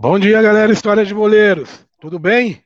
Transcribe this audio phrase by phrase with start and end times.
[0.00, 1.84] Bom dia, galera, História de Boleiros.
[2.00, 2.62] Tudo bem?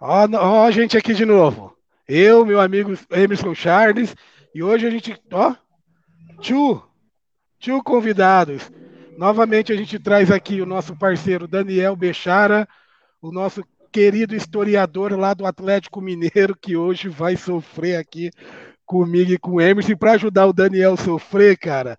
[0.00, 1.76] Ó, ó, a gente aqui de novo.
[2.08, 4.16] Eu, meu amigo Emerson Charles,
[4.54, 5.54] e hoje a gente, ó,
[6.40, 6.82] tio,
[7.58, 8.72] tio convidados.
[9.18, 12.66] Novamente a gente traz aqui o nosso parceiro Daniel Bechara,
[13.20, 13.62] o nosso
[13.92, 18.30] querido historiador lá do Atlético Mineiro, que hoje vai sofrer aqui
[18.86, 19.94] comigo e com o Emerson.
[19.94, 21.98] Para ajudar o Daniel a sofrer, cara,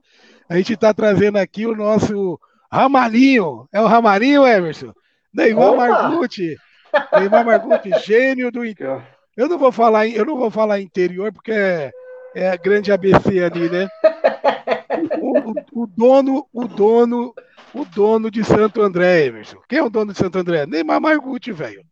[0.50, 2.40] a gente está trazendo aqui o nosso
[2.72, 3.68] Ramalinho.
[3.72, 4.94] É o Ramalinho, Emerson?
[5.34, 5.78] Neymar Opa!
[5.78, 6.56] Margucci.
[7.14, 8.64] Neymar Margucci, gênio do.
[9.36, 11.92] Eu não vou falar, eu não vou falar interior porque é,
[12.36, 13.88] é a grande ABC ali, né?
[15.22, 17.34] O, o, o, dono, o dono,
[17.74, 19.60] o dono de Santo André, Emerson.
[19.70, 20.66] Quem é o dono de Santo André?
[20.66, 21.84] Neymar Margucci, velho.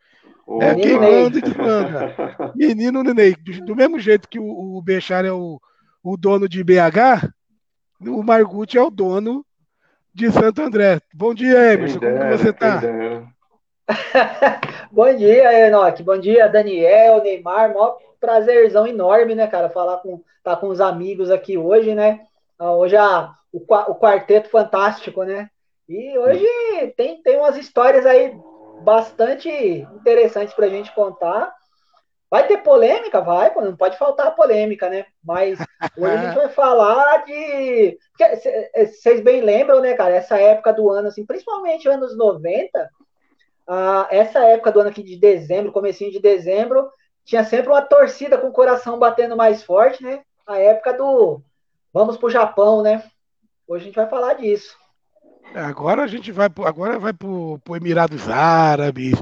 [0.61, 2.15] É quem manda e desmanda.
[2.55, 3.35] Menino Nenê.
[3.65, 5.59] Do mesmo jeito que o, o Bechar é o,
[6.03, 7.27] o dono de BH,
[8.01, 9.45] o Margucci é o dono
[10.15, 11.01] de Santo André.
[11.13, 11.99] Bom dia, Emerson.
[11.99, 12.81] Como você está?
[14.89, 16.01] Bom dia, Enoque.
[16.01, 17.73] Bom dia, Daniel, Neymar.
[17.73, 19.69] Mó prazerzão enorme, né, cara?
[19.69, 22.21] Falar com, tá com os amigos aqui hoje, né?
[22.57, 25.49] Ah, hoje a, o, o quarteto fantástico, né?
[25.87, 26.47] E hoje
[26.95, 28.33] tem, tem umas histórias aí
[28.83, 31.53] bastante interessantes para a gente contar.
[32.35, 33.21] Vai ter polêmica?
[33.21, 35.05] Vai, não pode faltar polêmica, né?
[35.23, 35.57] Mas
[35.97, 37.97] hoje a gente vai falar de.
[38.75, 40.15] Vocês bem lembram, né, cara?
[40.15, 42.89] Essa época do ano, assim, principalmente anos 90,
[43.65, 46.91] ah, essa época do ano aqui de dezembro, comecinho de dezembro,
[47.23, 50.21] tinha sempre uma torcida com o coração batendo mais forte, né?
[50.45, 51.41] A época do
[51.93, 53.01] vamos pro Japão, né?
[53.65, 54.77] Hoje a gente vai falar disso.
[55.53, 59.13] É, agora a gente vai agora vai pro, pro Emirados Árabes,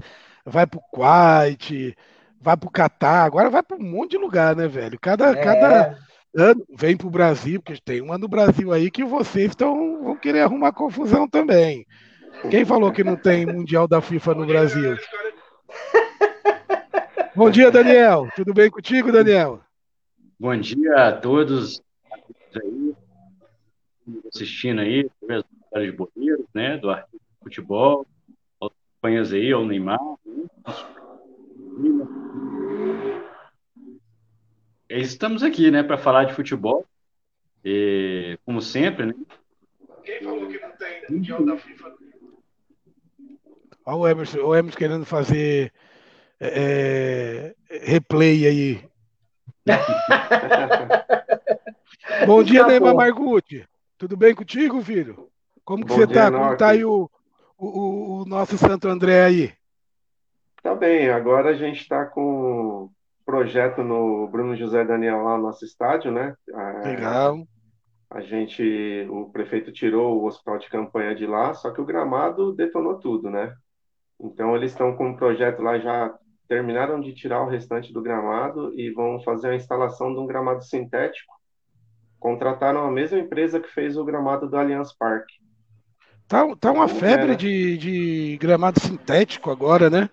[0.43, 1.95] vai pro Kuwait,
[2.43, 4.99] vai pro Catar, agora vai para um monte de lugar, né, velho?
[4.99, 5.43] Cada, é.
[5.43, 5.97] cada
[6.35, 10.41] ano vem pro Brasil, porque tem uma no Brasil aí que vocês estão vão querer
[10.41, 11.85] arrumar confusão também.
[12.49, 14.97] Quem falou que não tem Mundial da FIFA no Brasil?
[17.33, 18.27] Bom dia, Daniel.
[18.35, 19.61] Tudo bem contigo, Daniel?
[20.37, 21.81] Bom dia a todos
[22.55, 22.93] aí
[24.27, 28.05] assistindo aí, de boleiros, né, do Arquivo de Futebol,
[28.61, 30.43] acompanhas aí ao Neymar, né?
[34.89, 36.85] Estamos aqui, né, para falar de futebol.
[37.65, 39.15] E, como sempre, né?
[40.03, 41.93] Quem falou que não tem Mundial da FIFA?
[43.85, 45.73] Olha o Emerson, o Emerson querendo fazer
[46.39, 48.89] é, é replay aí.
[52.25, 53.67] Bom dia, Neymar Margutti.
[53.97, 55.29] Tudo bem contigo, filho?
[55.63, 56.31] Como que Bom você dia, tá?
[56.31, 57.09] Como tá aí o,
[57.57, 59.53] o, o nosso Santo André aí?
[60.63, 62.89] Tá bem, agora a gente está com
[63.25, 66.33] projeto no Bruno José Daniel lá no nosso estádio, né?
[66.85, 67.45] Legal.
[68.09, 72.53] A gente, o prefeito tirou o hospital de campanha de lá, só que o gramado
[72.53, 73.53] detonou tudo, né?
[74.17, 76.13] Então eles estão com um projeto lá já
[76.47, 80.63] terminaram de tirar o restante do gramado e vão fazer a instalação de um gramado
[80.63, 81.33] sintético.
[82.19, 85.33] Contrataram a mesma empresa que fez o gramado do Allianz Parque.
[86.25, 90.09] Tá, tá uma febre de, de gramado sintético agora, né?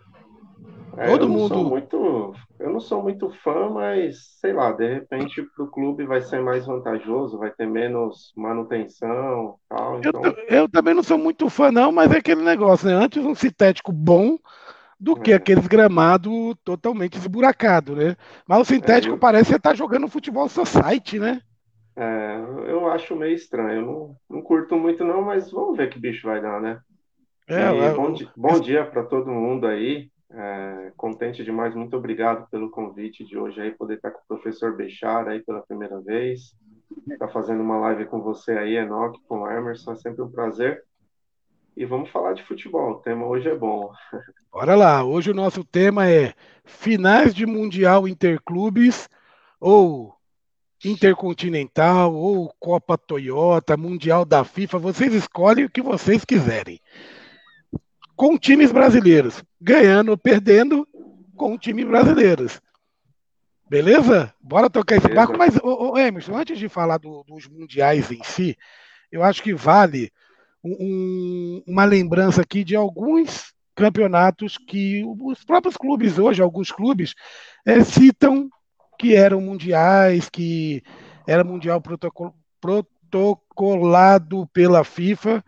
[0.97, 1.55] É, Todo eu mundo.
[1.55, 6.05] Não muito, eu não sou muito fã, mas sei lá, de repente para o clube
[6.05, 9.99] vai ser mais vantajoso, vai ter menos manutenção tal.
[9.99, 10.23] Então...
[10.25, 12.95] Eu, eu, também não sou muito fã, não, mas é aquele negócio, né?
[12.95, 14.37] Antes um sintético bom
[14.99, 15.37] do que é.
[15.37, 18.17] aqueles gramados totalmente esburacado, né?
[18.47, 19.19] Mas o sintético é, eu...
[19.19, 21.41] parece que você tá jogando futebol society, né?
[21.97, 22.37] É,
[22.67, 23.81] eu acho meio estranho.
[23.81, 26.81] Eu não, não curto muito, não, mas vamos ver que bicho vai dar, né?
[27.49, 30.09] É, bom, bom dia para todo mundo aí.
[30.33, 34.77] É, contente demais, muito obrigado pelo convite de hoje aí, poder estar com o professor
[34.77, 36.55] Bechar aí pela primeira vez.
[37.09, 40.31] Estar tá fazendo uma live com você aí, Enoch, com o Emerson, é sempre um
[40.31, 40.85] prazer.
[41.77, 43.91] E vamos falar de futebol, o tema hoje é bom.
[44.53, 49.09] Bora lá, hoje o nosso tema é finais de Mundial Interclubes
[49.59, 50.15] ou
[50.85, 56.81] Intercontinental ou Copa Toyota, Mundial da FIFA, vocês escolhem o que vocês quiserem
[58.21, 60.87] com times brasileiros, ganhando ou perdendo
[61.35, 62.61] com times brasileiros.
[63.67, 64.35] Beleza?
[64.39, 65.39] Bora tocar esse barco.
[65.39, 68.59] Mas, ô, ô, Emerson, antes de falar do, dos mundiais em si,
[69.11, 70.13] eu acho que vale
[70.63, 77.15] um, uma lembrança aqui de alguns campeonatos que os próprios clubes hoje, alguns clubes,
[77.65, 78.51] é, citam
[78.99, 80.83] que eram mundiais, que
[81.27, 85.43] era mundial protocol, protocolado pela FIFA,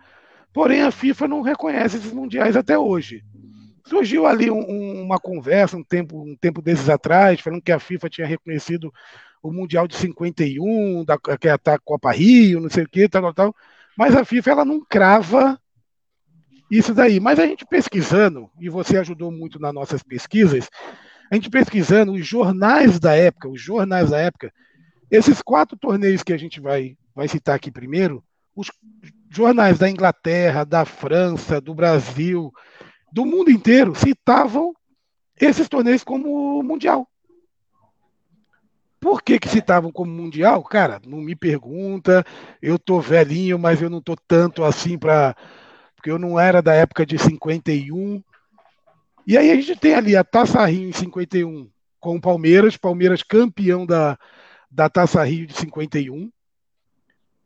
[0.52, 3.24] Porém, a FIFA não reconhece esses mundiais até hoje.
[3.86, 7.78] Surgiu ali um, um, uma conversa um tempo, um tempo desses atrás, falando que a
[7.78, 8.92] FIFA tinha reconhecido
[9.42, 13.22] o Mundial de 51, da, que é a Copa Rio, não sei o que, tal,
[13.22, 13.56] tal, tal.
[13.96, 15.58] Mas a FIFA ela não crava
[16.70, 17.18] isso daí.
[17.18, 20.68] Mas a gente pesquisando, e você ajudou muito nas nossas pesquisas,
[21.30, 24.52] a gente pesquisando os jornais da época, os jornais da época,
[25.10, 28.22] esses quatro torneios que a gente vai, vai citar aqui primeiro,
[28.54, 28.70] os
[29.30, 32.52] jornais da Inglaterra, da França, do Brasil,
[33.12, 34.74] do mundo inteiro citavam
[35.40, 37.08] esses torneios como mundial.
[39.00, 40.62] Por que, que citavam como mundial?
[40.62, 42.24] Cara, não me pergunta.
[42.60, 45.34] Eu tô velhinho, mas eu não tô tanto assim para
[45.96, 48.22] porque eu não era da época de 51.
[49.26, 51.68] E aí a gente tem ali a Taça Rio em 51
[52.00, 54.18] com o Palmeiras, Palmeiras campeão da,
[54.68, 56.28] da Taça Rio de 51.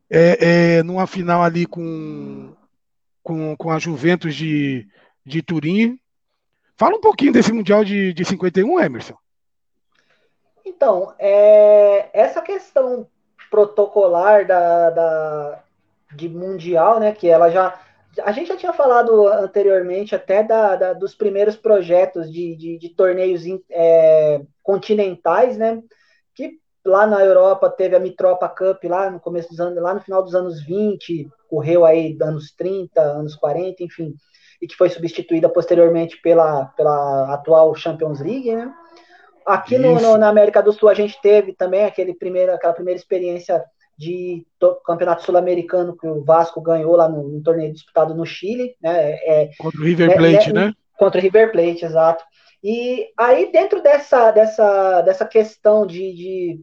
[0.08, 2.55] É, é, numa final ali com,
[3.23, 4.87] com, com a Juventus de,
[5.25, 5.99] de Turim.
[6.76, 9.17] Fala um pouquinho desse Mundial de, de 51, Emerson.
[10.64, 13.08] Então, é, essa questão
[13.50, 15.64] protocolar da, da,
[16.14, 17.81] de mundial, né, que ela já
[18.25, 22.88] a gente já tinha falado anteriormente até da, da dos primeiros projetos de, de, de
[22.88, 25.82] torneios é, continentais, né,
[26.86, 30.22] lá na Europa teve a Mitropa Cup lá no começo dos anos, lá no final
[30.22, 34.14] dos anos 20, correu aí anos 30, anos 40, enfim,
[34.62, 38.72] e que foi substituída posteriormente pela, pela atual Champions League, né?
[39.44, 42.98] Aqui no, no, na América do Sul a gente teve também aquele primeiro, aquela primeira
[42.98, 43.64] experiência
[43.96, 44.44] de
[44.84, 49.12] campeonato sul-americano que o Vasco ganhou lá no, no, torneio disputado no Chile, né?
[49.22, 50.66] É, contra o River é, Plate, né?
[50.66, 50.72] né?
[50.98, 52.24] Contra o River Plate, exato.
[52.62, 56.60] E aí dentro dessa dessa, dessa questão de, de,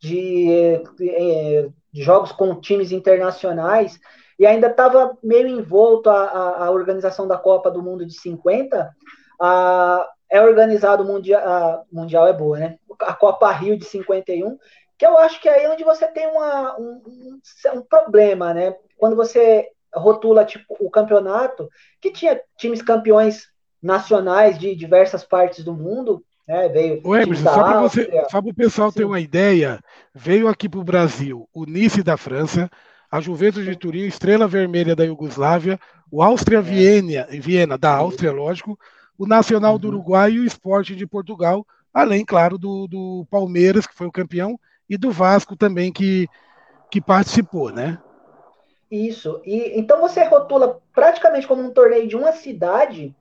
[0.00, 4.00] de, de, é, de jogos com times internacionais
[4.38, 8.90] e ainda estava meio envolto a, a, a, organização da Copa do Mundo de 50,
[9.38, 11.06] a, é organizado o
[11.92, 12.78] Mundial, é boa, né?
[13.00, 14.58] A Copa Rio de 51,
[14.96, 17.40] que eu acho que é aí onde você tem uma, um, um,
[17.74, 18.74] um problema, né?
[18.96, 21.68] Quando você rotula tipo, o campeonato,
[22.00, 23.48] que tinha times campeões
[23.82, 26.68] nacionais de diversas partes do mundo, né?
[26.68, 28.98] Veio o Emerson, só para você, só o pessoal Sim.
[28.98, 29.80] ter uma ideia,
[30.12, 32.68] veio aqui para o Brasil o Nice da França,
[33.08, 35.78] a Juventus de Turim, Estrela Vermelha da Iugoslávia,
[36.10, 36.62] o Áustria é.
[36.62, 38.76] Viena, Viena da Áustria, lógico,
[39.16, 39.94] o Nacional do uhum.
[39.94, 41.64] Uruguai e o Esporte de Portugal,
[41.94, 44.58] além, claro, do, do Palmeiras, que foi o campeão,
[44.88, 46.26] e do Vasco também, que,
[46.90, 47.96] que participou, né?
[48.90, 49.40] Isso.
[49.44, 53.14] E então você rotula praticamente como um torneio de uma cidade,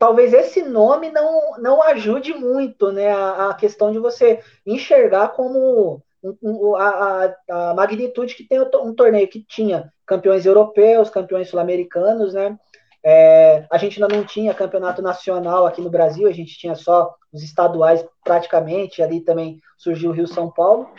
[0.00, 3.12] talvez esse nome não, não ajude muito, né?
[3.12, 8.94] A, a questão de você enxergar como um, um, a, a, magnitude que tem um
[8.94, 12.58] torneio que tinha campeões europeus, campeões sul-americanos, né?
[13.04, 17.14] É, a gente ainda não tinha campeonato nacional aqui no Brasil, a gente tinha só
[17.30, 20.90] os estaduais praticamente, ali também surgiu o Rio São Paulo,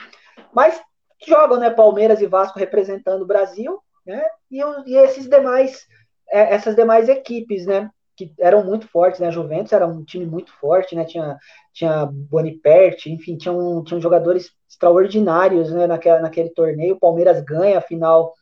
[0.54, 0.80] mas
[1.28, 5.86] jogam, né, Palmeiras e Vasco representando o Brasil, né, e, e esses demais,
[6.32, 10.26] é, essas demais equipes, né, que eram muito fortes, né, a Juventus era um time
[10.26, 11.38] muito forte, né, tinha,
[11.74, 17.82] tinha Boniperti, enfim, tinham, tinham jogadores extraordinários, né, naquela, naquele torneio, o Palmeiras ganha a
[17.82, 18.34] final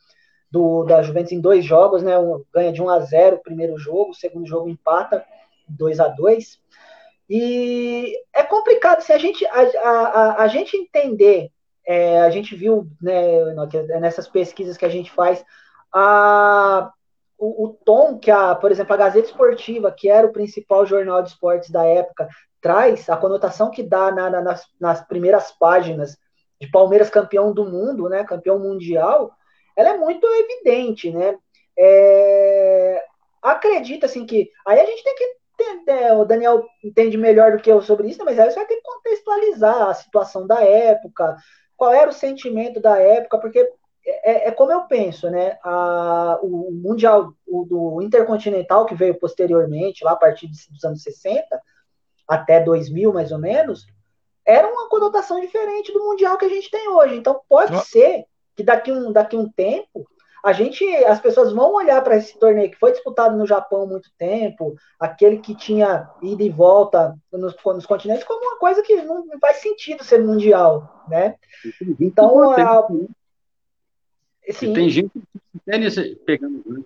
[0.50, 2.12] do, da Juventus em dois jogos, né?
[2.52, 5.24] Ganha de 1 a 0 o primeiro jogo, o segundo jogo empata
[5.68, 6.58] 2 a 2
[7.28, 11.50] E é complicado, se a gente, a, a, a gente entender,
[11.86, 13.54] é, a gente viu né,
[14.00, 15.44] nessas pesquisas que a gente faz,
[15.94, 16.92] a,
[17.40, 21.22] o, o, tom que, a, por exemplo, a Gazeta Esportiva, que era o principal jornal
[21.22, 22.28] de esportes da época,
[22.60, 26.18] traz, a conotação que dá na, na, nas, nas primeiras páginas
[26.60, 29.32] de Palmeiras campeão do mundo, né, campeão mundial,
[29.74, 31.38] ela é muito evidente, né?
[31.78, 33.02] É,
[33.40, 37.72] acredita assim que aí a gente tem que entender, o Daniel entende melhor do que
[37.72, 41.36] eu sobre isso, mas aí você vai ter que contextualizar a situação da época,
[41.74, 43.66] qual era o sentimento da época, porque
[44.04, 45.58] é, é como eu penso, né?
[45.62, 51.44] A, o mundial o, do intercontinental que veio posteriormente, lá a partir dos anos 60
[52.26, 53.86] até 2000 mais ou menos,
[54.46, 57.16] era uma conotação diferente do mundial que a gente tem hoje.
[57.16, 58.24] Então pode ser
[58.56, 60.06] que daqui um, daqui um tempo
[60.42, 63.86] a gente, as pessoas vão olhar para esse torneio que foi disputado no Japão há
[63.86, 69.02] muito tempo, aquele que tinha ida e volta nos, nos continentes, como uma coisa que
[69.02, 71.36] não, não, faz sentido ser mundial, né?
[72.00, 72.88] Então, a,
[74.50, 74.72] sim.
[74.72, 75.10] tem gente
[75.56, 76.82] até nesse, pegando né,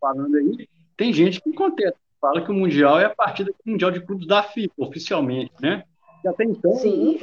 [0.00, 4.00] falando aí, tem gente que contesta, fala que o mundial é a partida mundial de
[4.00, 5.84] clubes da FIFA oficialmente, né?
[6.24, 7.18] E até então, sim.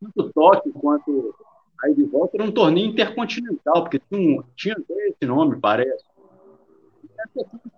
[0.00, 1.34] tanto Tóquio quanto
[1.82, 6.04] aí de volta era um torneio intercontinental, porque tinha, tinha até esse nome, parece.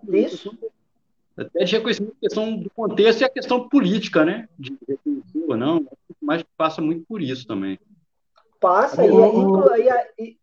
[0.09, 0.57] Isso.
[1.35, 4.47] Até de reconhecimento a questão do contexto e a questão política, né?
[4.57, 5.87] De reconhecer ou não,
[6.21, 7.79] mas passa muito por isso também.
[8.63, 10.37] Passa, e, e, e,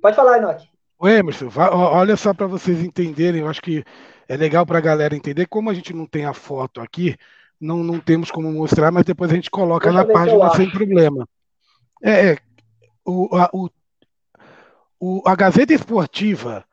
[0.00, 0.68] Pode falar, Enoque.
[1.00, 3.84] O Emerson, olha só para vocês entenderem, eu acho que
[4.28, 5.46] é legal para a galera entender.
[5.46, 7.16] Como a gente não tem a foto aqui,
[7.60, 11.28] não, não temos como mostrar, mas depois a gente coloca Deixa na página sem problema.
[12.00, 12.38] É, é,
[13.04, 13.68] o, a, o,
[15.00, 16.64] o, a Gazeta Esportiva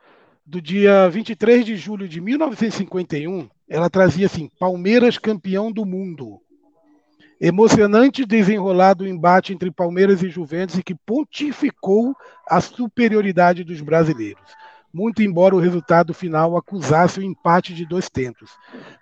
[0.45, 6.39] do dia 23 de julho de 1951, ela trazia assim: Palmeiras campeão do mundo.
[7.41, 12.13] Emocionante desenrolado o embate entre Palmeiras e Juventus e que pontificou
[12.46, 14.43] a superioridade dos brasileiros,
[14.93, 18.51] muito embora o resultado final acusasse o empate de dois tentos.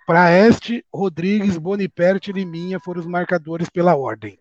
[0.06, 4.38] Para este, Rodrigues, Boniperte e Liminha foram os marcadores pela ordem.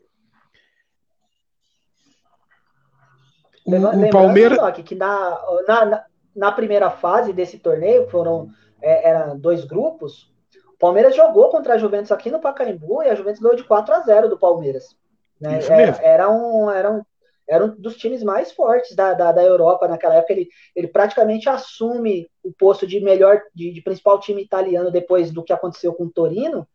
[3.66, 8.50] O, o Palmeiras que na, na, na, primeira fase desse torneio foram
[8.80, 10.32] é, eram dois grupos
[10.78, 13.96] o Palmeiras jogou contra a Juventus aqui no Pacaembu e a Juventus ganhou de 4
[13.96, 14.96] a 0 do Palmeiras.
[15.42, 15.60] Né?
[15.64, 17.02] Era, era, um, era, um,
[17.50, 20.34] era um dos times mais fortes da, da, da, Europa naquela época.
[20.34, 25.44] Ele, ele praticamente assume o posto de melhor, de, de principal time italiano depois do
[25.44, 26.68] que aconteceu com o Torino.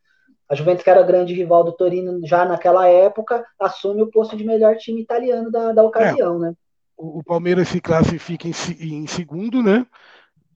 [0.49, 4.45] A Juventus, que era grande rival do Torino já naquela época, assume o posto de
[4.45, 6.55] melhor time italiano da, da ocasião, é, né?
[6.97, 9.87] O, o, Palmeiras se classifica em, em segundo, né?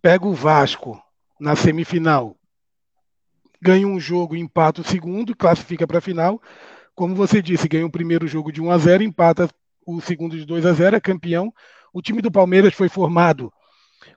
[0.02, 1.00] Pega o Vasco
[1.40, 2.35] na semifinal
[3.60, 6.40] ganha um jogo, empata o segundo, classifica para a final.
[6.94, 9.48] Como você disse, ganha o primeiro jogo de 1 a 0, empata
[9.86, 11.52] o segundo de 2 a 0, é campeão.
[11.92, 13.52] O time do Palmeiras foi formado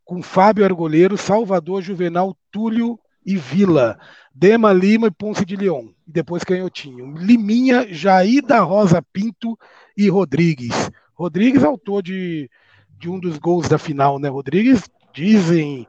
[0.03, 3.99] com Fábio Argoleiro, Salvador Juvenal, Túlio e Vila,
[4.33, 5.93] Dema Lima e Ponce de Leão.
[6.07, 7.15] E depois Canhotinho.
[7.17, 9.57] Liminha, Jair da Rosa Pinto
[9.95, 10.89] e Rodrigues.
[11.13, 12.49] Rodrigues, autor de,
[12.97, 14.29] de um dos gols da final, né?
[14.29, 15.85] Rodrigues, dizem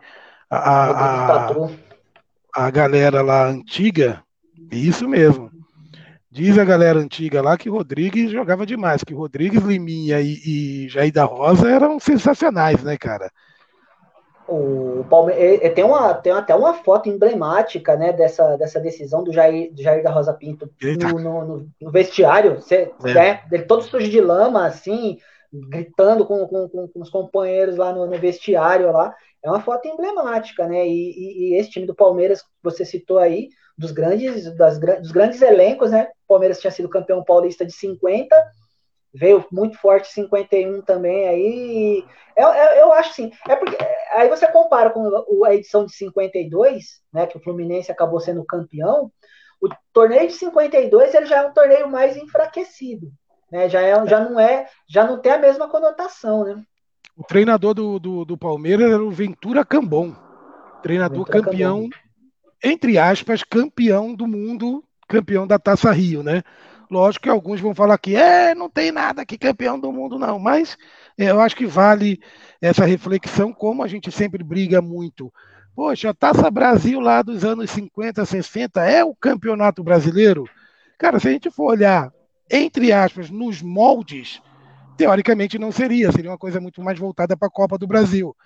[0.50, 1.70] a, a, a
[2.54, 4.22] a galera lá antiga,
[4.70, 5.50] isso mesmo.
[6.30, 10.38] Diz a galera antiga lá que Rodrigues jogava demais, que Rodrigues, Liminha e,
[10.84, 13.30] e Jair da Rosa eram sensacionais, né, cara?
[14.46, 19.72] O Palmeiras tem, uma, tem até uma foto emblemática né, dessa, dessa decisão do Jair,
[19.72, 20.68] do Jair da Rosa Pinto
[21.00, 23.14] no, no, no, vestiário, você, é.
[23.14, 25.18] né, ele todo sujo de lama, assim,
[25.52, 30.66] gritando com, com, com, os companheiros lá no, no vestiário lá é uma foto emblemática,
[30.66, 30.86] né?
[30.86, 35.10] E, e, e, esse time do Palmeiras, que você citou aí, dos grandes, das, dos
[35.10, 36.08] grandes elencos, né?
[36.24, 38.36] O Palmeiras tinha sido campeão paulista de 50,
[39.14, 42.04] veio muito forte 51 também aí.
[42.36, 43.76] Eu, eu, eu acho assim, é porque
[44.12, 47.26] aí você compara com a edição de 52, né?
[47.26, 49.10] Que o Fluminense acabou sendo campeão.
[49.60, 53.10] O torneio de 52 ele já é um torneio mais enfraquecido,
[53.50, 53.68] né?
[53.68, 56.62] Já, é, já não é, já não tem a mesma conotação, né?
[57.16, 60.14] O treinador do, do, do Palmeiras era o Ventura Cambon.
[60.82, 61.96] Treinador Ventura campeão, Cambon.
[62.64, 66.42] entre aspas, campeão do mundo, campeão da Taça Rio, né?
[66.90, 70.38] Lógico que alguns vão falar que é, não tem nada aqui campeão do mundo, não.
[70.38, 70.76] Mas
[71.16, 72.20] é, eu acho que vale
[72.60, 75.32] essa reflexão, como a gente sempre briga muito.
[75.74, 80.48] Poxa, a Taça Brasil lá dos anos 50, 60 é o campeonato brasileiro?
[80.98, 82.12] Cara, se a gente for olhar,
[82.50, 84.42] entre aspas, nos moldes
[85.00, 88.36] teoricamente não seria, seria uma coisa muito mais voltada para a Copa do Brasil.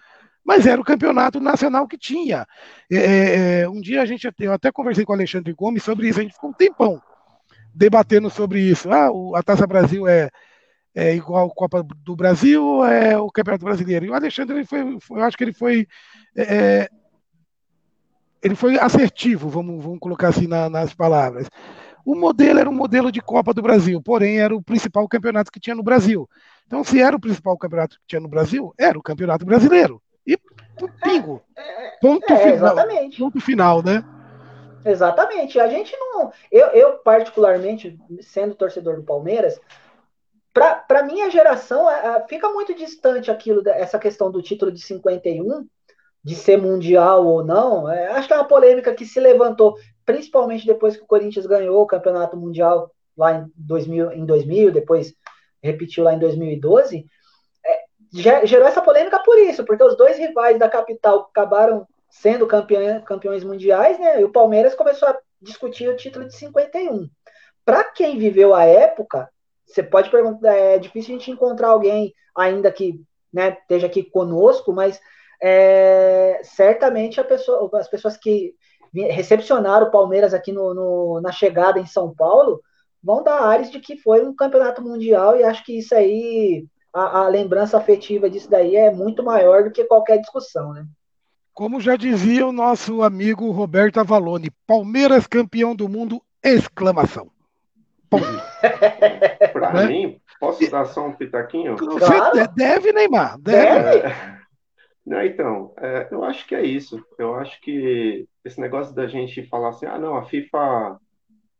[0.45, 2.47] Mas era o campeonato nacional que tinha.
[2.89, 6.09] É, é, é, um dia a gente, eu até conversei com o Alexandre Gomes sobre
[6.09, 7.03] isso, a gente ficou um tempão
[7.75, 8.89] debatendo sobre isso.
[8.89, 10.31] Ah, a Taça Brasil é,
[10.95, 14.05] é igual a Copa do Brasil ou é o Campeonato Brasileiro?
[14.05, 15.89] E o Alexandre, ele foi, foi eu acho que ele foi.
[16.37, 16.89] É, é,
[18.41, 21.49] ele foi assertivo, vamos, vamos colocar assim na, nas palavras.
[22.05, 25.61] O modelo era um modelo de Copa do Brasil, porém era o principal campeonato que
[25.61, 26.29] tinha no Brasil.
[26.67, 30.03] Então, se era o principal campeonato que tinha no Brasil, era o Campeonato Brasileiro.
[30.27, 30.39] E
[31.03, 31.43] pingo.
[32.01, 33.19] Ponto, é, final, exatamente.
[33.19, 34.05] ponto final, né?
[34.85, 35.59] Exatamente.
[35.61, 36.33] A gente não.
[36.51, 39.61] Eu, eu, particularmente, sendo torcedor do Palmeiras,
[40.53, 41.87] para minha geração,
[42.29, 45.67] fica muito distante aquilo, essa questão do título de 51,
[46.23, 47.91] de ser mundial ou não.
[47.91, 51.83] É, acho que é uma polêmica que se levantou principalmente depois que o Corinthians ganhou
[51.83, 55.15] o Campeonato Mundial lá em 2000, em 2000 depois
[55.63, 57.07] repetiu lá em 2012,
[57.65, 63.01] é, gerou essa polêmica por isso, porque os dois rivais da capital acabaram sendo campeão,
[63.01, 64.21] campeões mundiais, né?
[64.21, 67.09] E o Palmeiras começou a discutir o título de 51.
[67.65, 69.29] Para quem viveu a época,
[69.67, 73.01] você pode perguntar, é difícil a gente encontrar alguém ainda que
[73.33, 75.01] né, esteja aqui conosco, mas
[75.43, 78.55] é, certamente pessoa, as pessoas que
[79.03, 82.61] recepcionaram o Palmeiras aqui no, no, na chegada em São Paulo,
[83.03, 87.21] vão dar ares de que foi um campeonato mundial e acho que isso aí, a,
[87.21, 90.87] a lembrança afetiva disso daí é muito maior do que qualquer discussão, né?
[91.53, 97.31] Como já dizia o nosso amigo Roberto Avalone, Palmeiras campeão do mundo, exclamação.
[99.53, 99.87] Para né?
[99.87, 101.77] mim, posso dar só um pitaquinho?
[101.77, 102.49] Você claro.
[102.57, 103.39] deve, Neymar.
[103.39, 104.01] Deve.
[104.01, 104.15] deve.
[105.07, 107.05] Não, então, é, eu acho que é isso.
[107.19, 110.99] Eu acho que esse negócio da gente falar assim, ah, não, a FIFA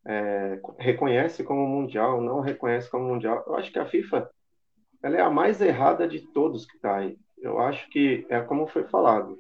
[0.07, 3.45] é, reconhece como mundial, não reconhece como mundial.
[3.47, 4.31] Eu acho que a FIFA
[5.03, 7.19] ela é a mais errada de todos que está aí.
[7.39, 9.39] Eu acho que é como foi falado.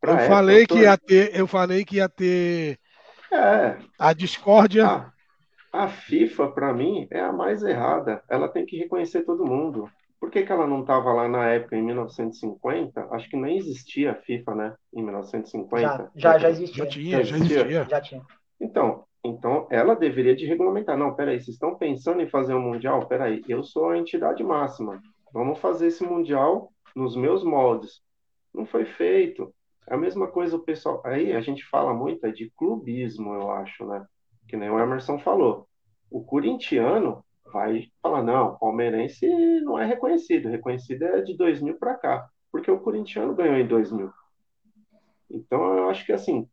[0.00, 2.78] eu falei que ia ter, eu falei que ia ter
[3.32, 4.86] é, a discórdia.
[4.86, 5.12] A,
[5.72, 8.22] a FIFA, para mim, é a mais errada.
[8.28, 9.90] Ela tem que reconhecer todo mundo.
[10.22, 13.08] Por que, que ela não estava lá na época, em 1950?
[13.10, 14.76] Acho que nem existia a FIFA, né?
[14.94, 16.12] Em 1950.
[16.14, 16.84] Já, já, já existia.
[16.84, 17.84] Já tinha, já existia.
[17.90, 18.22] Já tinha.
[18.60, 20.96] Então, então, ela deveria de regulamentar.
[20.96, 23.04] Não, peraí, vocês estão pensando em fazer um mundial?
[23.08, 25.02] Peraí, eu sou a entidade máxima.
[25.32, 28.00] Vamos fazer esse mundial nos meus moldes.
[28.54, 29.52] Não foi feito.
[29.88, 31.02] É a mesma coisa o pessoal.
[31.04, 34.06] Aí a gente fala muito é de clubismo, eu acho, né?
[34.46, 35.66] Que nem o Emerson falou.
[36.08, 39.26] O corintiano vai falar, não, palmeirense
[39.60, 44.10] não é reconhecido, reconhecido é de 2000 para cá, porque o corintiano ganhou em 2000.
[45.30, 46.48] Então, eu acho que, assim,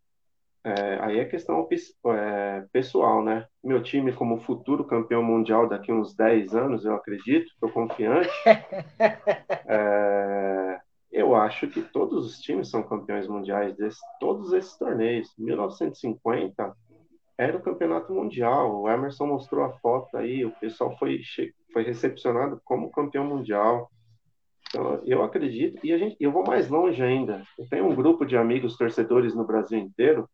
[0.63, 1.68] é, aí é questão
[2.08, 3.48] é, pessoal, né?
[3.63, 8.29] Meu time, como futuro campeão mundial daqui uns 10 anos, eu acredito, estou confiante.
[9.68, 10.79] é,
[11.12, 13.89] eu acho que todos os times são campeões mundiais de
[14.20, 15.34] todos esses torneios.
[15.38, 16.75] 1950
[17.39, 18.81] era o campeonato mundial.
[18.81, 21.22] O Emerson mostrou a foto aí, o pessoal foi,
[21.72, 23.89] foi recepcionado como campeão mundial.
[24.67, 27.41] Então, eu acredito, e a gente, eu vou mais longe ainda.
[27.58, 30.29] Eu tenho um grupo de amigos torcedores no Brasil inteiro.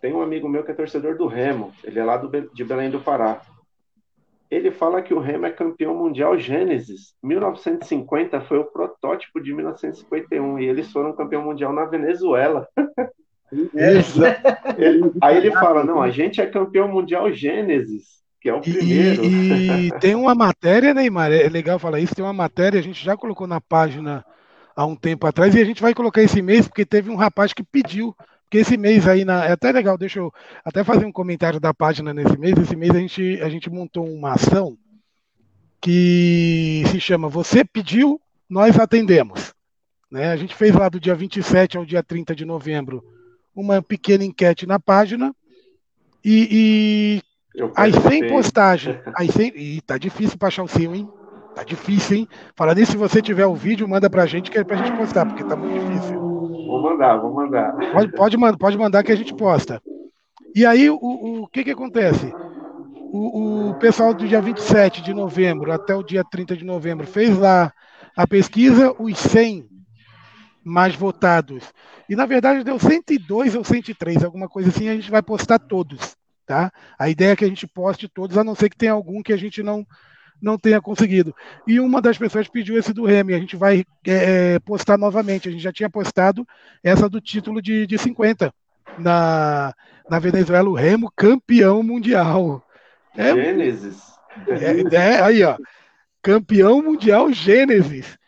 [0.00, 2.90] Tem um amigo meu que é torcedor do Remo, ele é lá do, de Belém
[2.90, 3.42] do Pará.
[4.50, 7.14] Ele fala que o Remo é campeão mundial Gênesis.
[7.22, 12.66] 1950 foi o protótipo de 1951 e eles foram campeão mundial na Venezuela.
[14.76, 18.04] Ele, aí ele fala: não, a gente é campeão mundial Gênesis,
[18.40, 19.24] que é o primeiro.
[19.24, 23.04] E, e tem uma matéria, Neymar, é legal falar isso, tem uma matéria, a gente
[23.04, 24.24] já colocou na página
[24.74, 27.52] há um tempo atrás, e a gente vai colocar esse mês, porque teve um rapaz
[27.52, 28.14] que pediu.
[28.44, 30.32] Porque esse mês aí, na, é até legal, deixa eu
[30.64, 32.56] até fazer um comentário da página nesse mês.
[32.56, 34.78] Esse mês a gente, a gente montou uma ação
[35.80, 39.52] que se chama Você Pediu, Nós Atendemos.
[40.08, 40.30] Né?
[40.30, 43.02] A gente fez lá do dia 27 ao dia 30 de novembro
[43.56, 45.34] uma pequena enquete na página
[46.22, 47.22] e,
[47.56, 48.98] e as 100 postagens.
[49.14, 51.08] As 100, e tá difícil para achar o seu, hein?
[51.54, 52.28] Tá difícil, hein?
[52.54, 55.24] Fala nisso, se você tiver o vídeo, manda pra gente que é pra gente postar,
[55.24, 56.20] porque tá muito difícil.
[56.20, 57.72] Vou mandar, vou mandar.
[57.92, 59.80] Pode, pode, mandar, pode mandar que a gente posta.
[60.54, 62.30] E aí, o, o que que acontece?
[63.10, 67.38] O, o pessoal do dia 27 de novembro até o dia 30 de novembro fez
[67.38, 67.72] lá
[68.14, 69.75] a pesquisa, os 100
[70.66, 71.62] mais votados
[72.08, 76.16] e na verdade deu 102 ou 103, alguma coisa assim, a gente vai postar todos,
[76.44, 76.72] tá?
[76.98, 79.32] A ideia é que a gente poste todos, a não ser que tenha algum que
[79.32, 79.86] a gente não
[80.40, 81.34] não tenha conseguido.
[81.66, 85.48] E uma das pessoas pediu esse do Remy, a gente vai é, é postar novamente.
[85.48, 86.46] A gente já tinha postado
[86.84, 88.52] essa do título de, de 50
[88.98, 89.72] na,
[90.10, 92.62] na Venezuela, o Remo campeão mundial.
[93.16, 94.02] É, Gênesis.
[94.46, 95.56] É, é, aí, ó.
[96.22, 98.18] Campeão mundial Gênesis.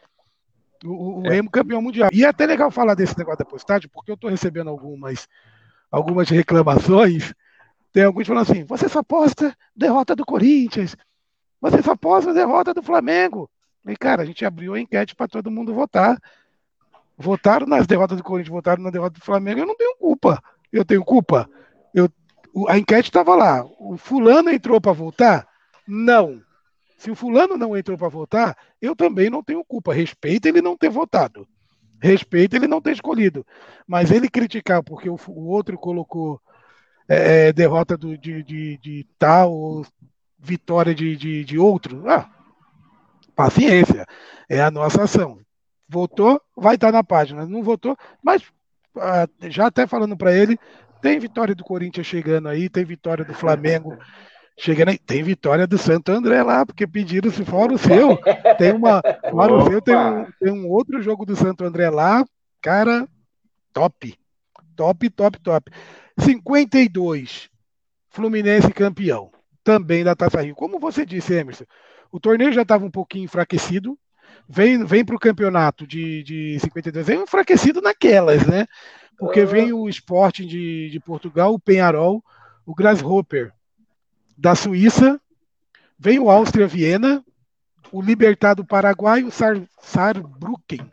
[0.85, 1.31] O, o é.
[1.31, 2.11] Remo campeão mundial.
[2.12, 5.29] E é até legal falar desse negócio da postagem, porque eu estou recebendo algumas,
[5.91, 7.35] algumas reclamações.
[7.93, 10.97] Tem alguns falando assim: você só posta derrota do Corinthians,
[11.61, 13.51] você só posta derrota do Flamengo.
[13.87, 16.19] E, cara, a gente abriu a enquete para todo mundo votar.
[17.17, 19.61] Votaram nas derrotas do Corinthians, votaram na derrota do Flamengo.
[19.61, 20.43] Eu não tenho culpa.
[20.73, 21.49] Eu tenho culpa.
[21.95, 22.09] Eu,
[22.69, 23.64] a enquete estava lá.
[23.79, 25.49] O fulano entrou para votar?
[25.87, 26.41] Não.
[26.98, 29.94] Se o fulano não entrou para votar, eu também não tenho culpa.
[29.94, 31.46] Respeito ele não ter votado.
[32.02, 33.46] Respeito ele não ter escolhido.
[33.87, 36.40] Mas ele criticar porque o, o outro colocou
[37.08, 39.87] é, é derrota do, de, de, de, tal ou
[40.37, 42.28] vitória de, de, de outro, ah,
[43.34, 44.04] paciência.
[44.48, 45.38] É a nossa ação.
[45.88, 47.46] Votou, vai estar na página.
[47.46, 48.42] Não votou, mas
[48.96, 50.58] ah, já até falando para ele,
[51.00, 53.96] tem vitória do Corinthians chegando aí, tem vitória do Flamengo
[54.61, 58.18] Chegando aí, tem vitória do Santo André lá, porque pediram se fora o seu.
[58.59, 59.01] Tem uma.
[59.31, 62.25] Fora o seu, tem um, tem um outro jogo do Santo André lá.
[62.61, 63.09] Cara,
[63.73, 64.18] top.
[64.75, 65.71] Top, top, top.
[66.18, 67.49] 52.
[68.11, 69.31] Fluminense campeão.
[69.62, 70.57] Também da Taça Rio.
[70.57, 71.64] Como você disse, Emerson,
[72.11, 73.97] o torneio já estava um pouquinho enfraquecido.
[74.49, 78.66] Vem, vem para o campeonato de, de 52, vem enfraquecido naquelas, né?
[79.16, 82.25] Porque vem o Sporting de, de Portugal, o Penharol,
[82.66, 83.53] o Grasshopper
[84.38, 85.20] da Suíça,
[85.98, 87.24] vem o Áustria Viena,
[87.90, 90.90] o Libertar do Paraguai, o Sar, Saarbrücken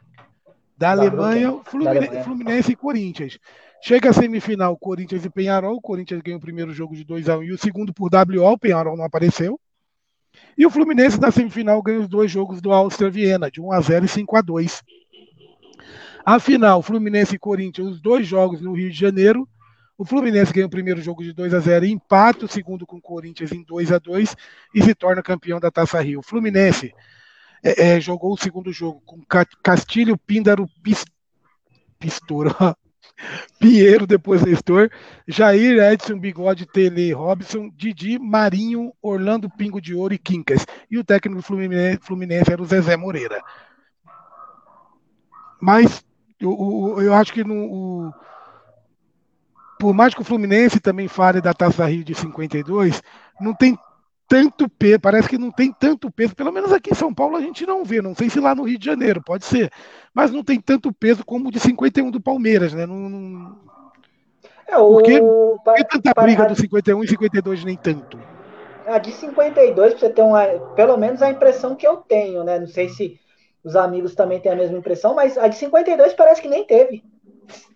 [0.76, 3.40] da, Alemanha, o Fluminense, Fluminense, e Corinthians.
[3.82, 5.76] Chega a semifinal, Corinthians e Penharol.
[5.76, 8.10] O Corinthians ganha o primeiro jogo de 2 a 1 um, e o segundo por
[8.12, 9.60] WO, o Penharol não apareceu.
[10.58, 13.80] E o Fluminense na semifinal ganha os dois jogos do Áustria Viena, de 1 a
[13.80, 14.84] 0 e 5 a 2.
[16.26, 19.48] A final, Fluminense e Corinthians, os dois jogos no Rio de Janeiro.
[19.98, 22.98] O Fluminense ganha o primeiro jogo de 2 a 0 e empata o segundo com
[22.98, 24.36] o Corinthians em 2 a 2
[24.74, 26.20] e se torna campeão da Taça Rio.
[26.20, 26.94] O Fluminense
[27.64, 29.22] é, é, jogou o segundo jogo com
[29.64, 30.68] Castilho, Píndaro,
[31.98, 32.54] Pistor,
[33.58, 34.90] Pinheiro, depois Nestor,
[35.26, 40.66] Jair, Edson, Bigode, Tele, Robson, Didi, Marinho, Orlando, Pingo de Ouro e Quincas.
[40.92, 43.42] E o técnico do Fluminense, Fluminense era o Zezé Moreira.
[45.62, 46.06] Mas
[46.40, 48.14] eu, eu acho que no, o,
[49.80, 53.02] por mais que o Fluminense também fale da Taça Rio de 52,
[53.40, 53.78] não tem
[54.28, 57.42] tanto peso, parece que não tem tanto peso, pelo menos aqui em São Paulo a
[57.42, 59.72] gente não vê, não sei se lá no Rio de Janeiro, pode ser,
[60.14, 62.86] mas não tem tanto peso como o de 51 do Palmeiras, né?
[62.86, 63.58] Não, não...
[64.68, 64.94] É, o...
[64.94, 68.20] Por que, por que tanta briga do 51 e 52 nem tanto?
[68.88, 72.60] A de 52, pra você ter uma, pelo menos a impressão que eu tenho, né?
[72.60, 73.20] Não sei se
[73.64, 77.04] os amigos também têm a mesma impressão, mas a de 52 parece que nem teve.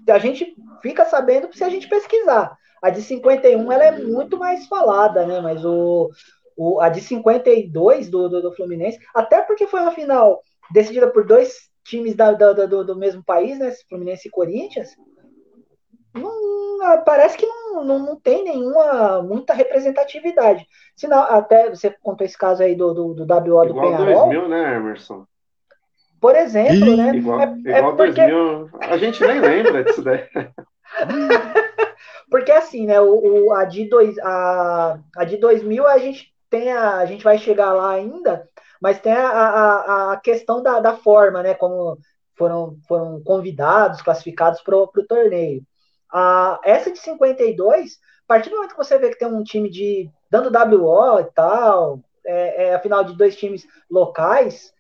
[0.10, 2.58] A gente fica sabendo se a gente pesquisar.
[2.82, 5.42] A de 51 ela é muito mais falada, né?
[5.42, 6.10] Mas o,
[6.56, 11.26] o, a de 52 do, do, do, Fluminense, até porque foi uma final decidida por
[11.26, 13.72] dois times da, da, do, do, mesmo país, né?
[13.90, 14.96] Fluminense e Corinthians.
[16.14, 20.66] Não, ah, parece que não, não, não, tem nenhuma muita representatividade.
[20.96, 24.30] Senão, até você contou esse caso aí do, do, do WO do Igual Penharol.
[24.30, 25.26] 2000, né, Emerson?
[26.20, 27.16] Por exemplo, né?
[27.16, 28.28] Igual, é, igual é porque...
[28.28, 28.70] 2000.
[28.82, 30.28] A gente nem lembra disso daí.
[32.30, 33.00] porque assim, né?
[33.00, 37.24] O, o, a, de dois, a, a de 2000 a gente tem a, a gente
[37.24, 38.48] vai chegar lá ainda,
[38.82, 41.54] mas tem a, a, a questão da, da forma, né?
[41.54, 41.98] Como
[42.36, 45.62] foram, foram convidados, classificados para o torneio.
[46.12, 49.70] A, essa de 52, a partir do momento que você vê que tem um time
[49.70, 54.74] de dando WO e tal, é, é a final de dois times locais,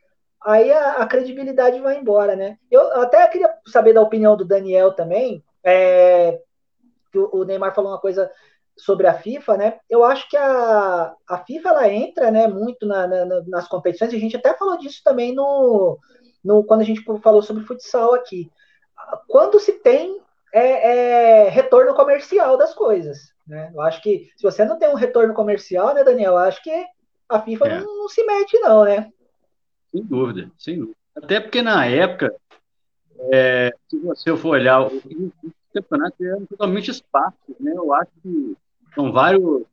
[0.43, 2.57] aí a, a, credibilidade vai embora, né?
[2.69, 5.43] Eu até queria saber da opinião do Daniel também.
[5.63, 6.39] É,
[7.13, 8.31] o, o Neymar falou uma coisa
[8.77, 9.79] sobre a FIFA, né?
[9.89, 14.13] Eu acho que a, a FIFA ela entra, né, muito na, na, nas competições.
[14.13, 15.99] A gente até falou disso também no,
[16.43, 18.49] no quando a gente falou sobre futsal aqui.
[19.27, 20.21] Quando se tem
[20.53, 23.71] é, é, retorno comercial das coisas, né?
[23.73, 26.33] Eu acho que se você não tem um retorno comercial, né, Daniel?
[26.33, 26.85] Eu acho que
[27.27, 27.79] a FIFA é.
[27.79, 29.11] não, não, se mete, não, né?
[29.91, 30.97] Sem dúvida, sem dúvida.
[31.15, 32.33] Até porque na época,
[33.31, 35.01] é, se você for olhar, os
[35.73, 37.73] campeonatos eram totalmente espaços, né?
[37.75, 38.57] Eu acho que
[38.95, 39.63] são vários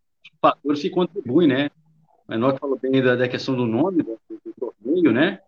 [0.40, 1.70] fatores que contribuem, né?
[2.28, 5.40] O Enoch falou bem da, da questão do nome do, do torneio, né?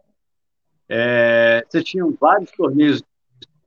[0.89, 3.03] É, você tinha vários torneios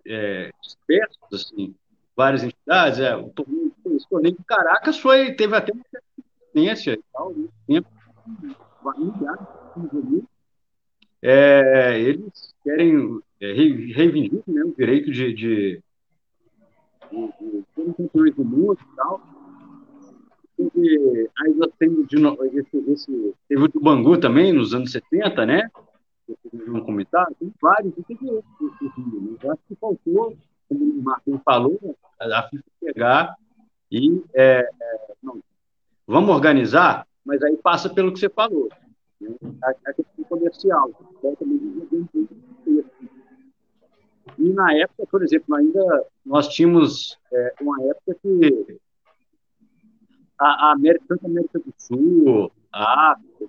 [0.07, 1.75] é, dispersos, assim,
[2.15, 2.99] várias entidades.
[2.99, 5.83] É, o torneio, esse torneio de Caracas foi, teve até uma
[6.47, 7.47] experiência e tal, né?
[7.67, 7.89] tempo,
[11.21, 15.81] é, eles querem é, reivindicar né, o direito de, de,
[17.11, 17.23] de,
[18.13, 19.21] de, do mundo e tal
[20.69, 22.17] teve, aí nós temos de,
[22.53, 25.69] esse, esse, teve o do Bangu também, nos anos 70, né?
[26.27, 26.83] Vocês vão
[27.39, 28.97] tem vários, e teve outros.
[28.97, 29.37] Né?
[29.43, 30.37] Eu acho que faltou,
[30.69, 33.35] como o Marcos falou, a FIFA pegar
[33.91, 35.41] e é, é, não,
[36.07, 38.69] vamos organizar, mas aí passa pelo que você falou.
[39.21, 39.35] Né?
[39.63, 40.91] A, a questão comercial.
[44.37, 48.79] E na época, por exemplo, ainda nós tínhamos é, uma época que
[50.39, 53.45] a, a América, tanto a América do Sul, a África,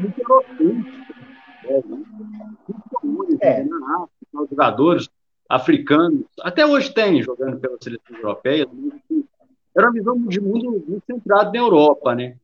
[0.00, 0.76] muito europeu.
[3.40, 3.68] É, né?
[3.70, 5.08] na África, os jogadores
[5.48, 8.68] africanos, até hoje tem jogando pelas seleções europeias,
[9.76, 12.36] era uma visão de mundo muito centrado na Europa, né?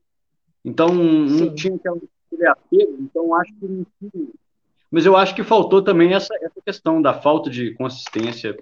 [0.65, 1.47] Então, Sim.
[1.47, 4.29] não tinha aquele apego, então acho que não tinha.
[4.91, 8.57] Mas eu acho que faltou também essa, essa questão da falta de consistência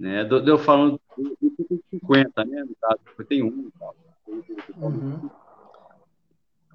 [0.00, 0.24] né?
[0.24, 2.64] Deu, deu falando de 50, né?
[2.64, 3.70] No caso, 51
[4.80, 5.28] Uhum.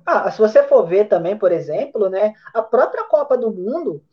[0.06, 4.04] Ah, se você for ver também, por exemplo, né, a própria Copa do Mundo,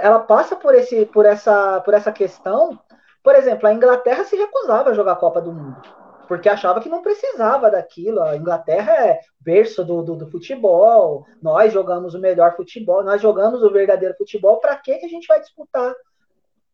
[0.00, 2.78] ela passa por, esse, por, essa, por essa questão.
[3.22, 5.82] Por exemplo, a Inglaterra se recusava a jogar a Copa do Mundo,
[6.26, 8.22] porque achava que não precisava daquilo.
[8.22, 13.62] A Inglaterra é berço do, do, do futebol, nós jogamos o melhor futebol, nós jogamos
[13.62, 15.94] o verdadeiro futebol, para que a gente vai disputar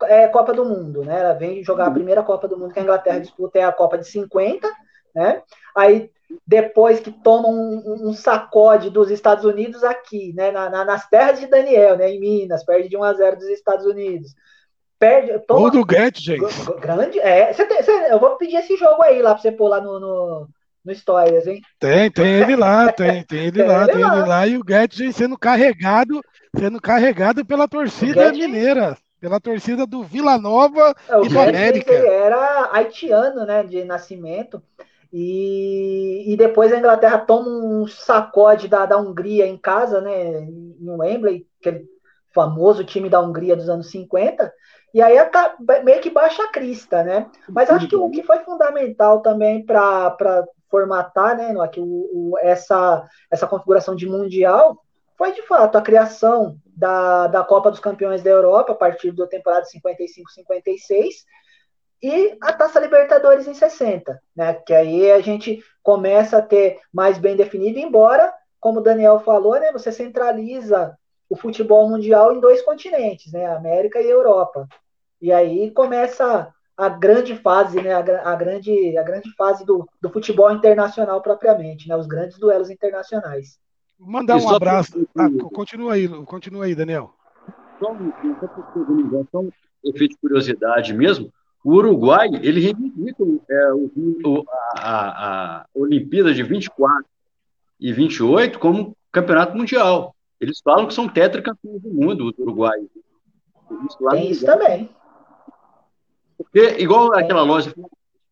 [0.05, 1.21] é, Copa do Mundo, né?
[1.21, 1.95] Ela vem jogar a uhum.
[1.95, 4.69] primeira Copa do Mundo que a Inglaterra disputa é a Copa de 50,
[5.15, 5.43] né?
[5.75, 6.11] Aí
[6.47, 10.51] depois que toma um, um sacode dos Estados Unidos aqui, né?
[10.51, 12.11] Na, na, nas terras de Daniel, né?
[12.11, 14.35] Em Minas, perde de 1 a 0 dos Estados Unidos.
[15.01, 15.39] Perde.
[15.47, 16.45] Toma, Gol do Get, gente.
[16.79, 17.19] Grande.
[17.21, 19.99] É, cê, cê, eu vou pedir esse jogo aí lá pra você pôr lá no,
[19.99, 20.49] no,
[20.85, 21.63] no Stories, hein?
[21.79, 24.19] Tem, tem ele lá, tem, tem ele tem lá, ele tem lá.
[24.19, 24.47] ele lá.
[24.47, 26.21] E o Guedes sendo carregado,
[26.55, 31.95] sendo carregado pela torcida mineira, pela torcida do Vila Nova é, e do América.
[31.95, 34.63] Ele era haitiano, né, de nascimento.
[35.11, 40.77] E, e depois a Inglaterra toma um sacode da, da Hungria em casa, né, em
[40.91, 41.89] Wembley, aquele
[42.33, 44.53] famoso time da Hungria dos anos 50,
[44.93, 45.17] e aí
[45.85, 47.31] meio que baixa a crista, né?
[47.49, 53.07] Mas acho que o que foi fundamental também para formatar né, aqui, o, o, essa,
[53.31, 54.81] essa configuração de mundial
[55.19, 59.27] foi de fato a criação da, da Copa dos Campeões da Europa a partir da
[59.27, 61.09] temporada 55-56
[62.03, 64.55] e a Taça Libertadores em 60, né?
[64.55, 69.59] Que aí a gente começa a ter mais bem definido, embora, como o Daniel falou,
[69.61, 70.97] né, você centraliza
[71.31, 74.69] o futebol mundial em dois continentes, né, América e Europa.
[75.23, 80.11] E aí começa a grande fase, né, a, a, grande, a grande fase do, do
[80.11, 83.61] futebol internacional propriamente, né, os grandes duelos internacionais.
[83.97, 85.07] Mandar um abraço.
[85.17, 87.15] Ah, continua aí, continua aí, Daniel.
[87.79, 88.13] Só um,
[89.31, 89.51] só um
[89.85, 91.31] efeito de curiosidade mesmo.
[91.63, 97.05] O Uruguai, ele reivindica é, o, a, a Olimpíada de 24
[97.79, 100.15] e 28 como campeonato mundial.
[100.41, 102.89] Eles falam que são tetracampeões do mundo, os uruguaios.
[103.87, 104.91] Isso Tem isso também.
[106.37, 107.75] Porque, igual aquela loja,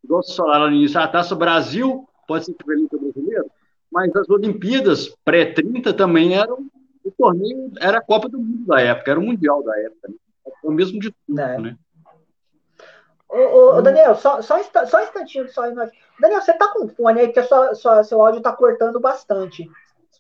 [0.03, 3.51] igual você falaram no início, a Taça Brasil pode ser equivalente ao brasileiro,
[3.93, 6.67] mas as Olimpíadas pré-30 também eram
[7.05, 10.09] o torneio, era a Copa do Mundo da época, era o Mundial da época.
[10.09, 10.15] Né?
[10.63, 11.59] o mesmo de tudo, é.
[11.59, 11.77] né?
[13.29, 15.63] Ô, ô, Daniel, só, só, só um instantinho só.
[16.19, 19.71] Daniel, você tá com fone aí, porque sua, sua, seu áudio tá cortando bastante.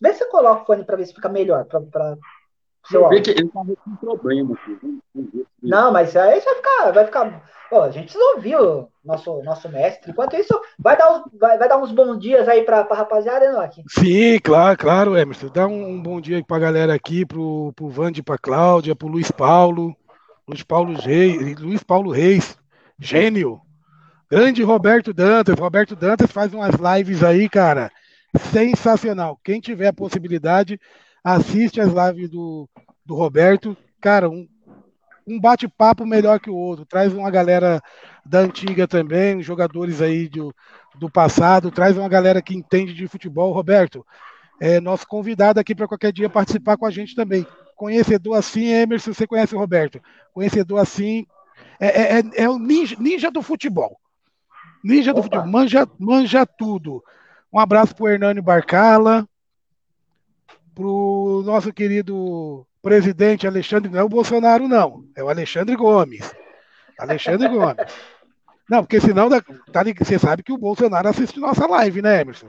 [0.00, 1.64] Vê se você coloca o fone para ver se fica melhor.
[1.64, 2.16] Pra, pra
[2.88, 3.22] seu áudio.
[3.22, 5.46] que ele tá com problema aqui.
[5.62, 6.90] Não, mas aí vai ficar.
[6.92, 10.10] Vai ficar Pô, a gente ouviu nosso, nosso mestre.
[10.10, 13.82] Enquanto isso, vai dar, vai, vai dar uns bons dias aí para a rapaziada, Enoque?
[13.88, 15.48] Sim, claro, claro, Emerson.
[15.48, 19.06] Dá um, um bom dia para a galera aqui, pro, pro Vande, para Cláudia, pro
[19.06, 19.94] Luiz Paulo,
[20.48, 22.56] Luiz Paulo Reis, Luiz Paulo Reis,
[22.98, 23.60] gênio.
[24.30, 25.58] Grande Roberto Dantas.
[25.58, 27.90] Roberto Dantas faz umas lives aí, cara.
[28.52, 29.38] Sensacional.
[29.42, 30.80] Quem tiver a possibilidade,
[31.22, 32.68] assiste as lives do,
[33.04, 33.76] do Roberto.
[34.00, 34.46] Cara, um
[35.28, 36.86] um bate-papo melhor que o outro.
[36.86, 37.82] Traz uma galera
[38.24, 40.54] da antiga também, jogadores aí do,
[40.98, 43.52] do passado, traz uma galera que entende de futebol.
[43.52, 44.04] Roberto,
[44.60, 47.46] é nosso convidado aqui para qualquer dia participar com a gente também.
[47.76, 50.00] Conhecedor assim, Emerson, você conhece o Roberto.
[50.32, 51.26] Conhecedor assim,
[51.78, 54.00] é, é, é, é o ninja, ninja, do futebol.
[54.82, 55.20] Ninja Opa.
[55.20, 57.02] do futebol, manja, manja tudo.
[57.52, 59.26] Um abraço para o Hernani Barcala,
[60.74, 66.34] para o nosso querido presidente Alexandre, não é o Bolsonaro, não, é o Alexandre Gomes.
[66.98, 67.86] Alexandre Gomes.
[68.68, 72.48] Não, porque senão tá, você sabe que o Bolsonaro assiste nossa live, né, Emerson?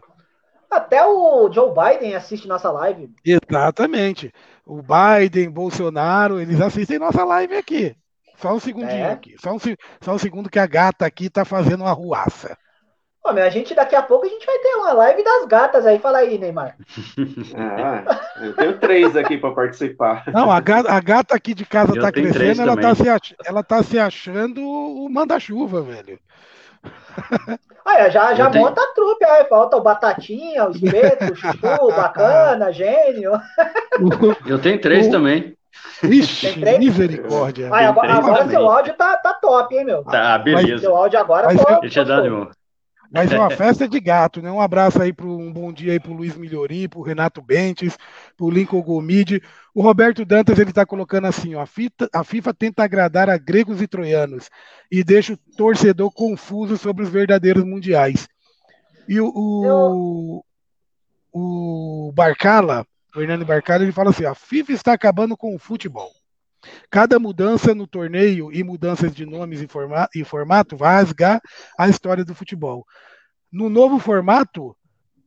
[0.69, 3.09] Até o Joe Biden assiste nossa live.
[3.25, 4.31] Exatamente.
[4.65, 7.95] O Biden, Bolsonaro, eles assistem nossa live aqui.
[8.37, 9.11] Só um segundinho é.
[9.11, 9.35] aqui.
[9.41, 12.55] Só um, só um segundo que a gata aqui tá fazendo uma ruaça.
[13.33, 15.99] Pô, a gente daqui a pouco a gente vai ter uma live das gatas aí.
[15.99, 16.75] Fala aí, Neymar.
[17.55, 20.23] Ah, eu tenho três aqui para participar.
[20.33, 23.35] Não, a gata, a gata, aqui de casa eu tá crescendo, ela tá, se ach,
[23.45, 26.19] ela tá se achando o manda-chuva, velho.
[27.85, 28.65] Ah, já já tenho...
[28.65, 33.31] monta a trupe, aí falta o Batatinha, o Espeto, o Chuchu, Bacana, Gênio.
[34.45, 35.11] Eu tenho três o...
[35.11, 35.57] também.
[36.03, 37.69] Ixi, misericórdia.
[37.71, 40.03] Ah, agora, agora seu áudio tá, tá top, hein, meu?
[40.03, 40.79] Tá, beleza.
[40.79, 42.47] Seu áudio agora mas, pô, Deixa eu dar nenhum.
[43.11, 44.51] Mas é uma festa de gato, né?
[44.51, 47.41] Um abraço aí para um bom dia aí para o Luiz Milhorim, para o Renato
[47.41, 47.97] Bentes,
[48.37, 49.41] para o Lincoln Gomide.
[49.73, 53.37] O Roberto Dantas ele está colocando assim: ó, a, fita, a FIFA tenta agradar a
[53.37, 54.49] gregos e troianos
[54.91, 58.27] e deixa o torcedor confuso sobre os verdadeiros mundiais.
[59.07, 60.43] E o, o,
[61.33, 66.11] o Barcala, o Hernani Barcala, ele fala assim: a FIFA está acabando com o futebol.
[66.89, 71.41] Cada mudança no torneio e mudanças de nomes e, formato, e formato vai rasgar
[71.77, 72.85] a história do futebol.
[73.51, 74.75] No novo formato,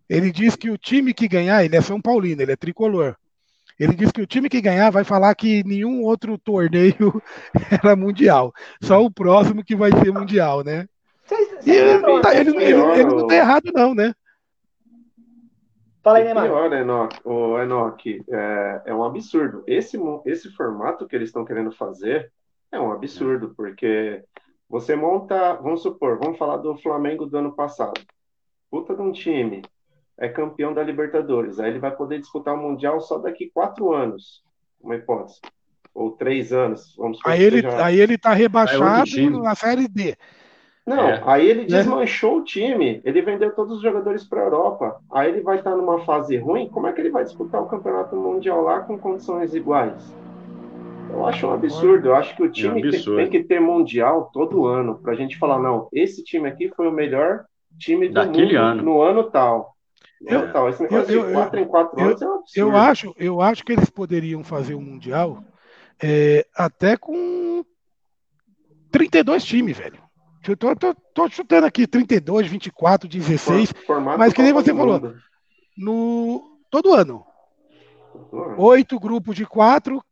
[0.08, 3.16] ele diz que o time que ganhar, ele é São Paulino, ele é tricolor.
[3.78, 7.22] Ele diz que o time que ganhar vai falar que nenhum outro torneio
[7.82, 8.52] era mundial.
[8.82, 10.86] Só o próximo que vai ser mundial, né?
[11.64, 14.12] E ele, não tá, ele, ele, ele não tá errado, não, né?
[16.02, 16.44] Fala aí, Neymar.
[16.44, 19.62] pior, Enoch, o Enoch, é, é um absurdo.
[19.66, 22.32] Esse, esse formato que eles estão querendo fazer
[22.72, 24.24] é um absurdo, porque
[24.68, 28.00] você monta, vamos supor, vamos falar do Flamengo do ano passado.
[28.68, 29.62] Puta de um time,
[30.18, 34.42] é campeão da Libertadores, aí ele vai poder disputar o Mundial só daqui quatro anos,
[34.80, 35.40] uma hipótese.
[35.94, 37.32] Ou três anos, vamos supor.
[37.32, 37.84] Aí ele, seja...
[37.84, 40.16] aí ele tá rebaixado na Série D.
[40.84, 41.22] Não, é.
[41.24, 41.66] aí ele né?
[41.66, 45.00] desmanchou o time, ele vendeu todos os jogadores para a Europa.
[45.12, 48.16] Aí ele vai estar numa fase ruim, como é que ele vai disputar o campeonato
[48.16, 50.12] mundial lá com condições iguais?
[51.08, 52.08] Eu acho um absurdo.
[52.08, 55.16] Eu acho que o time é tem, tem, que ter mundial todo ano para a
[55.16, 57.44] gente falar não, esse time aqui foi o melhor
[57.78, 58.82] time do Daquele mundo ano.
[58.82, 59.76] no ano tal.
[60.20, 60.68] Eu, tal.
[60.68, 62.70] Esse negócio eu, de 4 em 4 anos é um absurdo.
[62.70, 65.44] Eu acho, eu acho que eles poderiam fazer o um mundial
[66.02, 67.64] é, até com
[68.90, 70.01] 32 times, velho.
[70.46, 73.72] Eu tô, tô, tô, chutando aqui 32, 24, 16.
[73.86, 75.14] Formato mas que nem você falou.
[75.76, 77.24] No, todo ano.
[78.58, 80.02] Oito grupos de quatro,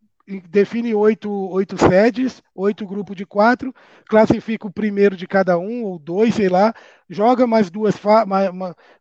[0.48, 3.74] define oito, oito sedes, oito grupos de quatro,
[4.08, 6.72] classifica o primeiro de cada um, ou dois, sei lá,
[7.08, 7.94] joga mais duas
[8.26, 8.50] mais,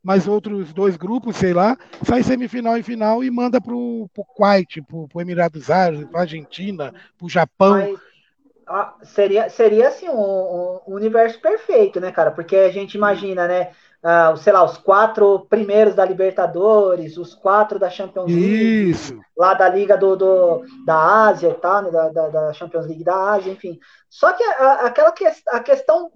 [0.04, 4.82] mais outros dois grupos, sei lá, sai semifinal e final e manda para o Kuwait,
[4.82, 7.74] para o Emirados Árabes, para Argentina, para o Japão.
[7.74, 8.09] Mas
[8.70, 12.30] ah, seria, seria assim um, um, universo perfeito, né, cara?
[12.30, 13.72] Porque a gente imagina, né?
[14.04, 19.20] Ah, sei lá, os quatro primeiros da Libertadores, os quatro da Champions League, Isso.
[19.36, 23.04] lá da Liga do, do, da Ásia e tal, né, da, da, da, Champions League
[23.04, 23.80] da Ásia, enfim.
[24.08, 26.12] Só que a, aquela que, a questão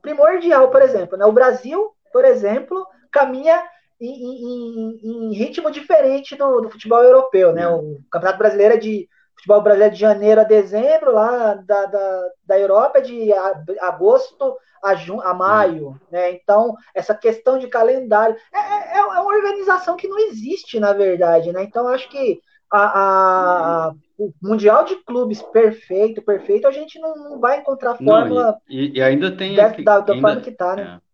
[0.00, 3.64] primordial, por exemplo, né, o Brasil, por exemplo, caminha
[3.98, 7.66] em, em, em ritmo diferente do, do futebol europeu, né?
[7.66, 9.08] O Campeonato Brasileiro é de
[9.44, 13.32] futebol brasileiro de janeiro a dezembro, lá da, da, da Europa é de
[13.80, 16.32] agosto a, jun, a maio, né?
[16.32, 21.52] Então, essa questão de calendário é, é, é, uma organização que não existe, na verdade,
[21.52, 21.62] né?
[21.62, 27.40] Então, acho que a, a, o Mundial de Clubes perfeito, perfeito, a gente não, não
[27.40, 30.76] vai encontrar fórmula não, e, e, ainda tem da, da, da ainda, forma que tá,
[30.76, 31.00] né?
[31.00, 31.04] É.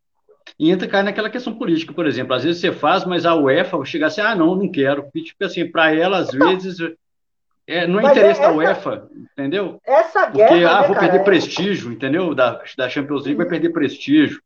[0.59, 3.83] E entra cai naquela questão política, por exemplo, às vezes você faz, mas a UEFA
[3.85, 5.09] chega assim, ah, não, não quero.
[5.15, 6.77] E, tipo assim, para ela, às então, vezes,
[7.71, 9.81] é, não é Mas interesse é essa, da UEFA, entendeu?
[9.85, 10.49] Essa guerra.
[10.49, 11.23] Porque, ah, né, vou perder é...
[11.23, 12.35] prestígio, entendeu?
[12.35, 14.43] Da, da Champions League vai perder prestígio.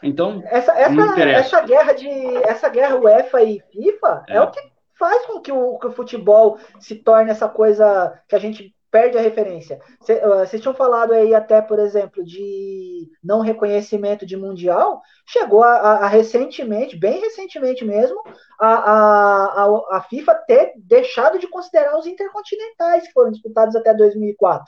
[0.00, 2.08] Então, essa, essa, essa guerra de
[2.44, 4.60] essa guerra UEFA e FIFA é, é o que
[4.96, 9.16] faz com que o, que o futebol se torne essa coisa que a gente perde
[9.16, 9.80] a referência.
[10.00, 15.00] Vocês tinham falado aí até, por exemplo, de não reconhecimento de mundial.
[15.24, 18.20] Chegou a, a, a recentemente, bem recentemente mesmo,
[18.60, 24.64] a, a, FIFA ter deixado de considerar os intercontinentais que foram disputados até 2004.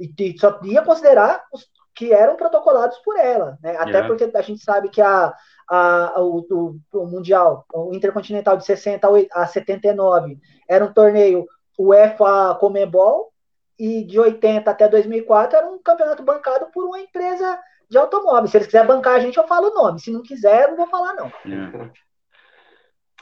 [0.00, 3.58] E, e só ia considerar os que eram protocolados por ela.
[3.62, 3.76] Né?
[3.76, 4.08] Até yeah.
[4.08, 5.34] porque a gente sabe que a,
[5.68, 11.46] a, o, o, o Mundial, o Intercontinental de 60 a 79, era um torneio
[11.78, 13.31] UEFA Comebol,
[13.82, 17.58] e de 80 até 2004 era um campeonato bancado por uma empresa
[17.90, 18.52] de automóveis.
[18.52, 19.98] Se eles quiserem bancar a gente, eu falo o nome.
[19.98, 21.26] Se não quiser, eu não vou falar, não.
[21.26, 21.90] É.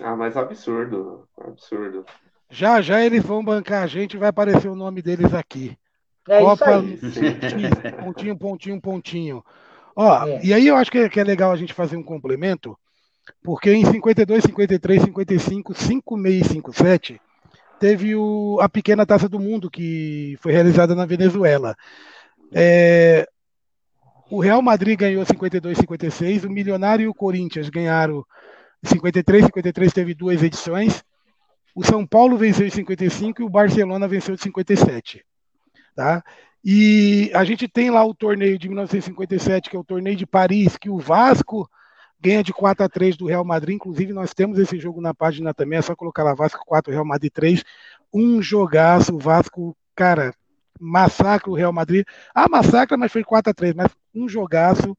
[0.02, 1.26] Ah, mas absurdo.
[1.40, 2.04] Absurdo.
[2.50, 5.78] Já, já eles vão bancar a gente vai aparecer o nome deles aqui.
[6.28, 6.66] É Copa,
[8.04, 9.44] pontinho, pontinho, pontinho.
[9.96, 10.44] Ó, é.
[10.44, 12.78] e aí eu acho que é, que é legal a gente fazer um complemento,
[13.42, 17.20] porque em 52, 53, 55, 56 e 57
[17.80, 21.74] teve o, a pequena Taça do Mundo, que foi realizada na Venezuela.
[22.52, 23.26] É,
[24.30, 28.24] o Real Madrid ganhou 52 56, o Milionário e o Corinthians ganharam
[28.84, 31.02] 53, 53 teve duas edições.
[31.74, 35.24] O São Paulo venceu em 55 e o Barcelona venceu em 57.
[35.96, 36.22] Tá?
[36.62, 40.76] E a gente tem lá o torneio de 1957, que é o torneio de Paris,
[40.76, 41.68] que o Vasco
[42.20, 43.76] ganha de 4 a 3 do Real Madrid.
[43.76, 45.78] Inclusive, nós temos esse jogo na página também.
[45.78, 47.64] É só colocar lá Vasco 4, Real Madrid 3.
[48.12, 49.14] Um jogaço.
[49.14, 50.34] O Vasco, cara,
[50.78, 52.06] massacra o Real Madrid.
[52.34, 54.96] Ah, massacra, mas foi 4 a 3 Mas um jogaço.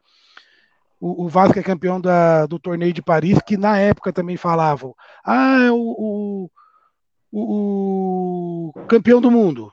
[1.00, 4.96] O, o Vasco é campeão da, do torneio de Paris, que na época também falavam.
[5.26, 6.50] Ah, é o,
[7.32, 9.72] o, o campeão do mundo.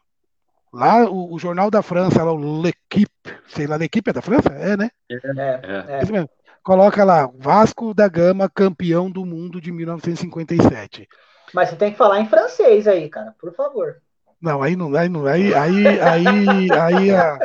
[0.73, 3.11] Lá, o, o, Jornal da França, lá, o L'Equipe,
[3.49, 4.51] sei lá, L'Equipe é da França?
[4.51, 4.91] É, né?
[5.11, 6.01] É, é.
[6.01, 6.29] é.
[6.69, 11.09] Coloca lá, Vasco da Gama, campeão do mundo de 1957.
[11.55, 14.03] Mas você tem que falar em francês aí, cara, por favor.
[14.39, 17.39] Não, aí não, aí não, aí, aí, aí, aí, a,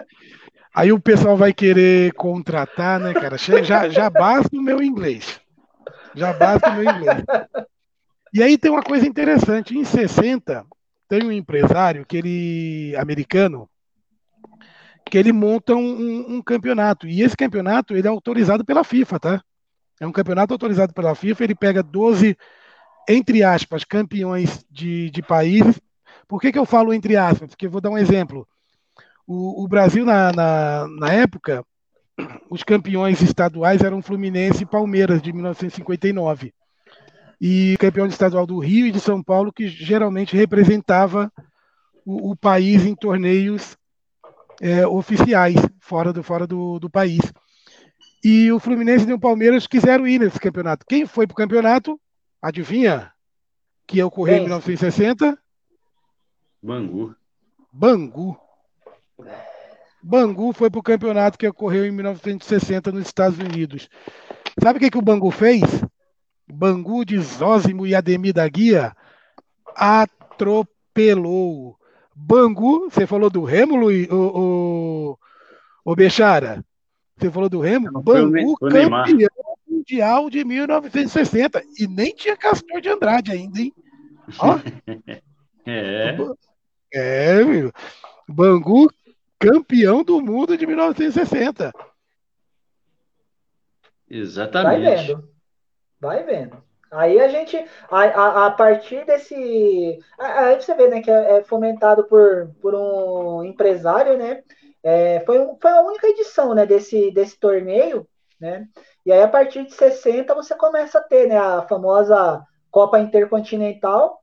[0.75, 3.37] aí o pessoal vai querer contratar, né, cara?
[3.37, 5.39] Já, já basta o meu inglês.
[6.13, 7.23] Já basta o meu inglês.
[8.33, 10.65] E aí tem uma coisa interessante, em 60
[11.07, 13.69] tem um empresário que ele americano
[15.05, 17.07] que ele monta um, um, campeonato.
[17.07, 19.43] E esse campeonato ele é autorizado pela FIFA, tá?
[19.99, 21.43] É um campeonato autorizado pela FIFA.
[21.43, 22.37] Ele pega 12,
[23.07, 25.79] entre aspas, campeões de, de países.
[26.27, 27.49] Por que, que eu falo entre aspas?
[27.49, 28.47] Porque eu vou dar um exemplo.
[29.27, 31.63] O, o Brasil, na, na, na época,
[32.49, 36.53] os campeões estaduais eram Fluminense e Palmeiras, de 1959.
[37.39, 41.31] E campeão estadual do Rio e de São Paulo, que geralmente representava
[42.05, 43.77] o, o país em torneios
[44.61, 47.21] é, oficiais fora do, fora do, do país.
[48.23, 50.85] E o Fluminense e o Palmeiras quiseram ir nesse campeonato.
[50.87, 51.99] Quem foi para o campeonato?
[52.41, 53.11] Adivinha?
[53.85, 55.37] Que ocorreu em 1960?
[56.61, 57.13] Bangu.
[57.71, 58.37] Bangu.
[60.01, 63.89] Bangu foi para o campeonato que ocorreu em 1960 nos Estados Unidos.
[64.61, 65.61] Sabe o que, que o Bangu fez?
[66.47, 68.95] Bangu de Zózimo e Ademir da Guia
[69.75, 70.63] atropelou.
[72.15, 75.19] Bangu, você falou do Remo, o, o,
[75.83, 76.63] o Bechara?
[77.17, 77.91] Você falou do Remo?
[77.91, 79.27] Não, Bangu campeão
[79.67, 81.63] mundial de 1960.
[81.77, 83.73] E nem tinha Castor de Andrade ainda, hein?
[84.39, 84.57] Ó.
[85.65, 86.17] é.
[86.93, 87.71] É, meu.
[88.27, 88.91] Bangu
[89.39, 91.73] campeão do mundo de 1960.
[94.09, 94.83] Exatamente.
[94.83, 95.29] Vai vendo.
[95.99, 96.63] Vai vendo.
[96.93, 97.57] Aí a gente,
[97.89, 99.99] a, a, a partir desse.
[100.17, 104.43] Aí você vê, né, que é, é fomentado por, por um empresário, né?
[104.83, 108.07] É, foi, um, foi a única edição, né, desse, desse torneio,
[108.39, 108.67] né?
[109.05, 114.21] E aí, a partir de 60, você começa a ter, né, a famosa Copa Intercontinental,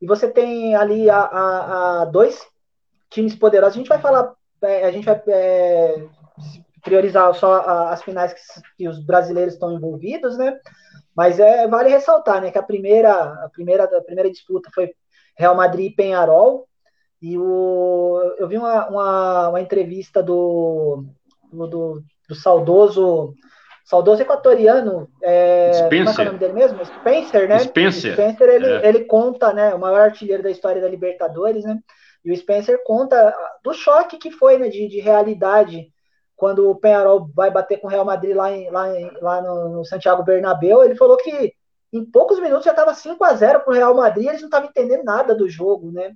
[0.00, 2.46] e você tem ali a, a, a dois
[3.08, 3.76] times poderosos.
[3.76, 6.06] A gente vai falar, é, a gente vai é,
[6.82, 8.40] priorizar só as finais que,
[8.76, 10.58] que os brasileiros estão envolvidos, né?
[11.16, 14.92] Mas é, vale ressaltar, né, que a primeira, a primeira, a primeira disputa foi
[15.36, 16.66] Real Madrid e Penharol,
[17.22, 21.06] e o, eu vi uma, uma, uma entrevista do,
[21.50, 23.32] do, do, saudoso
[23.84, 26.04] saudoso equatoriano, é, Spencer.
[26.04, 26.84] como é, é o nome dele mesmo?
[26.84, 27.58] Spencer, né?
[27.60, 28.12] Spencer.
[28.12, 28.88] Spencer, ele, é.
[28.88, 31.78] ele conta, né, o maior artilheiro da história da Libertadores, né?
[32.24, 35.92] E o Spencer conta do choque que foi, né, de, de realidade
[36.36, 39.68] quando o Penharol vai bater com o Real Madrid lá, em, lá, em, lá no,
[39.70, 41.52] no, Santiago Bernabéu, ele falou que
[41.92, 44.68] em poucos minutos já estava 5 a 0 para o Real Madrid, eles não estavam
[44.68, 46.12] entendendo nada do jogo, né?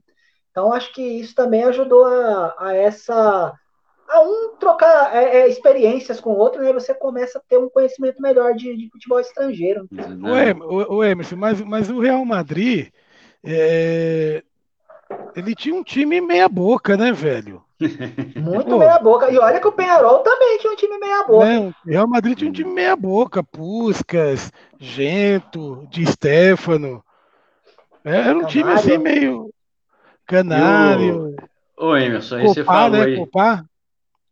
[0.51, 3.55] Então acho que isso também ajudou a, a essa
[4.09, 6.73] a um trocar é, é, experiências com o outro, né?
[6.73, 9.87] Você começa a ter um conhecimento melhor de, de futebol estrangeiro.
[10.67, 12.89] O, o, Emerson, mas, mas o Real Madrid
[13.45, 14.43] é,
[15.37, 17.63] ele tinha um time meia boca, né, velho?
[18.37, 19.31] Muito Pô, meia boca.
[19.31, 21.47] E olha que o Penharol também tinha um time meia boca.
[21.47, 23.43] Né, o Real Madrid tinha um time meia boca.
[23.43, 27.05] Puscas, Gento, Di Stefano.
[28.05, 28.49] É, era um Canário.
[28.49, 29.51] time assim meio.
[30.27, 31.37] Canário.
[31.77, 33.05] Ô, Emerson, aí Copá, você falou né?
[33.05, 33.17] aí.
[33.17, 33.65] Copá?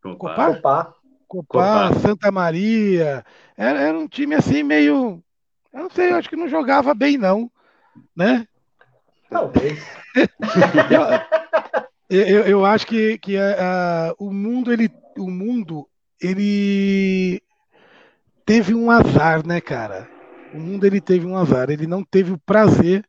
[0.03, 0.55] Copá?
[0.55, 0.95] Copá.
[1.29, 3.25] Copá, Santa Maria.
[3.57, 5.23] Era, era um time assim meio.
[5.73, 7.51] Eu não sei, eu acho que não jogava bem, não.
[8.15, 8.47] Né?
[9.31, 9.85] Talvez.
[12.09, 14.91] eu, eu, acho que, que uh, o mundo, ele.
[15.19, 15.89] O mundo,
[16.21, 17.43] ele
[18.45, 20.09] teve um azar, né, cara?
[20.55, 21.71] O mundo ele teve um azar.
[21.71, 23.05] Ele não teve o prazer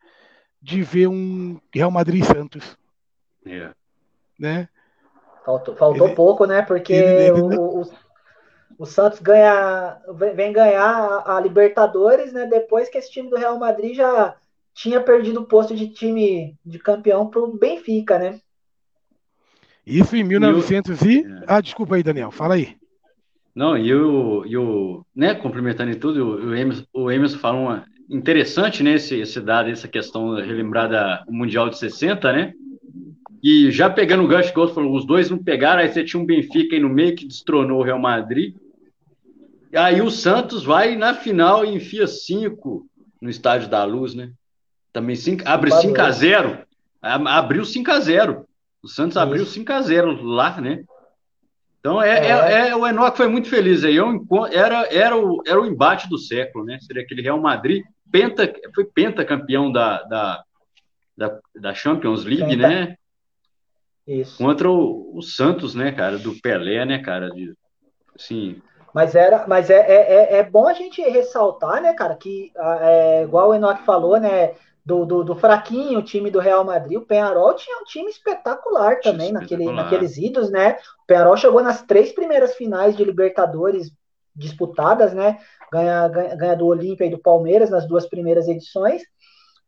[0.61, 2.77] de ver um Real Madrid Santos.
[3.45, 3.75] Yeah.
[4.39, 4.67] Né?
[5.45, 6.61] Faltou, faltou ele, pouco, né?
[6.61, 7.83] Porque ele, ele, o, o,
[8.79, 9.97] o, Santos ganha,
[10.35, 12.45] vem ganhar a, Libertadores, né?
[12.45, 14.35] Depois que esse time do Real Madrid já
[14.73, 18.39] tinha perdido o posto de time de campeão para o Benfica, né?
[19.87, 21.19] Isso em 1900 e...
[21.19, 21.43] É.
[21.47, 22.75] Ah, desculpa aí, Daniel, fala aí.
[23.55, 27.85] Não, e o, e o né, complementando em tudo, o Emerson, o Emerson falou uma,
[28.09, 32.53] interessante, né, esse, esse dado, essa questão relembrada o Mundial de 60, né?
[33.41, 36.21] E já pegando o gancho que o falou, os dois não pegaram, aí você tinha
[36.21, 38.55] um Benfica aí no meio que destronou o Real Madrid.
[39.71, 42.87] E aí o Santos vai na final e enfia cinco
[43.21, 44.31] no Estádio da Luz, né?
[44.91, 46.59] Também cinco, abre 5 a 0
[47.01, 48.46] Abriu 5 a 0
[48.81, 50.83] O Santos abriu 5 a 0 lá, né?
[51.79, 52.29] Então é, é.
[52.29, 53.97] é, é o Enoch foi muito feliz aí.
[53.97, 54.01] É
[54.51, 56.77] era, era, o, era o embate do século, né?
[56.81, 60.43] Seria aquele Real Madrid, penta, foi pentacampeão da, da,
[61.17, 62.67] da, da Champions League, penta.
[62.67, 62.97] né?
[64.07, 64.37] Isso.
[64.37, 67.53] Contra o, o, Santos, né, cara, do Pelé, né, cara, de,
[68.15, 68.61] assim...
[68.93, 72.51] Mas, era, mas é, é, é, é bom a gente ressaltar, né, cara, que
[72.81, 74.53] é, igual o Enoch falou, né,
[74.87, 79.33] do, do, do, fraquinho time do Real Madrid, o Penharol tinha um time espetacular também
[79.33, 79.83] naquele, espetacular.
[79.83, 80.77] naqueles idos, né?
[81.03, 83.91] O Penharol chegou nas três primeiras finais de Libertadores
[84.33, 85.39] disputadas, né?
[85.71, 89.01] Ganha, ganha, ganha do Olímpia e do Palmeiras nas duas primeiras edições.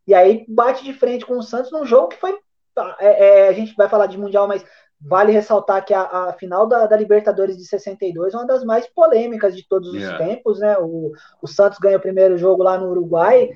[0.06, 2.38] E aí bate de frente com o Santos num jogo que foi
[2.74, 4.64] Tá, é, é, a gente vai falar de Mundial, mas
[5.00, 8.86] vale ressaltar que a, a final da, da, Libertadores de 62 é uma das mais
[8.86, 10.12] polêmicas de todos yeah.
[10.12, 10.76] os tempos, né?
[10.78, 11.12] O,
[11.42, 13.50] o, Santos ganha o primeiro jogo lá no Uruguai,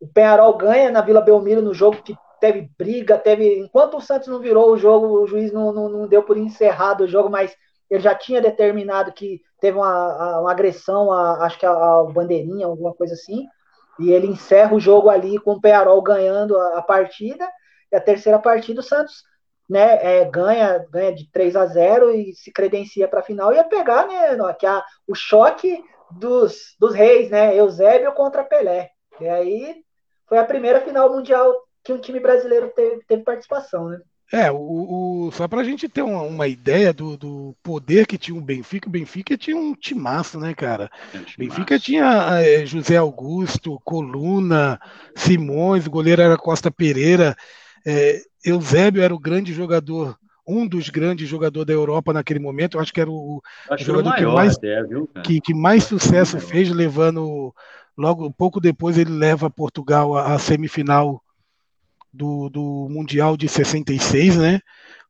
[0.00, 3.58] o Penharol ganha na Vila Belmiro no jogo que teve briga, teve.
[3.58, 7.04] Enquanto o Santos não virou o jogo, o juiz não, não, não deu por encerrado
[7.04, 7.56] o jogo, mas
[7.90, 12.66] ele já tinha determinado que teve uma, uma agressão, a, acho que a, a bandeirinha,
[12.66, 13.46] alguma coisa assim,
[13.98, 17.48] e ele encerra o jogo ali com o Penharol ganhando a, a partida.
[17.90, 19.24] E a terceira partida, o Santos
[19.68, 23.52] né, é, ganha, ganha de 3 a 0 e se credencia para a final.
[23.52, 27.54] Ia pegar, né, que a, o choque dos, dos reis, né?
[27.56, 28.90] Eusébio contra Pelé.
[29.20, 29.82] E aí
[30.28, 34.00] foi a primeira final mundial que um time brasileiro teve, teve participação, né?
[34.30, 34.56] É, o,
[35.26, 38.42] o só para a gente ter uma, uma ideia do, do, poder que tinha o
[38.42, 40.90] Benfica, o Benfica tinha um timaço, né, cara?
[41.14, 44.78] É Benfica tinha é, José Augusto, Coluna,
[45.16, 47.34] Simões, o goleiro era Costa Pereira,
[47.86, 50.14] é, Eusébio era o grande jogador,
[50.46, 54.14] um dos grandes jogadores da Europa naquele momento, eu acho que era o, o jogador
[54.14, 57.54] que, mais, até, viu, que, que, mais sucesso fez, levando,
[57.98, 61.20] logo pouco depois ele leva Portugal à, semifinal
[62.12, 64.60] do, do Mundial de 66, né?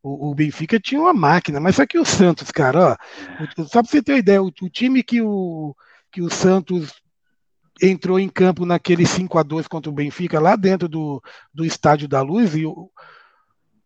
[0.02, 2.96] O, o, Benfica tinha uma máquina, mas só que o Santos, cara,
[3.58, 5.76] ó, só para você ter uma ideia, o, o, time que o,
[6.10, 6.94] que o Santos
[7.82, 11.22] entrou em campo naquele 5 a 2 contra o Benfica, lá dentro do,
[11.52, 12.90] do Estádio da Luz, e o,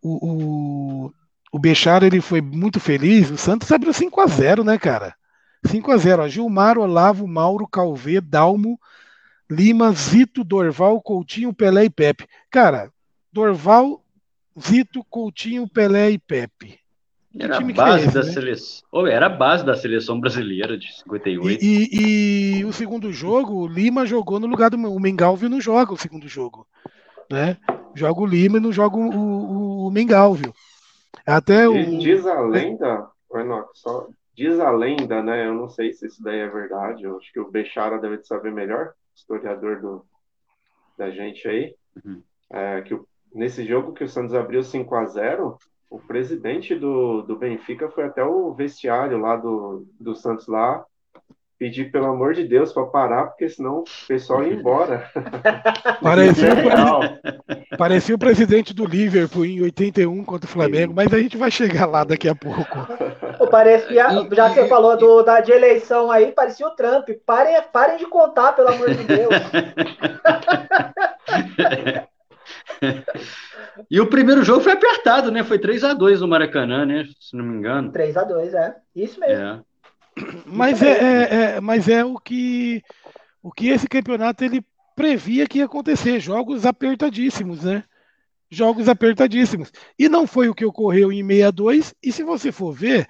[0.01, 1.13] o, o,
[1.51, 5.15] o Bechara ele foi muito feliz, o Santos abriu 5 a 0 né, cara?
[5.67, 8.79] 5 a 0 ó, Gilmar, Olavo, Mauro, Calvê, Dalmo,
[9.53, 12.27] Lima, Zito, Dorval, Coutinho, Pelé e Pepe.
[12.51, 12.91] Cara,
[13.33, 14.03] Dorval,
[14.59, 16.83] Zito, Coutinho, Pelé e Pepe.
[17.39, 18.33] Era a base é esse, da né?
[18.33, 19.07] seleção.
[19.07, 21.65] Era a base da seleção brasileira de 58.
[21.65, 25.61] E, e, e, o segundo jogo, o Lima jogou no lugar do o Mengalvio não
[25.61, 26.67] joga o segundo jogo,
[27.31, 27.57] né?
[27.95, 30.53] Joga o Lima e não joga o, o, o Mengalvio.
[31.27, 35.47] Até o diz a lenda, não, só diz a lenda, né?
[35.47, 37.05] Eu não sei se isso daí é verdade.
[37.05, 40.07] Eu acho que o Bechara deve saber melhor, historiador do,
[40.97, 42.23] da gente aí, uhum.
[42.51, 45.59] é, que o nesse jogo que o Santos abriu 5 a 0
[45.89, 50.85] o presidente do, do Benfica foi até o vestiário lá do, do Santos lá
[51.63, 55.09] pedir pelo amor de Deus para parar, porque senão o pessoal ia embora.
[56.03, 61.37] Parecia, o, parecia o presidente do Liverpool em 81 contra o Flamengo, mas a gente
[61.37, 62.67] vai chegar lá daqui a pouco.
[63.49, 67.09] Parecia, já que você falou do, da, de eleição aí, parecia o Trump.
[67.25, 69.31] Parem, parem de contar, pelo amor de Deus.
[73.89, 75.45] e o primeiro jogo foi apertado, né?
[75.45, 77.05] Foi 3 a 2 no Maracanã, né?
[77.21, 77.93] Se não me engano.
[77.93, 78.75] 3 a 2 é.
[78.97, 79.45] Isso mesmo.
[79.45, 79.61] É.
[80.47, 80.91] Mas, é.
[80.91, 82.83] É, é, mas é o que
[83.43, 87.83] o que esse campeonato ele previa que ia acontecer, jogos apertadíssimos, né?
[88.51, 89.73] Jogos apertadíssimos.
[89.99, 93.09] E não foi o que ocorreu em 62, e se você for ver,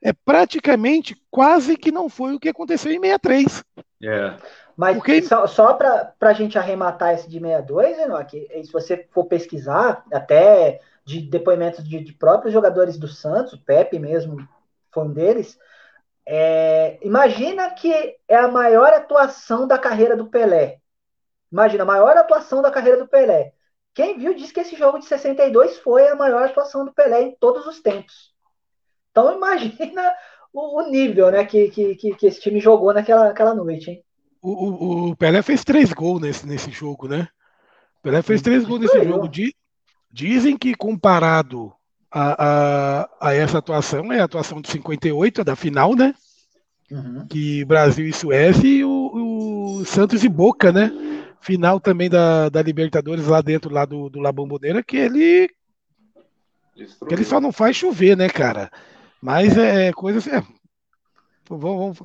[0.00, 3.64] é praticamente quase que não foi o que aconteceu em 63.
[4.02, 4.36] É.
[4.76, 5.22] Mas Porque...
[5.22, 10.80] só, só para a gente arrematar esse de 62, Enoque, se você for pesquisar, até
[11.04, 14.46] de depoimentos de, de próprios jogadores do Santos, o Pepe mesmo
[14.92, 15.58] foi um deles,
[16.26, 17.92] é, imagina que
[18.26, 20.80] é a maior atuação da carreira do Pelé.
[21.52, 23.52] Imagina, a maior atuação da carreira do Pelé.
[23.94, 27.36] Quem viu diz que esse jogo de 62 foi a maior atuação do Pelé em
[27.38, 28.34] todos os tempos.
[29.10, 30.12] Então imagina
[30.52, 33.90] o, o nível né, que, que, que, esse time jogou naquela, naquela noite.
[33.90, 34.04] Hein?
[34.42, 37.28] O, o, Pelé fez três gols nesse, nesse jogo, né?
[37.98, 39.28] O Pelé fez três gols nesse jogo.
[40.10, 41.75] Dizem que comparado
[42.18, 46.14] a, a, a, essa atuação, é a atuação de 58, a da final, né?
[46.90, 47.26] Uhum.
[47.28, 50.90] Que Brasil e Suécia e o, o, Santos e Boca, né?
[51.42, 55.50] Final também da, da Libertadores lá dentro lá do, do La Bombonera, que ele.
[56.74, 58.70] Que ele só não faz chover, né, cara?
[59.20, 60.30] Mas é coisa assim.
[60.30, 60.42] É,
[61.50, 61.98] vamos, vamos,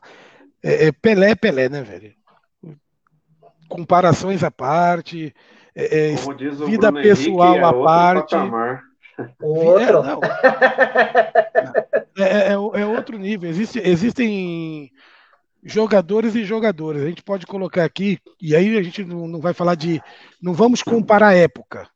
[0.62, 2.14] é, é Pelé, Pelé, né, velho?
[3.70, 5.34] comparações à parte,
[5.74, 6.16] é, é
[6.66, 8.36] vida Bruno pessoal Henrique, é à parte.
[9.39, 10.03] Outro.
[12.17, 13.49] É, é, é, é, outro nível.
[13.49, 14.91] Existe, existem
[15.63, 17.03] jogadores e jogadores.
[17.03, 20.01] A gente pode colocar aqui, e aí a gente não, não vai falar de.
[20.41, 21.88] Não vamos comparar a época.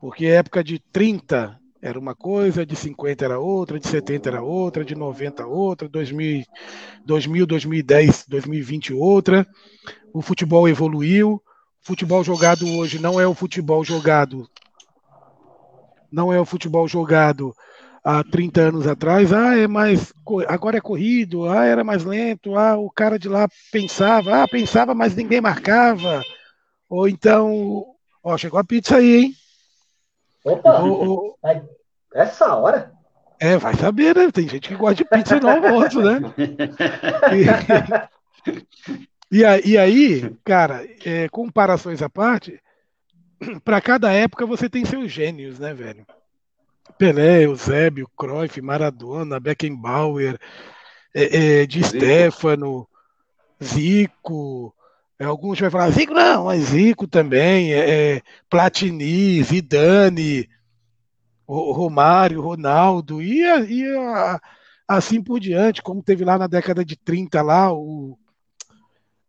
[0.00, 4.42] Porque a época de 30 era uma coisa, de 50 era outra, de 70 era
[4.42, 6.44] outra, de 90 outra, 2000,
[7.04, 9.46] 2000 2010, 2020 outra.
[10.12, 11.34] O futebol evoluiu.
[11.34, 14.48] O futebol jogado hoje não é o futebol jogado
[16.12, 17.54] não é o futebol jogado
[18.04, 20.12] há 30 anos atrás, ah, é mais
[20.48, 24.94] agora é corrido, ah, era mais lento, ah, o cara de lá pensava, ah, pensava,
[24.94, 26.20] mas ninguém marcava.
[26.88, 27.86] Ou então,
[28.22, 29.34] ó, chegou a pizza aí, hein?
[30.44, 30.82] Opa!
[32.14, 32.92] Essa hora?
[33.40, 34.30] É, vai saber, né?
[34.30, 36.20] Tem gente que gosta de pizza no almoço, né?
[39.32, 42.60] E, e, aí, cara, é, comparações à parte,
[43.64, 46.06] para cada época você tem seus gênios, né, velho?
[46.98, 50.38] Pelé, Eusébio, Cruyff, Maradona, Beckenbauer,
[51.14, 52.88] é, é, Di Stefano,
[53.62, 54.74] Zico,
[55.18, 60.48] é, alguns vai falar, Zico não, mas Zico também, é, é, Platini, Zidane,
[61.46, 64.40] Romário, Ronaldo, e, e a,
[64.86, 68.18] assim por diante, como teve lá na década de 30 lá, o,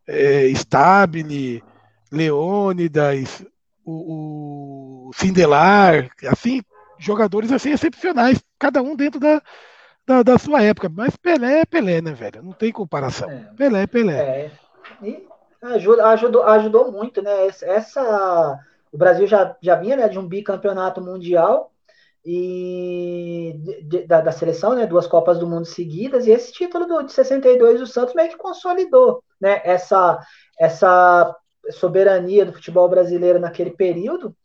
[0.07, 1.64] é, Stabile,
[2.11, 3.45] Leônidas,
[3.86, 6.62] o, o Sindelar, assim,
[6.98, 9.42] jogadores assim excepcionais, cada um dentro da,
[10.06, 10.90] da, da, sua época.
[10.90, 12.42] Mas Pelé é Pelé, né, velho?
[12.44, 13.30] Não tem comparação.
[13.30, 13.50] É.
[13.56, 14.20] Pelé é Pelé.
[14.20, 14.52] É.
[15.02, 15.28] E
[15.62, 17.48] ajuda, ajudou, ajudou muito, né?
[17.48, 18.60] Essa,
[18.92, 21.72] o Brasil já, já vinha né, de um bicampeonato mundial
[22.26, 27.04] e de, da, da, seleção, né, duas Copas do Mundo seguidas, e esse título do,
[27.04, 30.20] de 62 o Santos meio que consolidou né, essa,
[30.58, 31.36] essa
[31.72, 34.36] soberania do futebol brasileiro naquele período.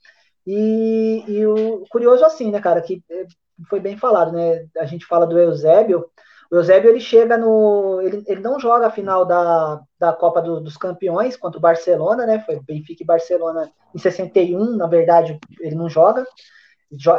[0.46, 3.26] E, e o curioso assim, né, cara, que eh,
[3.68, 4.66] foi bem falado, né?
[4.78, 6.06] A gente fala do Eusébio.
[6.50, 8.00] O Eusébio ele chega no.
[8.00, 12.24] Ele, ele não joga a final da, da Copa do, dos Campeões contra o Barcelona,
[12.24, 12.40] né?
[12.40, 16.24] Foi Benfica e Barcelona em 61, na verdade, ele não joga.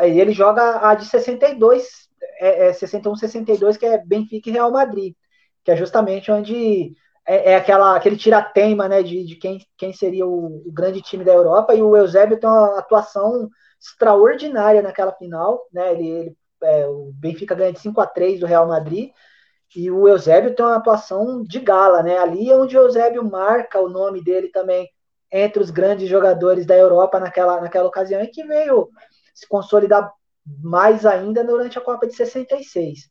[0.01, 5.13] Ele joga a de 62, é, é 61, 62, que é Benfica e Real Madrid,
[5.63, 6.93] que é justamente onde
[7.30, 11.23] é, é aquela, aquele tira-teima né, de, de quem, quem seria o, o, grande time
[11.23, 13.47] da Europa, e o Eusébio tem uma atuação
[13.80, 18.47] extraordinária naquela final, né, ele, ele é, o Benfica ganha de 5 a 3 do
[18.47, 19.11] Real Madrid,
[19.75, 23.80] e o Eusébio tem uma atuação de gala, né, ali é onde o Eusébio marca
[23.80, 24.89] o nome dele também
[25.32, 28.89] entre os grandes jogadores da Europa naquela, naquela ocasião, e que veio
[29.36, 30.11] se consolidar
[30.63, 33.01] mais ainda durante a Copa de 66.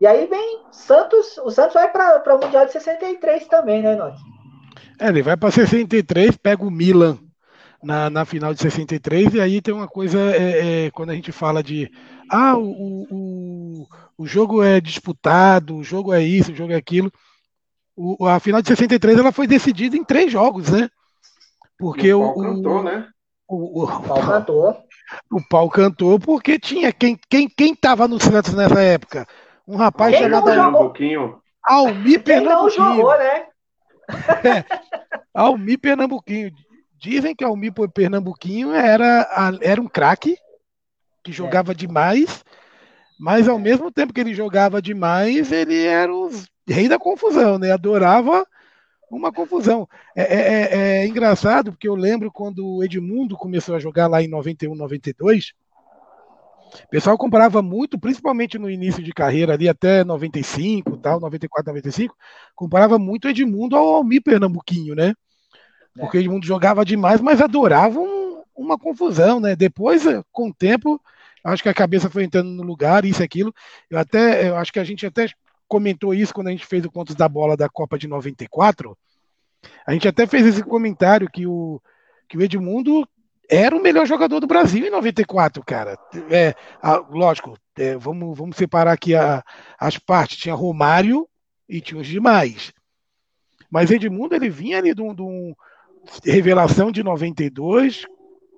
[0.00, 4.18] E aí vem Santos, o Santos vai para o Mundial de 63 também, né, Nós?
[5.00, 7.18] É, ele vai para 63, pega o Milan
[7.82, 11.32] na, na final de 63, e aí tem uma coisa, é, é, quando a gente
[11.32, 11.90] fala de
[12.30, 13.86] ah, o, o,
[14.18, 17.12] o jogo é disputado, o jogo é isso, o jogo é aquilo.
[17.94, 20.88] O, a final de 63 ela foi decidida em três jogos, né?
[21.78, 22.22] Porque o.
[22.22, 23.08] o, cantou, né?
[23.48, 24.76] O, o, o pau cantou.
[25.30, 29.24] O pau cantou porque tinha quem quem quem estava no Santos nessa época
[29.66, 31.40] um rapaz Quem chamado Pernambuquinho.
[31.64, 32.84] Almi Pernambuquinho.
[32.84, 33.46] não jogou, né?
[34.44, 34.64] é,
[35.34, 36.52] Almi Pernambuquinho.
[36.98, 39.28] Dizem que Almi Pernambuquinho era,
[39.60, 40.36] era um craque,
[41.22, 41.74] que jogava é.
[41.74, 42.44] demais,
[43.18, 46.30] mas ao mesmo tempo que ele jogava demais, ele era o
[46.68, 47.72] rei da confusão, né?
[47.72, 48.46] Adorava
[49.10, 49.88] uma confusão.
[50.14, 54.22] É, é, é, é engraçado, porque eu lembro quando o Edmundo começou a jogar lá
[54.22, 55.52] em 91, 92,
[56.84, 62.14] o pessoal comparava muito, principalmente no início de carreira, ali até 95, tal, 94, 95,
[62.54, 65.14] comparava muito Edmundo ao Almir Pernambuquinho, né?
[65.96, 66.00] É.
[66.00, 69.56] Porque Edmundo jogava demais, mas adorava um, uma confusão, né?
[69.56, 71.00] Depois, com o tempo,
[71.44, 73.54] acho que a cabeça foi entrando no lugar, isso e aquilo.
[73.90, 75.26] Eu até, eu acho que a gente até
[75.68, 78.96] comentou isso quando a gente fez o Contos da Bola da Copa de 94.
[79.86, 81.80] A gente até fez esse comentário que o,
[82.28, 83.06] que o Edmundo
[83.48, 85.98] era o melhor jogador do Brasil em 94, cara.
[86.30, 89.42] É, a, lógico, é, vamos, vamos separar aqui a,
[89.78, 90.38] as partes.
[90.38, 91.28] Tinha Romário
[91.68, 92.72] e tinha os demais.
[93.70, 95.54] Mas Edmundo, ele vinha ali de um, de um
[96.24, 98.06] revelação de 92,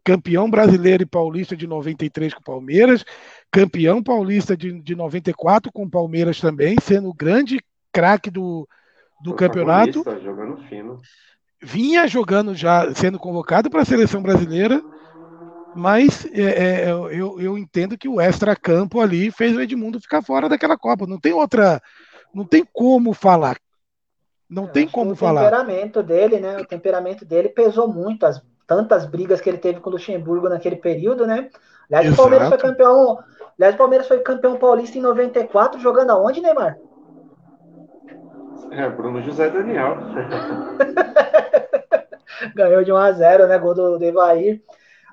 [0.05, 3.05] campeão brasileiro e paulista de 93 com o Palmeiras,
[3.51, 7.59] campeão paulista de, de 94 com o Palmeiras também, sendo o grande
[7.93, 8.69] craque do,
[9.23, 10.05] do campeonato.
[10.23, 11.01] Jogando fino
[11.61, 14.83] vinha jogando já, sendo convocado para a seleção brasileira,
[15.75, 20.49] mas é, é, eu, eu entendo que o extra-campo ali fez o Edmundo ficar fora
[20.49, 21.07] daquela Copa.
[21.07, 21.81] Não tem outra.
[22.35, 23.59] Não tem como falar.
[24.49, 25.43] Não eu tem como o falar.
[25.43, 26.59] O temperamento dele, né?
[26.59, 28.25] O temperamento dele pesou muito.
[28.25, 31.49] As tantas brigas que ele teve com o Luxemburgo naquele período, né?
[31.89, 32.13] Aliás, Exato.
[32.13, 33.19] o Palmeiras foi campeão.
[33.59, 36.77] Aliás, o Palmeiras foi campeão paulista em 94, jogando aonde, Neymar?
[38.71, 39.97] É, Bruno José Daniel.
[42.55, 43.59] Ganhou de 1 a 0 né?
[43.59, 44.61] Gol do, Evair.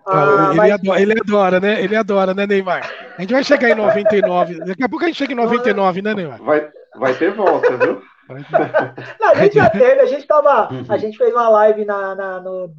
[0.07, 0.71] Ah, ele, mas...
[0.71, 1.81] adora, ele, adora, né?
[1.81, 2.89] Ele adora, né, Neymar?
[3.17, 4.59] A gente vai chegar em 99.
[4.59, 6.41] Daqui a pouco a gente chega em 99, né, Neymar?
[6.43, 8.01] Vai, vai ter volta, viu?
[9.19, 10.73] Não, a gente já teve, a gente tava.
[10.73, 10.85] Uhum.
[10.89, 12.73] A gente fez uma live na, na, no,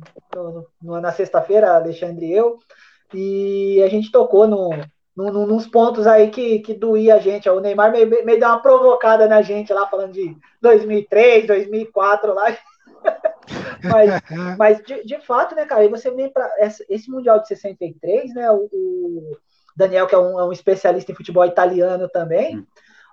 [0.83, 2.59] no, na sexta-feira, Alexandre e eu,
[3.15, 4.71] e a gente tocou no,
[5.17, 7.49] no, nos pontos aí que, que doía a gente.
[7.49, 12.57] O Neymar meio, meio deu uma provocada na gente lá, falando de 2003, 2004 lá.
[13.83, 14.23] mas,
[14.59, 16.51] mas de, de, fato, né, cara, e você vem para
[16.89, 19.39] esse Mundial de 63, né, o, o
[19.75, 22.67] Daniel, que é um, é um, especialista em futebol italiano também,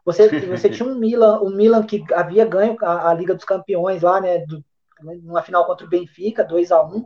[0.03, 4.01] você, você tinha um Milan, um Milan que havia ganho a, a Liga dos Campeões
[4.01, 4.63] lá, né, do,
[5.01, 7.05] numa final contra o Benfica, 2 a 1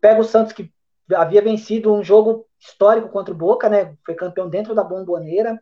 [0.00, 0.70] pega o Santos que
[1.14, 5.60] havia vencido um jogo histórico contra o Boca, né, foi campeão dentro da Bomboneira,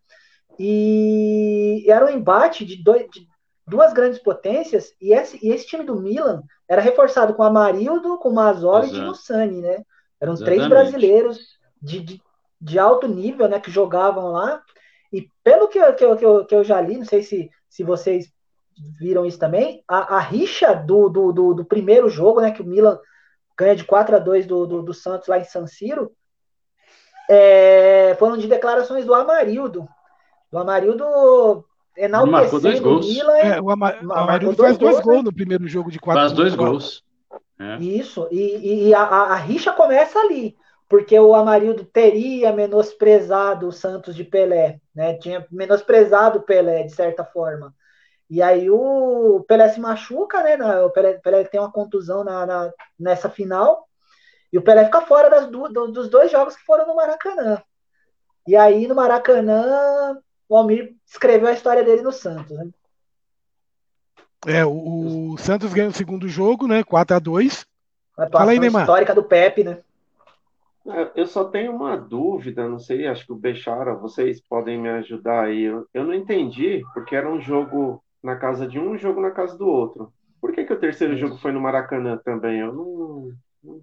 [0.59, 3.26] e era um embate de, dois, de
[3.66, 8.30] duas grandes potências, e esse, e esse time do Milan era reforçado com Amarildo, com
[8.30, 9.03] Mazzoli Exato.
[9.03, 9.84] e Giussani, né?
[10.20, 10.44] Eram Exatamente.
[10.44, 11.38] três brasileiros
[11.82, 12.22] de, de,
[12.61, 14.62] de, alto nível, né, que jogavam lá,
[15.12, 18.32] e pelo que, que, que, eu, que eu já li, não sei se, se vocês
[18.99, 22.66] viram isso também, a, a rixa do, do, do, do, primeiro jogo, né, que o
[22.66, 22.99] Milan
[23.57, 26.12] ganha de 4 a 2 do, do, do Santos lá em San Siro,
[27.29, 29.89] é, foram de declarações do Amarildo.
[30.51, 31.64] Do Amarildo
[31.97, 33.37] enaltecendo o Milan.
[33.39, 35.22] É, o, Ama o Amarildo faz dois, gols, né?
[35.22, 37.05] no primeiro jogo de 4 Faz dois gols.
[37.59, 37.77] É.
[37.79, 40.55] Isso, e, e a, a, a, rixa começa ali,
[40.87, 45.14] porque o Amarildo teria menosprezado o Santos de Pelé, né?
[45.14, 47.74] Tinha menosprezado o Pelé, de certa forma.
[48.29, 50.57] E aí o Pelé se machuca, né?
[50.83, 53.86] O Pelé, Pelé tem uma contusão na, na, nessa final.
[54.57, 57.61] E o Pelé fica fora das, do, dos dois jogos que foram no Maracanã.
[58.49, 62.57] E aí no Maracanã, o Almir escreveu a história dele no Santos.
[62.57, 62.71] Né?
[64.47, 66.83] É, o, o, Santos ganha o segundo jogo, né?
[66.83, 67.67] 4 a 2
[68.33, 68.85] Fala aí, Neymar.
[68.85, 69.81] histórica do Pepe, né?
[70.87, 74.89] É, eu só tenho uma dúvida, não sei, acho que o Bechara, vocês podem me
[74.89, 75.65] ajudar aí.
[75.65, 79.33] Eu, eu não entendi, porque era um jogo na casa de um e jogo na
[79.33, 80.11] casa do outro.
[80.41, 82.61] Por que, que o terceiro jogo foi no Maracanã também?
[82.61, 83.33] Eu não.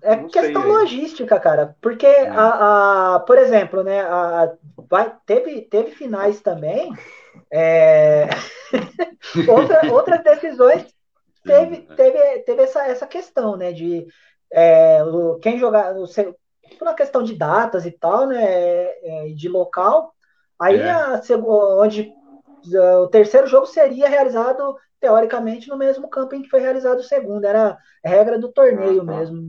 [0.01, 1.75] É não questão logística, cara.
[1.81, 2.27] Porque, é.
[2.29, 4.53] a, a, por exemplo, né, a,
[4.89, 6.91] vai, teve, teve finais também.
[7.51, 8.27] É...
[9.47, 10.85] Outra, outras decisões
[11.43, 13.71] teve, teve, teve essa, essa questão, né?
[13.71, 14.05] De
[14.51, 14.99] é,
[15.41, 15.93] quem jogar.
[15.93, 18.43] Por uma questão de datas e tal, né?
[18.43, 20.13] É, de local.
[20.59, 20.89] Aí, é.
[20.89, 22.11] a, onde
[22.99, 27.45] o terceiro jogo seria realizado teoricamente no mesmo campo em que foi realizado o segundo.
[27.45, 29.11] Era regra do torneio ah, tá.
[29.17, 29.41] mesmo,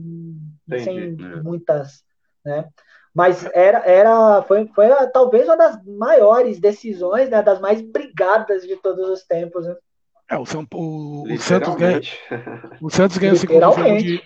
[0.67, 0.83] Entendi.
[0.83, 1.41] sem é.
[1.41, 2.03] muitas,
[2.43, 2.67] né?
[3.13, 8.75] Mas era, era foi, foi talvez uma das maiores decisões, né, das mais brigadas de
[8.75, 9.65] todos os tempos.
[9.65, 9.75] Né?
[10.29, 12.01] É, o, São, o, o Santos ganha,
[12.81, 14.21] o Santos ganha o segundo jogo de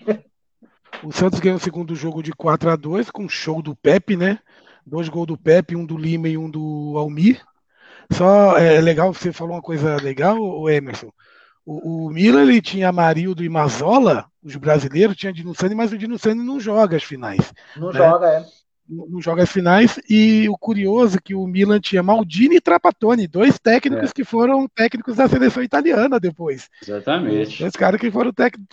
[1.04, 4.40] o Santos ganhou o segundo jogo de 4 a 2 com show do Pepe, né?
[4.86, 7.42] Dois gols do Pepe, um do Lima e um do Almir.
[8.12, 11.12] Só é legal, você falou uma coisa legal, Emerson.
[11.66, 16.44] O, o Milan ele tinha Marildo e Mazola, os brasileiros, tinha Dinussani, mas o Dinussani
[16.44, 17.54] não joga as finais.
[17.76, 17.98] Não né?
[17.98, 18.46] joga, é.
[18.88, 20.00] Não, não joga as finais.
[20.10, 24.14] E o curioso é que o Milan tinha Maldini e Trapattoni, dois técnicos é.
[24.14, 26.70] que foram técnicos da seleção italiana depois.
[26.82, 27.60] Exatamente.
[27.60, 28.32] Dois caras que foram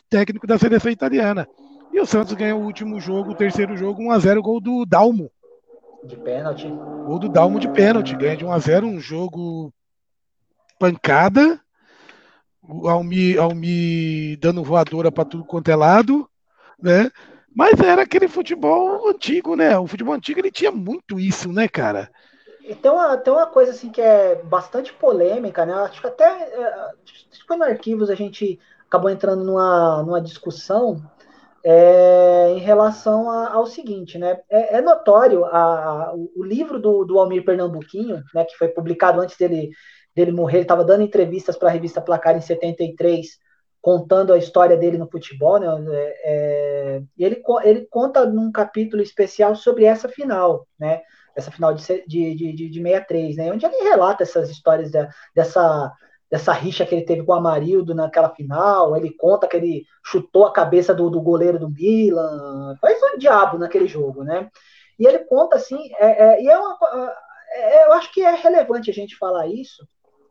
[0.09, 1.47] técnicos da seleção italiana.
[1.93, 5.31] E o Santos ganhou o último jogo, o terceiro jogo, 1x0, gol do Dalmo.
[6.05, 6.69] De pênalti.
[6.69, 8.15] Gol do Dalmo de pênalti.
[8.15, 9.73] Ganha de 1 a 0 um jogo
[10.79, 11.61] pancada.
[12.69, 16.29] O Almi, Almi dando voadora para tudo quanto é lado,
[16.81, 17.11] né?
[17.55, 19.79] Mas era aquele futebol antigo, né?
[19.79, 22.11] O futebol antigo ele tinha muito isso, né, cara?
[22.63, 25.73] E tem uma, coisa assim que é bastante polêmica, né?
[25.75, 26.91] Acho que até é,
[27.31, 28.59] que no arquivos a gente
[28.89, 31.01] acabou entrando numa, numa discussão
[31.65, 34.41] é, em relação a, ao seguinte, né?
[34.51, 39.21] É, é notório a, a, o livro do, do Almir Pernambuquinho, né, que foi publicado
[39.21, 39.71] antes dele,
[40.17, 43.39] dele morrer, ele estava dando entrevistas para a revista Placar em 73,
[43.83, 45.69] contando a história dele no futebol, né?
[45.93, 51.03] É, é, e ele, ele conta num capítulo especial sobre essa final, né?
[51.37, 53.53] Essa final de, de, de, de 63, né?
[53.53, 54.91] Onde ele relata essas histórias
[55.35, 55.93] dessa
[56.29, 58.97] dessa rixa que ele teve com o Amarildo naquela final.
[58.97, 62.75] Ele conta que ele chutou a cabeça do, do goleiro do Milan.
[62.81, 64.51] Faz um diabo naquele jogo, né?
[64.99, 66.77] E ele conta assim, é, é, e é uma,
[67.53, 69.87] é, eu acho que é relevante a gente falar isso,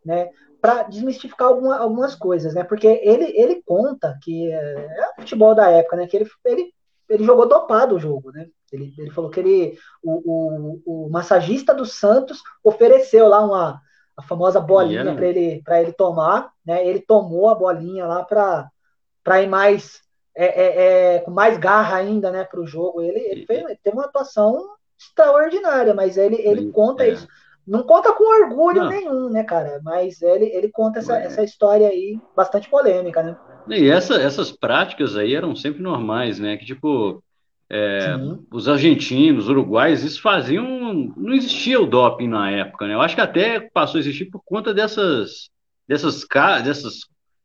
[0.06, 0.30] né?
[0.62, 2.64] Para desmistificar alguma, algumas coisas, né?
[2.64, 6.08] Porque ele, ele conta que é, é o futebol da época, né?
[6.08, 6.74] Que ele, ele,
[7.10, 8.48] ele jogou dopado o jogo, né?
[8.72, 13.82] Ele, ele falou que ele, o, o, o massagista do Santos ofereceu lá uma,
[14.18, 16.86] a famosa bolinha para ele, ele tomar, né?
[16.86, 22.30] Ele tomou a bolinha lá para ir mais é, é, é, com mais garra ainda,
[22.30, 23.02] né, para o jogo.
[23.02, 27.12] Ele, ele, fez, ele, teve uma atuação extraordinária, mas ele, ele conta é.
[27.12, 27.28] isso.
[27.68, 28.90] Não conta com orgulho não.
[28.90, 29.80] nenhum, né, cara?
[29.84, 33.38] Mas ele, ele conta essa, essa história aí bastante polêmica, né?
[33.68, 36.58] E essa, essas práticas aí eram sempre normais, né?
[36.58, 37.24] Que tipo,
[37.70, 38.16] é,
[38.52, 41.12] os argentinos, os uruguais, isso faziam.
[41.18, 42.94] Não existia o doping na época, né?
[42.94, 45.50] Eu acho que até passou a existir por conta dessas,
[45.88, 46.26] dessas,
[46.64, 47.00] dessas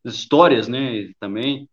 [0.05, 1.11] histórias, né?
[1.18, 1.66] Também.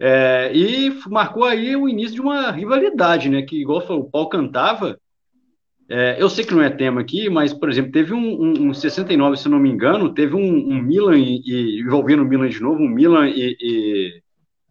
[0.00, 3.42] É, e marcou aí o início de uma rivalidade, né?
[3.42, 4.98] Que, igual o Paulo cantava.
[5.90, 8.74] É, eu sei que não é tema aqui, mas, por exemplo, teve um, um, um
[8.74, 12.60] 69, se não me engano, teve um, um Milan, e, e, envolvendo o Milan de
[12.60, 14.22] novo, um Milan e, e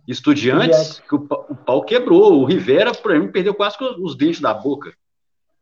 [0.07, 2.39] Estudiantes, que o, o pau quebrou.
[2.39, 4.93] O Rivera, por exemplo, perdeu quase os dentes da boca.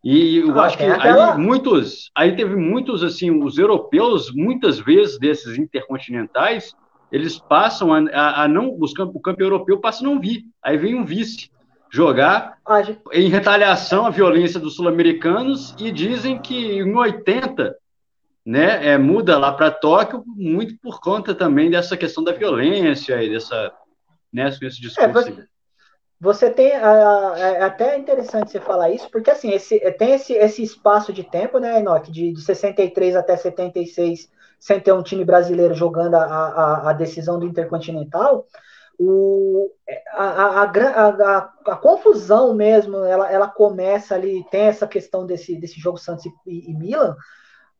[0.03, 1.33] E eu ah, acho que aquela...
[1.33, 6.75] aí muitos, aí teve muitos assim, os europeus, muitas vezes desses intercontinentais,
[7.11, 10.43] eles passam a, a, a não, os campo, o campo europeu passa a não vir.
[10.61, 11.49] Aí vem um vice
[11.95, 12.81] jogar ah,
[13.13, 17.73] em retaliação à violência dos sul-americanos e dizem que em 80
[18.45, 23.29] né, é, muda lá para Tóquio muito por conta também dessa questão da violência e
[23.29, 23.71] dessa,
[24.31, 25.01] né, esse discurso.
[25.01, 25.47] É, você,
[26.19, 31.13] você, tem, é até interessante você falar isso, porque assim, esse, tem esse, esse espaço
[31.13, 34.29] de tempo, né, Enoch, de, de 63 até 76,
[34.59, 38.45] sem ter um time brasileiro jogando a, a, a decisão do Intercontinental,
[38.99, 39.71] o,
[40.13, 45.79] a, a, a, a, confusão mesmo, ela, ela começa ali, tem essa questão desse, desse
[45.79, 47.15] jogo Santos e, e Milan,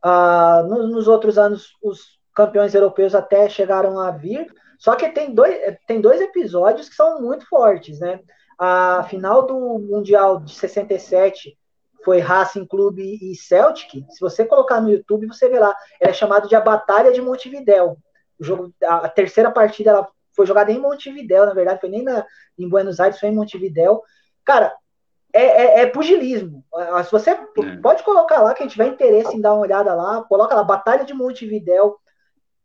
[0.01, 4.45] ah, nos, nos, outros anos, os campeões europeus até chegaram a vir.
[4.77, 5.57] Só que tem dois,
[5.87, 8.19] tem dois episódios que são muito fortes, né?
[8.59, 11.57] A final do Mundial de 67
[12.03, 14.05] foi Racing Clube e Celtic.
[14.09, 15.75] Se você colocar no YouTube, você vê lá.
[15.99, 17.97] é chamado de a Batalha de Montevidéu.
[18.39, 22.03] O jogo, a, a terceira partida ela foi jogada em Montevidéu, na verdade, foi nem
[22.03, 22.25] na,
[22.57, 24.01] em Buenos Aires, foi em Montevidéu.
[24.43, 24.73] Cara,
[25.33, 26.63] é, é, é, pugilismo.
[26.73, 27.37] Ah, se você é.
[27.81, 31.13] pode colocar lá, quem tiver interesse em dar uma olhada lá, coloca lá, Batalha de
[31.13, 31.97] Montevidéu,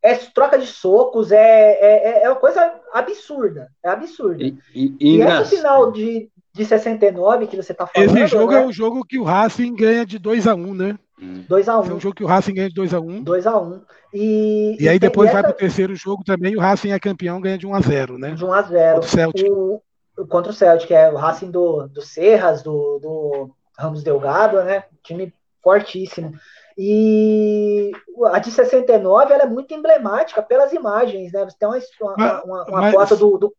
[0.02, 3.68] é troca de socos, é, é, é uma coisa absurda.
[3.84, 4.42] É absurda.
[4.42, 8.16] E, e, e, e esse final de, de 69 que você está falando.
[8.16, 8.62] Esse jogo né?
[8.62, 10.98] é o jogo que o Racing ganha de 2x1, um, né?
[11.20, 11.86] 2x1.
[11.86, 11.90] Um.
[11.90, 13.24] É um jogo que o Racing ganha de 2x1.
[13.24, 13.62] 2x1.
[13.62, 13.80] Um.
[14.12, 17.58] E, e, aí depois vai para o terceiro jogo também, o Racing é campeão, ganha
[17.58, 18.32] de 1x0, né?
[18.32, 18.98] De 1x0.
[18.98, 19.50] O Celtic.
[19.50, 19.82] O,
[20.28, 24.84] contra o Celtic, é o Racing do, do Serras, do, do Ramos Delgado, né?
[25.02, 26.32] Time fortíssimo.
[26.76, 27.92] E
[28.32, 31.44] a de 69 ela é muito emblemática pelas imagens, né?
[31.44, 33.54] Você tem uma, uma, uma, uma foto do, do,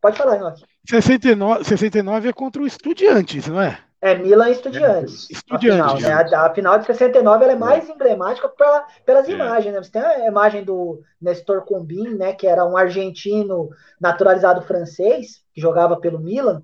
[0.00, 0.64] Pode falar, Inoki.
[0.88, 3.78] 69, 69 é contra o Estudiantes, não é?
[4.02, 5.28] É, Milan e Estudiantes.
[5.30, 5.92] É, Estudiantes.
[5.92, 6.36] A final, né?
[6.36, 7.92] a, a final de 69 ela é mais é.
[7.92, 9.32] emblemática pela, pelas é.
[9.32, 9.72] imagens.
[9.72, 9.80] Né?
[9.80, 15.60] Você tem a imagem do Nestor Combin, né, que era um argentino naturalizado francês, que
[15.60, 16.62] jogava pelo Milan.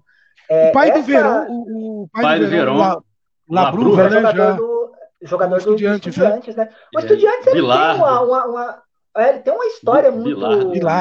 [0.51, 0.99] É, o pai essa...
[0.99, 3.01] do Verão, o, o pai, pai, do Verão, La,
[3.49, 4.16] Labruva, né?
[4.16, 4.53] Jogador já...
[4.53, 6.64] do, jogador do Estudiantes, do Estudiantes né?
[6.64, 6.70] né?
[6.97, 8.82] O Estudiantes ele tem uma, uma, uma,
[9.16, 10.41] ele tem uma história muito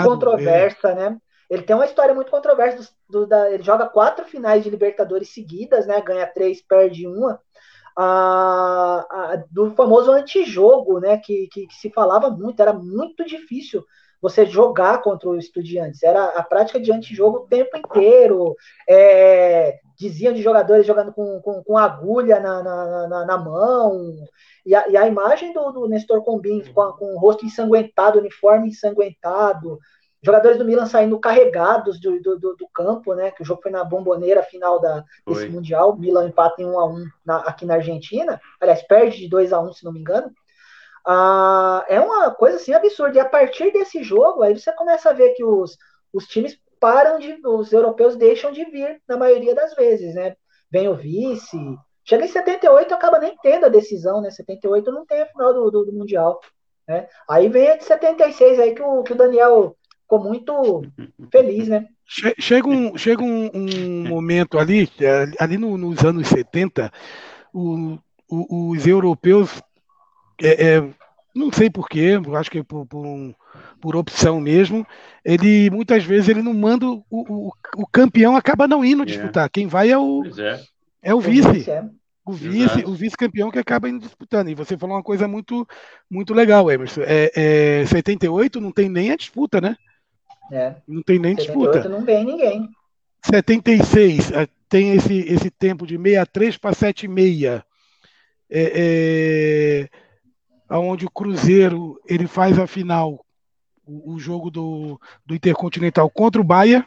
[0.04, 1.18] controversa, né?
[1.50, 2.90] Ele tem uma história muito controversa.
[3.10, 6.02] Do, do, da, ele joga quatro finais de Libertadores seguidas, né?
[6.02, 7.40] Ganha três, perde uma.
[9.52, 11.18] do famoso antijogo, né?
[11.18, 13.84] Que, que, que, se falava muito, era muito difícil
[14.22, 16.04] você jogar contra o Estudiantes.
[16.04, 18.56] Era a prática de antijogo o tempo inteiro.
[18.90, 24.16] É, diziam de jogadores jogando com, com, com agulha na, na, na, na mão.
[24.66, 28.70] E a, e a, imagem do, do Nestor Combin com, com o rosto ensanguentado, uniforme
[28.70, 29.80] ensanguentado,
[30.22, 33.32] jogadores do Milan saindo carregados do, do, do, campo, né?
[33.32, 35.98] Que o jogo foi na bomboneira final da, desse Mundial.
[35.98, 38.40] Milan empata em 1 a 1 na, aqui na Argentina.
[38.60, 40.32] Aliás, perde de 2 a 1 se não me engano.
[41.06, 43.18] Ah, é uma coisa assim absurda.
[43.18, 45.78] E a partir desse jogo, aí você começa a ver que os,
[46.12, 47.40] os times param de.
[47.46, 50.36] Os europeus deixam de vir na maioria das vezes, né?
[50.70, 51.58] Vem o vice.
[52.04, 54.32] Chega em 78 acaba nem tendo a decisão, né?
[54.32, 56.40] 78 não tem a final do, do, do Mundial.
[56.88, 57.08] Né?
[57.30, 59.77] Aí vem a de 76 aí que o, que o Daniel
[60.08, 60.84] ficou muito
[61.30, 61.86] feliz, né?
[62.40, 66.90] Chega um, chega um, um momento ali, é, ali no, nos anos 70,
[67.54, 68.00] o,
[68.30, 69.62] o, os europeus,
[70.42, 70.90] é, é,
[71.36, 73.36] não sei porquê, acho que por, por, um,
[73.82, 74.88] por, opção mesmo,
[75.26, 79.06] ele muitas vezes ele não manda o, o, o campeão acaba não indo é.
[79.06, 79.50] disputar.
[79.50, 80.62] Quem vai é o, é.
[81.04, 81.14] é.
[81.14, 81.70] o vice.
[81.70, 81.84] É.
[82.26, 84.50] O vice, o vice-campeão que acaba indo disputando.
[84.50, 85.66] E você falou uma coisa muito,
[86.12, 87.02] muito legal, Emerson.
[87.06, 87.32] É,
[87.82, 89.78] é, 78 não tem nem a disputa, né?
[90.52, 90.76] É.
[90.88, 91.90] Não tem nem 78 disputa.
[91.90, 92.70] não vem ninguém.
[93.24, 97.62] 76 eh, tem esse, esse tempo de 63 para 76.
[98.50, 99.90] É,
[100.70, 103.26] é, onde o Cruzeiro ele faz a final,
[103.86, 106.86] o, o, jogo do, do Intercontinental contra o Bahia,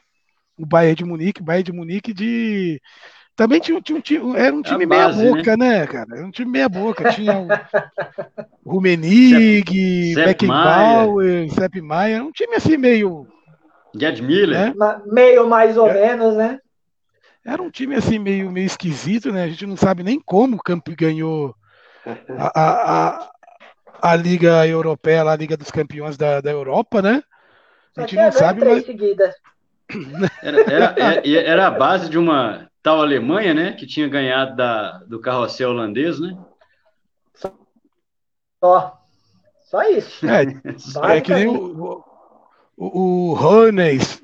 [0.58, 2.80] o Bahia de Munique, Bahia de Munique de
[3.36, 5.80] também tinha, tinha, tinha era um time meia boca, né?
[5.80, 5.86] né?
[5.86, 6.16] cara?
[6.16, 7.10] Era um time meia boca.
[7.10, 7.48] Tinha o
[8.70, 13.26] Rumenig, Beckenbauer, Sepp Maier, era um time assim meio
[13.94, 14.74] Gerd Miller.
[14.74, 15.02] Né?
[15.06, 15.94] Meio mais ou é.
[15.94, 16.58] menos, né?
[17.44, 19.44] Era um time assim meio, meio esquisito, né?
[19.44, 21.54] A gente não sabe nem como o Camp ganhou
[22.38, 23.30] a, a, a,
[24.02, 27.22] a, Liga Europeia, a Liga dos Campeões da, da Europa, né?
[27.96, 28.84] A gente não sabe, mas...
[30.42, 33.72] Era, era, era, era, a base de uma tal Alemanha, né?
[33.72, 36.36] Que tinha ganhado da, do carrossel holandês, né?
[38.60, 39.00] Só.
[39.62, 40.26] Só isso.
[40.26, 40.42] É,
[41.16, 42.04] é que nem o,
[42.80, 44.22] o, o Hannes,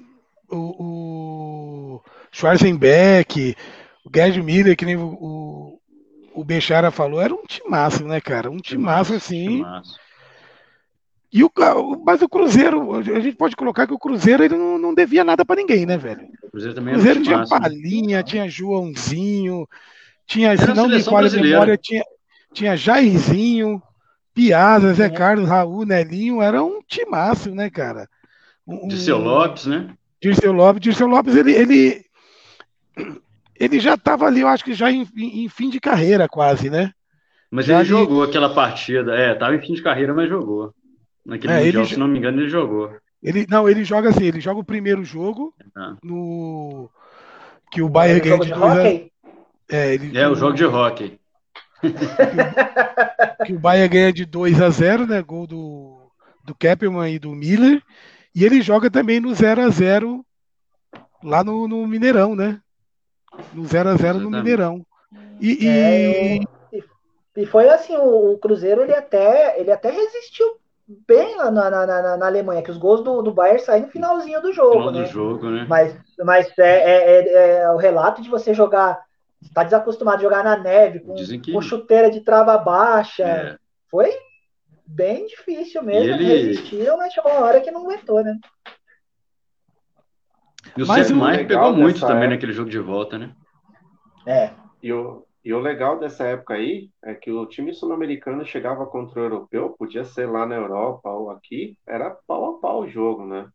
[0.51, 2.03] o, o
[2.33, 3.55] Schwarzenbeck,
[4.03, 5.79] o Gerd Miller, que nem o,
[6.35, 8.51] o, Bechara falou, era um timaço, né, cara?
[8.51, 9.59] Um timaço, assim.
[9.59, 9.97] Timaço.
[11.31, 11.51] E o,
[12.03, 15.45] mas o Cruzeiro, a gente pode colocar que o Cruzeiro ele não, não devia nada
[15.45, 16.27] para ninguém, né, velho?
[16.45, 18.23] O Cruzeiro também o Cruzeiro tinha timaço, Palinha, né?
[18.23, 19.69] tinha Joãozinho,
[20.27, 22.03] tinha, se não me falha a memória, tinha,
[22.55, 23.83] tinha Jairzinho,
[24.33, 28.09] Piazza, Zé Carlos, Raul, Nelinho, era um timaço, né, cara?
[28.67, 29.91] Um, Dirceu Lopes, né?
[30.21, 30.81] Dirceu Lopes.
[30.81, 32.05] Dirceu Lopes, ele, ele,
[33.55, 36.93] ele já estava ali, eu acho que já em, em, fim de carreira, quase, né?
[37.51, 37.89] Mas já ele ali...
[37.89, 39.14] jogou aquela partida.
[39.14, 40.75] É, estava em fim de carreira, mas jogou.
[41.25, 41.93] Naquele é, mundial, ele...
[41.93, 42.95] se não me engano, ele jogou.
[43.23, 45.97] Ele, não, ele joga assim, ele joga o primeiro jogo ah.
[46.03, 46.91] no.
[47.71, 48.89] Que o Bayern ganha de 2 a...
[49.69, 50.17] É, ele...
[50.17, 51.19] é, o jogo de hockey
[53.45, 55.23] que o Bahia ganha de 2 a 0 né?
[55.23, 56.11] Gol do,
[56.45, 57.83] do Keppelman e do Miller.
[58.37, 60.22] E ele joga também no 0 a 0
[61.24, 62.61] lá no, no Mineirão, né?
[63.55, 64.84] No 0 a 0 no Mineirão.
[65.41, 66.84] E, é, e...
[67.34, 70.47] e foi assim, o, Cruzeiro ele até, ele até resistiu
[71.09, 73.89] bem lá na, na, na, na, Alemanha, que os gols do, do Bayern saem no
[73.89, 75.03] finalzinho do jogo, Final né?
[75.05, 75.66] Do jogo, né?
[75.66, 79.03] Mas, mas é, é, é, é, o relato de você jogar
[79.41, 81.53] está desacostumado a jogar na neve, com, que...
[81.53, 83.24] com chuteira de trava baixa.
[83.24, 83.57] É.
[83.91, 84.12] Foi
[84.87, 86.14] bem difícil mesmo.
[86.14, 86.24] Ele...
[86.24, 88.39] Resistiram, mas chegou uma hora que não aguentou, né?
[90.76, 92.30] E o Sérgio Maia pegou muito também época...
[92.30, 93.34] naquele jogo de volta, né?
[94.26, 94.51] É.
[94.82, 99.20] E o, e o legal dessa época aí é que o time sul-americano chegava contra
[99.20, 103.24] o europeu, podia ser lá na Europa ou aqui, era pau a pau o jogo,
[103.24, 103.49] né?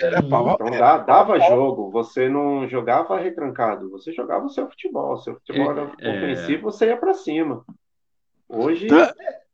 [0.00, 5.16] Era pau, então dá, dava jogo, você não jogava retrancado, você jogava o seu futebol.
[5.16, 7.64] Seu futebol era é, ofensivo, você ia para cima.
[8.48, 8.86] Hoje.
[8.86, 9.12] Tá,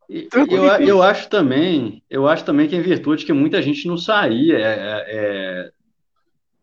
[0.09, 4.56] eu, eu acho também, eu acho também que em virtude que muita gente não saía
[4.56, 5.70] é, é, é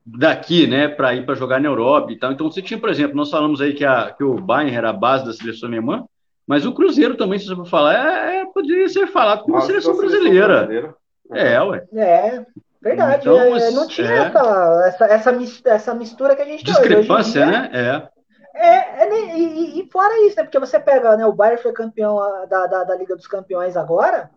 [0.05, 2.31] daqui, né, para ir para jogar na Europa e tal.
[2.31, 4.93] Então você tinha, por exemplo, nós falamos aí que, a, que o Bayern era a
[4.93, 6.05] base da seleção alemã,
[6.47, 9.61] mas o Cruzeiro também, se você for falar, é, é poderia ser falado como a
[9.61, 10.65] seleção brasileira.
[10.65, 10.95] brasileira.
[11.31, 11.83] É, ué.
[11.93, 12.45] É.
[12.81, 14.17] Verdade, então, é, não tinha é...
[14.17, 15.35] essa, essa,
[15.65, 17.51] essa, mistura que a gente tem Discrepância, hoje.
[17.51, 17.69] né?
[17.73, 18.14] É.
[18.55, 20.43] É, é e, e, fora isso, né?
[20.43, 21.25] Porque você pega, né?
[21.25, 22.17] O Bayern foi campeão
[22.49, 24.31] da, da, da, Liga dos Campeões agora.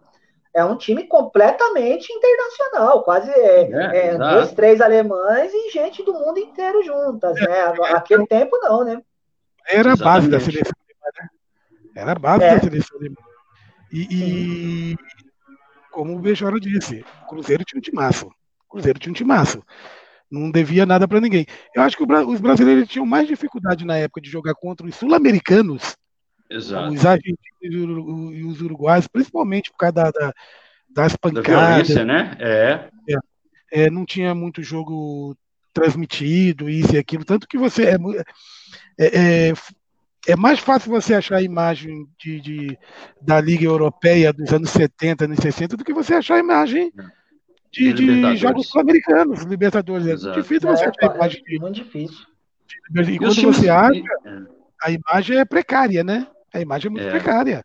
[0.52, 6.12] É um time completamente internacional, quase é, é, é dois, três alemães e gente do
[6.12, 7.72] mundo inteiro juntas, né?
[7.92, 9.00] Aquele tempo não, né?
[9.68, 11.28] Era a base da seleção alemã, né?
[11.94, 12.60] Era a base da é.
[12.60, 13.16] seleção alemã.
[13.92, 14.96] E, e
[15.92, 18.26] como o Bechora disse, o Cruzeiro tinha um timaço.
[18.26, 19.62] O Cruzeiro tinha um timaço.
[20.30, 21.46] Não devia nada para ninguém.
[21.74, 25.96] Eu acho que os brasileiros tinham mais dificuldade na época de jogar contra os sul-americanos,
[26.50, 30.32] os argentinos e os uruguaios, principalmente por causa da, da,
[30.90, 31.88] das pancadas.
[31.88, 32.36] Da né?
[32.38, 32.88] É.
[33.08, 33.18] é.
[33.70, 35.36] É, não tinha muito jogo
[35.74, 37.24] transmitido, isso e aquilo.
[37.24, 37.84] Tanto que você.
[37.84, 37.96] É,
[38.98, 39.52] é, é
[40.26, 42.78] é mais fácil você achar a imagem de, de,
[43.20, 46.92] da Liga Europeia dos anos 70, anos 60, do que você achar a imagem
[47.70, 50.06] de, de jogos sul-americanos, Libertadores.
[50.06, 50.40] É Exato.
[50.40, 51.42] difícil você achar a imagem.
[51.48, 52.26] É muito difícil.
[52.94, 54.02] E, e quando você acha,
[54.82, 56.26] a imagem é precária, né?
[56.52, 57.10] A imagem é muito é.
[57.10, 57.64] precária.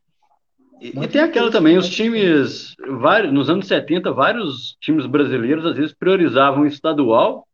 [0.82, 5.78] E, e, tem aquela também, os times, vários, nos anos 70, vários times brasileiros às
[5.78, 7.48] vezes priorizavam o estadual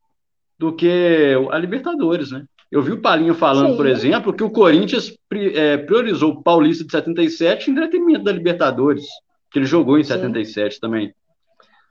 [0.57, 2.45] do que a Libertadores, né?
[2.71, 3.77] Eu vi o Palinho falando, Sim.
[3.77, 5.15] por exemplo, que o Corinthians
[5.55, 9.05] é, priorizou o Paulista de 77 em detrimento da Libertadores,
[9.51, 10.13] que ele jogou em Sim.
[10.13, 11.13] 77 também.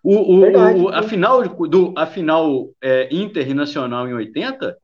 [0.03, 4.77] O, o, Verdade, o, a final, do, a final é, Inter e Nacional em 80,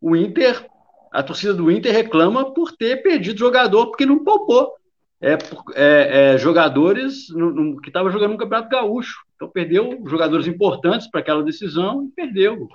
[0.00, 0.66] o Inter,
[1.12, 4.74] a torcida do Inter reclama por ter perdido jogador porque não poupou.
[5.18, 5.38] É,
[5.74, 9.24] é, é jogadores no, no, que estavam jogando no Campeonato Gaúcho.
[9.34, 12.68] Então perdeu jogadores importantes para aquela decisão e perdeu.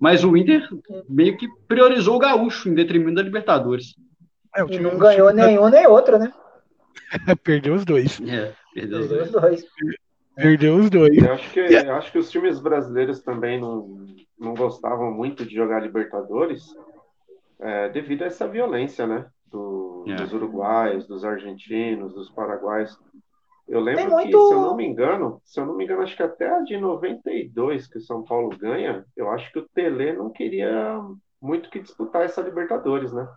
[0.00, 0.68] Mas o Inter
[1.08, 3.96] meio que priorizou o gaúcho em detrimento da Libertadores.
[4.54, 6.32] É, e não ganhou nenhum nem outro, né?
[7.42, 8.20] perdeu os dois.
[8.20, 9.66] É, perdeu, perdeu os dois.
[10.40, 11.16] Perdeu os dois.
[11.16, 14.06] Eu acho que, eu acho que os times brasileiros também não,
[14.38, 16.74] não gostavam muito de jogar Libertadores
[17.60, 19.26] é, devido a essa violência, né?
[19.46, 20.14] Do, é.
[20.14, 22.96] Dos uruguaios, dos argentinos, dos paraguaios.
[23.66, 24.26] Eu lembro muito...
[24.26, 26.60] que, se eu não me engano, se eu não me engano, acho que até a
[26.60, 31.02] de 92 que o São Paulo ganha, eu acho que o Tele não queria
[31.42, 33.28] muito que disputar essa Libertadores, né?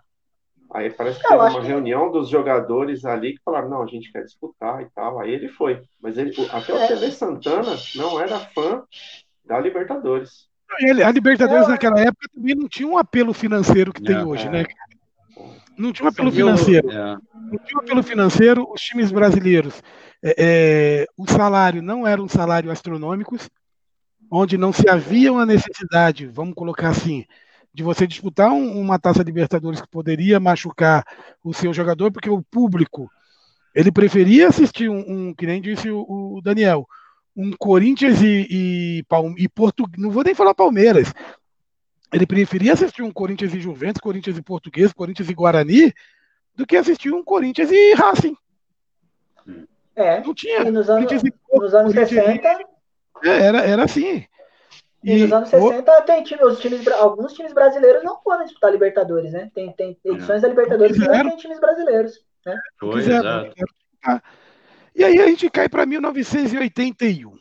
[0.74, 1.68] Aí parece que teve uma que...
[1.68, 5.20] reunião dos jogadores ali que falaram, não, a gente quer disputar e tal.
[5.20, 5.82] Aí ele foi.
[6.02, 6.88] Mas ele, até o é.
[6.88, 8.84] Tele Santana não era fã
[9.46, 10.50] da Libertadores.
[11.06, 11.72] A Libertadores é.
[11.72, 14.64] naquela época também não tinha um apelo financeiro que tem é, hoje, né?
[15.78, 16.90] Não tinha um apelo financeiro.
[16.90, 17.18] É.
[17.34, 18.72] Não tinha um apelo financeiro.
[18.72, 19.84] Os times brasileiros
[20.24, 23.36] é, é, o salário não era um salário astronômico,
[24.32, 27.26] onde não se havia uma necessidade, vamos colocar assim,
[27.74, 31.06] de você disputar um, uma taça Libertadores que poderia machucar
[31.44, 33.10] o seu jogador, porque o público
[33.74, 36.06] ele preferia assistir um, um que nem disse o,
[36.38, 36.86] o Daniel,
[37.36, 39.06] um Corinthians e, e,
[39.38, 41.14] e Porto, não vou nem falar Palmeiras,
[42.12, 45.94] ele preferia assistir um Corinthians e Juventus, Corinthians e Português, Corinthians e Guarani,
[46.54, 48.36] do que assistir um Corinthians e Racing.
[49.96, 50.22] É.
[50.22, 50.60] Não tinha.
[50.60, 51.10] E nos anos,
[51.54, 52.48] nos anos 60.
[53.24, 54.26] É, era, era assim.
[55.04, 58.72] E, e nos anos 60 tem time, os times, alguns times brasileiros não podem disputar
[58.72, 59.52] Libertadores, né?
[59.54, 60.42] Tem, tem edições é.
[60.42, 62.24] da Libertadores que não tem times brasileiros.
[62.46, 62.58] Né?
[62.80, 63.54] Foi, exato.
[64.96, 67.40] E aí a gente cai para 1981.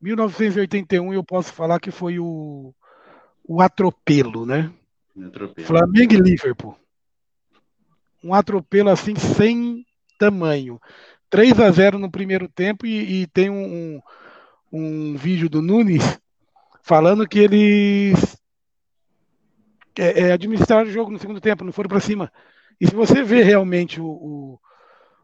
[0.00, 2.74] 1981 eu posso falar que foi o,
[3.44, 4.70] o atropelo, né?
[5.26, 5.66] Atropelo.
[5.66, 6.76] Flamengo e Liverpool.
[8.22, 9.86] Um atropelo assim sem
[10.18, 10.80] tamanho.
[11.30, 14.02] 3 a 0 no primeiro tempo e, e tem um, um,
[14.76, 16.18] um, vídeo do Nunes
[16.82, 18.36] falando que eles
[19.98, 22.32] é, é, administraram o jogo no segundo tempo, não foram para cima.
[22.80, 24.60] E se você vê realmente o, o,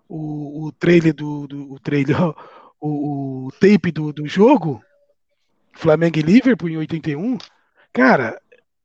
[0.09, 2.17] o, o trailer do, do o trailer,
[2.81, 4.83] o, o tape do, do jogo,
[5.75, 7.39] Flamengo e Liverpool em 81,
[7.93, 8.41] cara,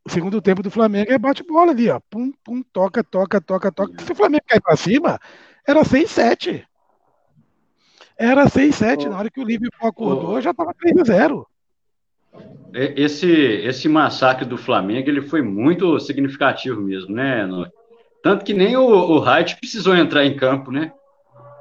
[0.05, 1.99] o segundo tempo do Flamengo é bate-bola ali, ó.
[2.09, 4.03] Pum, pum, toca, toca, toca, toca.
[4.03, 5.20] Se o Flamengo cair pra cima,
[5.68, 6.65] era 6-7.
[8.18, 9.05] Era 6-7.
[9.05, 9.09] Oh.
[9.09, 11.45] Na hora que o Liverpool acordou, já tava 3-0.
[12.74, 17.47] Esse, esse massacre do Flamengo ele foi muito significativo mesmo, né?
[18.22, 20.91] Tanto que nem o, o Wright precisou entrar em campo, né?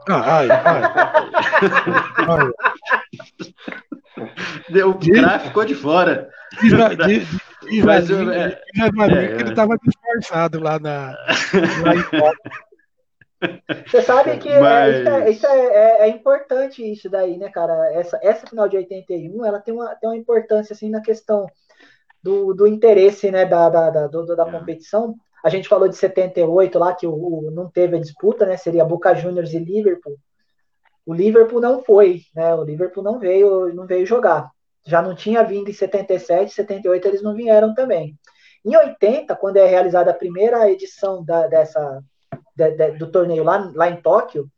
[0.09, 0.83] Ai, ai.
[2.29, 2.51] ai.
[4.83, 6.29] O cara ficou de fora.
[6.61, 6.73] Diz,
[7.07, 7.29] diz,
[7.69, 12.03] diz, Mas, que ele estava disfarçado lá, em
[13.87, 14.95] Você sabe que Mas...
[14.95, 17.93] é, isso, é, isso é, é, é, importante isso daí, né, cara?
[17.93, 21.47] Essa, essa final de 81, ela tem uma, tem uma importância, assim, na questão
[22.23, 24.51] do, do interesse, né, da, da, da, do, da é.
[24.51, 25.15] competição.
[25.45, 28.85] A gente falou de 78 lá, que o, o, não teve a disputa, né, seria
[28.85, 30.17] Boca Juniors e Liverpool.
[31.07, 32.53] O Liverpool não foi, né?
[32.53, 34.51] O Liverpool não veio, não veio jogar.
[34.85, 38.19] Já não tinha vindo em 77, 78 eles não vieram também.
[38.65, 42.03] Em 80, quando é realizada a primeira edição da, dessa,
[42.55, 44.51] de, de, do torneio lá, lá em Tóquio,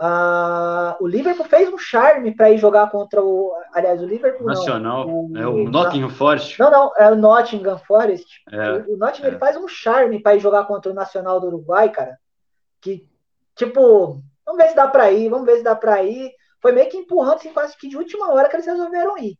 [0.00, 3.52] uh, o Liverpool fez um charme para ir jogar contra o.
[3.72, 4.46] Aliás, o Liverpool.
[4.46, 6.58] Nacional, não, o, é o Nottingham Forest.
[6.58, 8.42] Não, não, é o Nottingham Forest.
[8.50, 9.30] É, o, o Nottingham é.
[9.32, 12.18] ele faz um charme para ir jogar contra o Nacional do Uruguai, cara.
[12.80, 13.06] Que,
[13.54, 16.32] tipo, Vamos ver se dá para ir, vamos ver se dá para ir.
[16.60, 19.38] Foi meio que empurrando, assim, quase que de última hora que eles resolveram ir.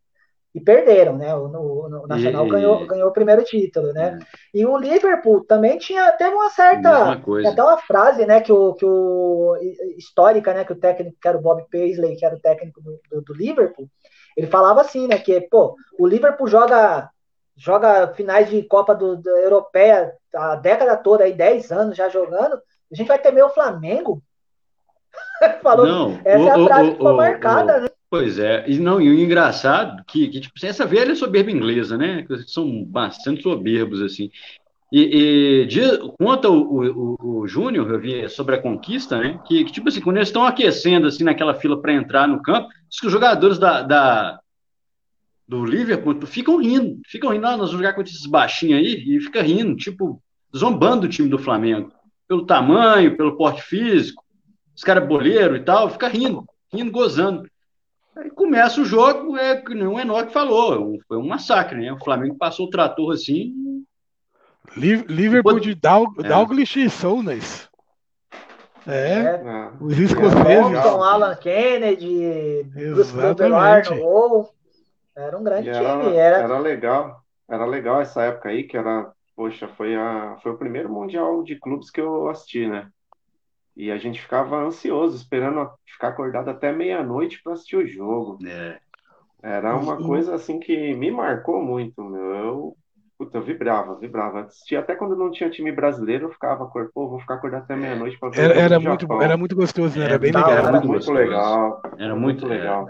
[0.55, 1.35] E perderam, né?
[1.35, 2.51] O, o, o Nacional e...
[2.51, 4.19] ganhou, ganhou o primeiro título, né?
[4.21, 4.59] É.
[4.59, 7.13] E o Liverpool também tinha, teve uma certa.
[7.13, 8.41] Até uma frase, né?
[8.41, 9.57] Que o, que o.
[9.97, 10.65] histórica, né?
[10.65, 13.35] Que o técnico, que era o Bob Paisley, que era o técnico do, do, do
[13.35, 13.89] Liverpool,
[14.37, 15.19] ele falava assim, né?
[15.19, 17.09] Que, pô, o Liverpool joga
[17.57, 22.55] joga finais de Copa do, do, Europeia a década toda, aí 10 anos já jogando,
[22.55, 24.23] a gente vai temer o Flamengo
[25.63, 27.89] Falou, não, essa o, é a frase o, que ficou marcada, né?
[28.11, 32.27] Pois é, e não, e o engraçado que, que tipo, essa velha soberba inglesa, né?
[32.47, 34.31] São bastante soberbos, assim.
[34.93, 35.69] E, e
[36.19, 39.41] conta o, o, o Júnior, eu vi sobre a conquista, né?
[39.47, 42.69] Que, que, tipo assim, quando eles estão aquecendo assim naquela fila para entrar no campo,
[42.89, 44.41] diz que os jogadores da, da,
[45.47, 49.21] do Liverpool ficam rindo, ficam rindo, ah, nós vamos jogar com esses baixinhos aí, e
[49.21, 50.21] fica rindo, tipo,
[50.57, 51.93] zombando o time do Flamengo,
[52.27, 54.25] pelo tamanho, pelo porte físico
[54.81, 57.50] os caras boleiro e tal, fica rindo, rindo, gozando.
[58.21, 61.91] Aí começa o jogo, é que o Enoch falou, foi um massacre, né?
[61.91, 63.55] O Flamengo passou o trator assim.
[64.77, 66.29] Liverpool de Doug, é.
[66.29, 67.71] Douglas Sounes.
[68.87, 69.71] É, é.
[69.81, 70.83] os escoceses.
[70.83, 73.91] Com Alan Kennedy, Exatamente.
[75.17, 76.17] Era um grande era, time.
[76.17, 76.37] Era...
[76.41, 77.23] era legal.
[77.49, 81.57] Era legal essa época aí, que era, poxa, foi, a, foi o primeiro Mundial de
[81.57, 82.87] clubes que eu assisti, né?
[83.81, 88.39] E a gente ficava ansioso, esperando ficar acordado até meia-noite para assistir o jogo.
[88.47, 88.77] É.
[89.43, 92.35] Era uma coisa assim que me marcou muito, meu.
[92.35, 92.77] Eu,
[93.17, 94.41] puta, eu vibrava, vibrava.
[94.43, 98.19] Assistia até quando não tinha time brasileiro, eu ficava pô, vou ficar acordado até meia-noite
[98.19, 100.05] para ver era, era muito, era muito gostoso, né?
[100.05, 100.51] Era, bem legal.
[100.51, 101.83] Era, muito, muito legal.
[101.99, 102.87] Era muito, muito legal.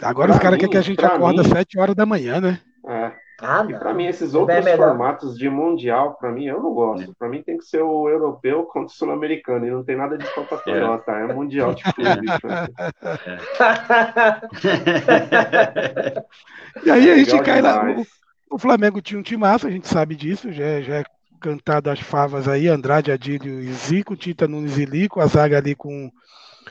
[0.00, 2.60] Agora pra os caras querem que a gente acorda às 7 horas da manhã, né?
[2.86, 3.12] É.
[3.44, 7.12] Ah, e para mim, esses outros formatos de mundial, para mim, eu não gosto.
[7.18, 9.66] Para mim tem que ser o europeu contra o sul-americano.
[9.66, 10.58] E não tem nada de Copa é.
[10.58, 12.20] Toyota, é mundial de clube.
[16.84, 17.84] e aí a gente cai lá.
[17.90, 18.06] O,
[18.54, 21.04] o, Flamengo tinha um timaço, a gente sabe disso, já, é, já é
[21.40, 25.74] cantado as favas aí, Andrade, Adílio e Zico, Tita Nunes e Lico, a zaga ali
[25.74, 26.12] com,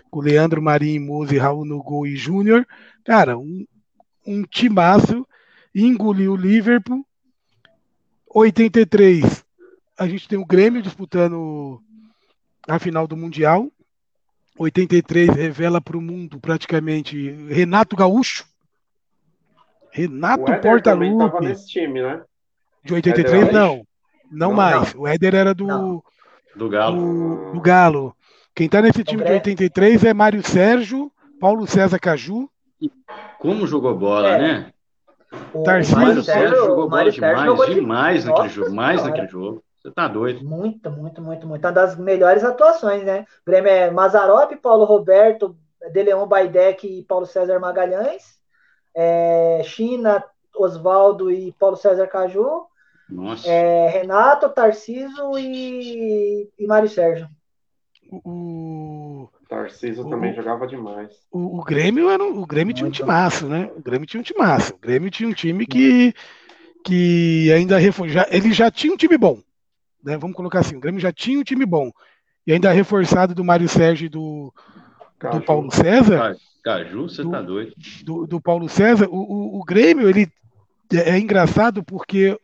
[0.10, 2.66] com Leandro Marinho, Muzi, Raul no gol e Júnior.
[3.04, 3.66] Cara, um,
[4.26, 5.28] um timaço
[5.74, 7.06] engoliu o Liverpool.
[8.34, 9.44] 83,
[9.98, 11.82] a gente tem o Grêmio disputando
[12.68, 13.70] a final do Mundial.
[14.58, 18.46] 83 revela para o mundo praticamente Renato Gaúcho.
[19.92, 21.46] Renato Portaluppi.
[21.46, 22.24] nesse time, né?
[22.84, 23.88] De 83 não, não,
[24.32, 24.94] não mais.
[24.94, 25.02] Não.
[25.02, 26.04] O Éder era do
[26.56, 27.46] do Galo.
[27.46, 28.16] Do, do Galo.
[28.56, 32.50] Quem está nesse time de 83 é Mário Sérgio, Paulo César Caju.
[33.40, 34.40] Como jogou bola, é.
[34.40, 34.74] né?
[35.54, 39.64] O Tarcísio Sérgio jogou bola demais, jogou demais naquele jogo, mais naquele jogo.
[39.82, 40.44] Você tá doido.
[40.44, 41.66] Muito, muito, muito, muito.
[41.66, 43.26] Uma das melhores atuações, né?
[43.42, 45.56] O Grêmio é Mazarop, Paulo Roberto,
[45.92, 48.40] De Leon Baidec e Paulo César Magalhães.
[48.94, 50.24] É, China,
[50.56, 52.68] Oswaldo e Paulo César Caju.
[53.10, 53.48] Nossa.
[53.48, 57.28] É, Renato, Tarciso e, e Mário Sérgio.
[58.12, 61.12] O, Tarcísio também jogava demais.
[61.30, 63.70] O, o, Grêmio era o Grêmio tinha um timaço, né?
[63.76, 64.74] O Grêmio tinha um timaço.
[64.74, 66.14] O Grêmio tinha um time que,
[66.86, 69.42] que ainda já, ele já tinha um time bom.
[70.02, 70.18] Né?
[70.18, 71.92] Vamos colocar assim, o Grêmio já tinha um time bom.
[72.48, 74.54] E ainda reforçado do Mário Sérgio e do,
[75.20, 76.38] do Paulo César.
[76.64, 77.74] Caju, você do, tá doido.
[78.06, 80.32] Do, do Paulo César, o, o, o, Grêmio, ele
[80.94, 82.40] é, é engraçado porque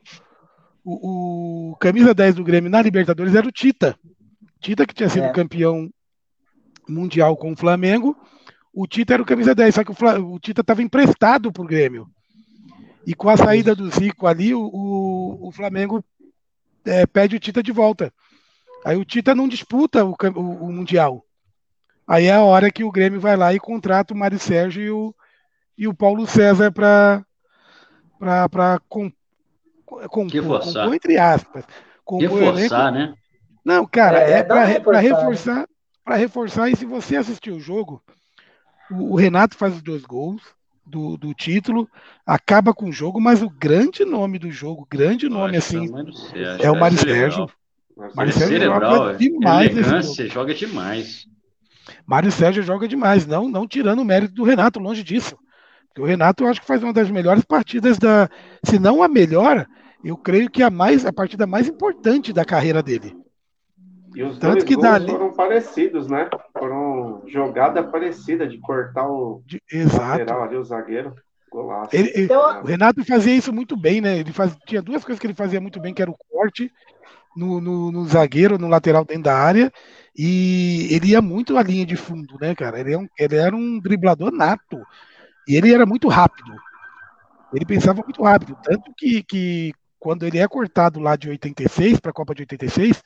[0.83, 3.97] o, o, camisa 10 do Grêmio na Libertadores era o Tita.
[4.59, 5.31] Tita que tinha sido é.
[5.31, 5.89] campeão
[6.87, 8.17] mundial com o Flamengo.
[8.73, 11.67] O Tita era o camisa 10, só que o, o Tita estava emprestado para o
[11.67, 12.07] Grêmio.
[13.05, 16.03] E com a saída do Zico ali, o, o, o Flamengo
[16.85, 18.13] é, pede o Tita de volta.
[18.85, 21.23] Aí o Tita não disputa o, o, Mundial.
[22.07, 24.91] Aí é a hora que o Grêmio vai lá e contrata o Mário Sérgio e
[24.91, 25.15] o,
[25.77, 27.25] e o Paulo César para
[28.87, 29.13] compor,
[30.09, 31.65] compor, entre aspas.
[32.05, 33.13] Compor reforçar, né?
[33.63, 35.67] Não, cara, é, é para reforçar, reforçar
[36.07, 38.01] para reforçar, e se você assistir o jogo,
[38.89, 40.41] o, o Renato faz os dois gols
[40.85, 41.85] do, do, título,
[42.25, 45.91] acaba com o jogo, mas o grande nome do jogo, grande nome Nossa, assim,
[46.61, 47.49] é o Mário Sérgio.
[48.15, 50.15] Mário Sérgio joga é demais.
[50.31, 51.27] joga demais.
[52.05, 55.37] Mário Sérgio joga demais, não, não tirando o mérito do Renato, longe disso.
[55.87, 58.29] Porque o Renato eu acho que faz uma das melhores partidas da,
[58.63, 59.67] se não a melhor,
[60.05, 63.13] eu creio que a mais a partida mais importante da carreira dele.
[64.15, 65.11] E os Tanto dois que gols dali...
[65.11, 66.29] foram parecidos, né?
[66.57, 69.61] Foram jogada parecida de cortar o de...
[69.71, 70.19] Exato.
[70.19, 71.13] lateral ali, o zagueiro.
[71.51, 71.95] Golaço.
[71.95, 74.17] Ele, ele, então, o Renato fazia isso muito bem, né?
[74.17, 76.71] Ele faz, tinha duas coisas que ele fazia muito bem, que era o corte
[77.35, 79.71] no, no, no, zagueiro, no lateral dentro da área,
[80.17, 82.79] e ele ia muito à linha de fundo, né, cara?
[82.79, 84.81] Ele, é um, ele era um driblador nato.
[85.47, 86.51] E ele era muito rápido.
[87.53, 88.57] Ele pensava muito rápido.
[88.61, 93.01] Tanto que, que quando ele é cortado lá de 86 para a Copa de 86,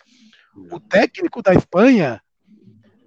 [0.56, 2.22] o técnico da Espanha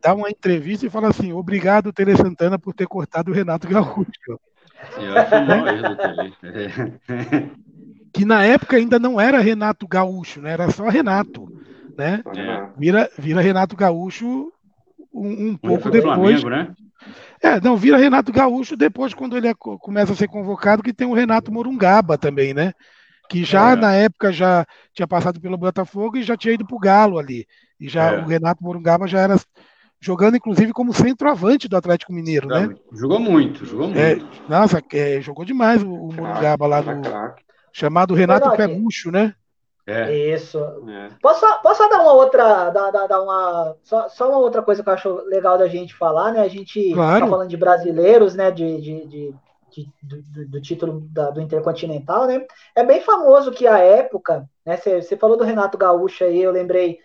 [0.02, 4.10] dá uma entrevista e fala assim: obrigado, Tele Santana, por ter cortado o Renato Gaúcho.
[4.28, 4.40] Eu
[8.12, 10.52] que na época ainda não era Renato Gaúcho, né?
[10.52, 11.48] Era só Renato,
[11.96, 12.22] né?
[12.36, 12.68] É.
[12.78, 14.52] Vira, vira Renato Gaúcho
[15.12, 16.40] um, um pouco depois.
[16.40, 16.72] Flamengo, né?
[17.42, 21.06] É, não, vira Renato Gaúcho depois quando ele é, começa a ser convocado, que tem
[21.06, 22.72] o Renato Morungaba também, né?
[23.28, 23.76] Que já é.
[23.76, 27.46] na época já tinha passado pelo Botafogo e já tinha ido para o Galo ali.
[27.80, 28.20] E já é.
[28.20, 29.36] o Renato Morungaba já era
[30.00, 32.68] jogando, inclusive, como centroavante do Atlético Mineiro, né?
[32.92, 34.26] Jogou muito, jogou é, muito.
[34.26, 37.02] É, nossa, é, jogou demais o, o Morungaba lá no.
[37.72, 39.34] Chamado Renato Pemucho, né?
[39.86, 40.34] É.
[40.34, 40.58] Isso.
[40.58, 41.08] É.
[41.20, 42.70] Posso, posso dar uma outra.
[42.70, 45.94] Dar, dar, dar uma, só, só, uma outra coisa que eu acho legal da gente
[45.94, 46.40] falar, né?
[46.40, 47.24] A gente claro.
[47.24, 48.50] tá falando de brasileiros, né?
[48.50, 49.34] De, de, de
[50.02, 52.46] de, do, do, título da, do Intercontinental, né?
[52.74, 54.76] É bem famoso que a época, né?
[54.76, 56.98] Você falou do Renato Gaúcho aí, eu lembrei,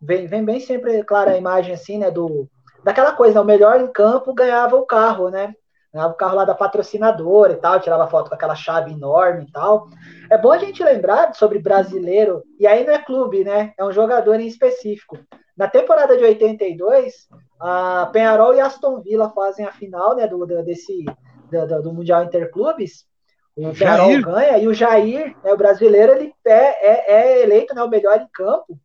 [0.00, 2.10] vem, vem bem sempre clara a imagem assim, né?
[2.10, 2.48] Do,
[2.84, 5.54] daquela coisa, o melhor em campo ganhava o carro, né?
[5.92, 9.52] Ganhava o carro lá da patrocinadora e tal, tirava foto com aquela chave enorme e
[9.52, 9.88] tal.
[10.30, 13.72] É bom a gente lembrar sobre brasileiro, e aí não é clube, né?
[13.76, 15.18] É um jogador em específico.
[15.56, 17.28] Na temporada de 82,
[17.60, 21.04] a Penharol e Aston Villa fazem a final né, do, desse,
[21.50, 23.04] do, do Mundial Interclubes,
[23.56, 27.82] o Jair ganha e o Jair, né, o brasileiro, ele é, é, é, eleito né,
[27.82, 28.78] o melhor em campo.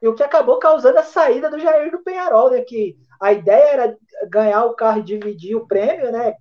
[0.00, 2.60] E o que acabou causando a saída do Jair do Penharol, né?
[2.60, 3.96] Que a ideia era
[4.28, 6.34] ganhar o carro e dividir o prêmio, né?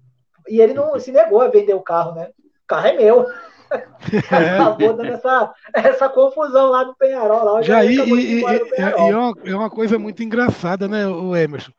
[0.48, 2.30] E ele não se negou a vender o carro, né?
[2.38, 3.26] O carro é meu.
[4.30, 7.46] acabou dando essa, essa confusão lá no Penharol.
[7.46, 11.08] Lá, o Jair, Jair e, e, e, é, uma, é uma coisa muito engraçada, né,
[11.08, 11.72] o Emerson?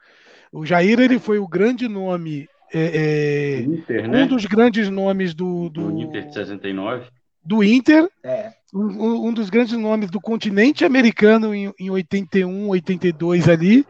[0.51, 4.25] O Jair ele foi o grande nome é, é, Inter, né?
[4.25, 7.07] um dos grandes nomes do, do, do Inter de 69.
[7.45, 8.53] Do Inter, é.
[8.75, 13.87] um, um, dos grandes nomes do continente americano em, em 81, 82 ali,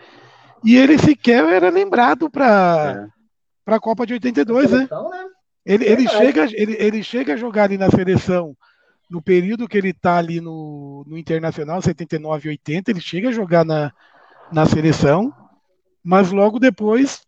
[0.62, 3.08] e ele sequer era lembrado para
[3.66, 3.74] é.
[3.74, 4.76] a Copa de 82, né?
[4.78, 5.24] Seleção, né?
[5.64, 8.56] Ele, ele, chega, ele, ele chega a jogar ali na seleção
[9.10, 13.32] no período que ele está ali no, no Internacional, 79 e 80, ele chega a
[13.32, 13.92] jogar na,
[14.52, 15.32] na seleção,
[16.04, 17.25] mas logo depois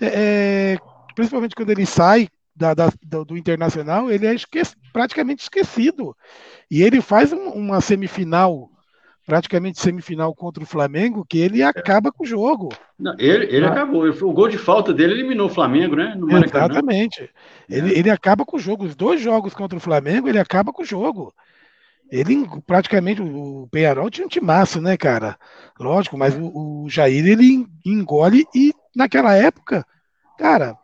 [0.00, 0.76] é,
[1.14, 2.90] principalmente quando ele sai da, da,
[3.26, 4.34] do, Internacional, ele é
[4.92, 6.16] praticamente esquecido.
[6.70, 8.70] E ele faz um, uma semifinal
[9.24, 12.70] praticamente semifinal contra o Flamengo, que ele acaba com o jogo.
[12.98, 13.70] Não, ele ele ah.
[13.70, 14.04] acabou.
[14.04, 16.16] O gol de falta dele eliminou o Flamengo, né?
[16.44, 17.30] Exatamente.
[17.68, 17.98] Ele, é.
[17.98, 18.84] ele acaba com o jogo.
[18.84, 21.32] Os dois jogos contra o Flamengo, ele acaba com o jogo.
[22.10, 25.38] Ele praticamente, o Penharol tinha um timaço, né, cara?
[25.80, 29.86] Lógico, mas o, o Jair ele engole e naquela época,
[30.38, 30.76] cara,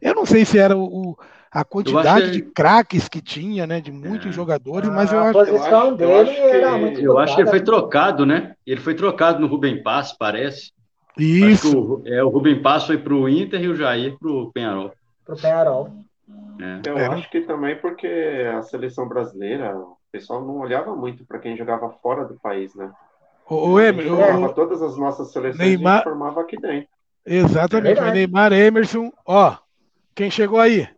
[0.00, 1.16] eu não sei se era o,
[1.50, 3.80] a quantidade de craques que tinha, né?
[3.80, 4.32] De muitos é.
[4.32, 7.50] jogadores, mas eu acho, a acho, eu acho que, era muito Eu acho que ele
[7.50, 8.54] foi trocado, né?
[8.66, 10.72] Ele foi trocado no Rubem Pass, parece.
[11.18, 11.78] Isso.
[11.78, 14.92] O, é, o Rubem Pass foi para o Inter e o Jair para o Penharol.
[15.24, 15.92] Para o Penharol.
[16.60, 16.88] É.
[16.88, 17.06] Eu é.
[17.06, 18.06] acho que também porque
[18.56, 22.90] a seleção brasileira, o pessoal não olhava muito para quem jogava fora do país, né?
[23.48, 26.04] O, o Emer, formava todas as nossas seleções Neymar...
[26.04, 26.88] formava aqui dentro.
[27.24, 28.00] Exatamente.
[28.00, 29.56] É Neymar, Emerson, ó,
[30.14, 30.88] quem chegou aí?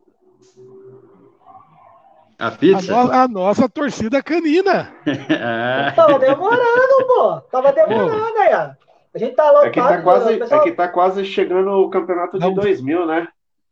[2.38, 2.96] A pizza?
[2.96, 4.94] A, no, a nossa torcida canina.
[5.06, 5.90] é.
[5.94, 7.40] Tava demorando, pô.
[7.50, 8.70] Tava demorando aí, ó.
[9.12, 9.66] A gente tá lotado.
[9.66, 10.60] É que tá quase, pessoal...
[10.60, 12.54] é que tá quase chegando o campeonato de Não.
[12.54, 13.28] 2000, né?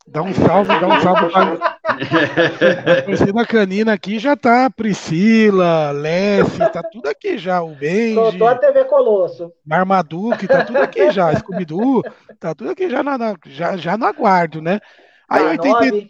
[0.07, 1.79] Dá um salve, dá um salve pra...
[1.89, 7.61] A torcida canina aqui já tá Priscila, Lessie, tá tudo aqui já.
[7.61, 8.15] O Benji.
[8.15, 9.51] Soltou a TV Colosso.
[9.65, 11.33] Marmaduke, tá tudo aqui já.
[11.37, 12.03] Scooby-Doo,
[12.39, 14.79] tá tudo aqui já, na, já, já no aguardo, né?
[15.27, 16.09] Aí, 80...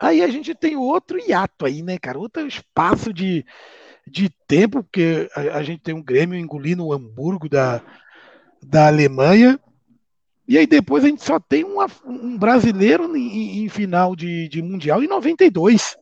[0.00, 2.18] aí a gente tem outro hiato aí, né, cara?
[2.18, 3.44] Outro espaço de,
[4.06, 7.80] de tempo, porque a, a gente tem um Grêmio engolindo o Hamburgo da,
[8.62, 9.58] da Alemanha.
[10.52, 14.60] E aí depois a gente só tem uma, um brasileiro em, em final de, de,
[14.60, 15.96] Mundial em 92.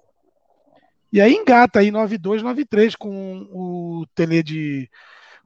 [1.12, 4.90] E aí engata aí 92, 93 com o Tele de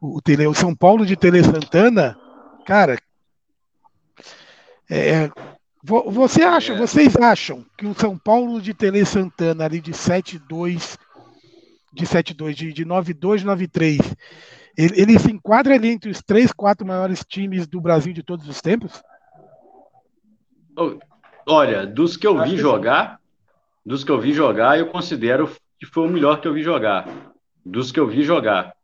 [0.01, 2.18] o, tele, o São Paulo de Tele Santana.
[2.64, 2.98] Cara,
[4.89, 5.28] é,
[5.82, 6.78] você acha, é.
[6.78, 10.97] vocês acham que o São Paulo de Tele Santana ali de 7-2,
[11.93, 14.16] de 7-2, de, de 9-2, 9-3,
[14.76, 18.48] ele, ele, se enquadra ali entre os três, quatro maiores times do Brasil de todos
[18.48, 19.02] os tempos?
[21.46, 23.20] Olha, dos que eu vi jogar,
[23.84, 27.09] dos que eu vi jogar, eu considero que foi o melhor que eu vi jogar.
[27.64, 28.74] Dos que eu vi jogar.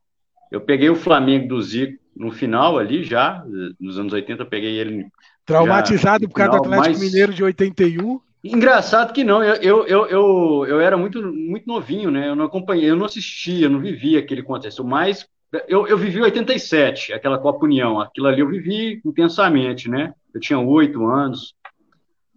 [0.50, 3.44] Eu peguei o Flamengo do Zico no final ali já,
[3.78, 5.06] nos anos 80, eu peguei ele
[5.50, 7.00] Traumatizado por causa do Atlético mas...
[7.00, 8.20] Mineiro de 81.
[8.42, 12.28] Engraçado que não, eu, eu, eu, eu, era muito, muito novinho, né?
[12.28, 15.28] Eu não acompanhei, eu não assistia, eu não vivia aquele contexto, mas
[15.68, 20.14] eu, eu vivi 87, aquela Copa União, aquilo ali eu vivi intensamente, né?
[20.32, 21.54] Eu tinha oito anos.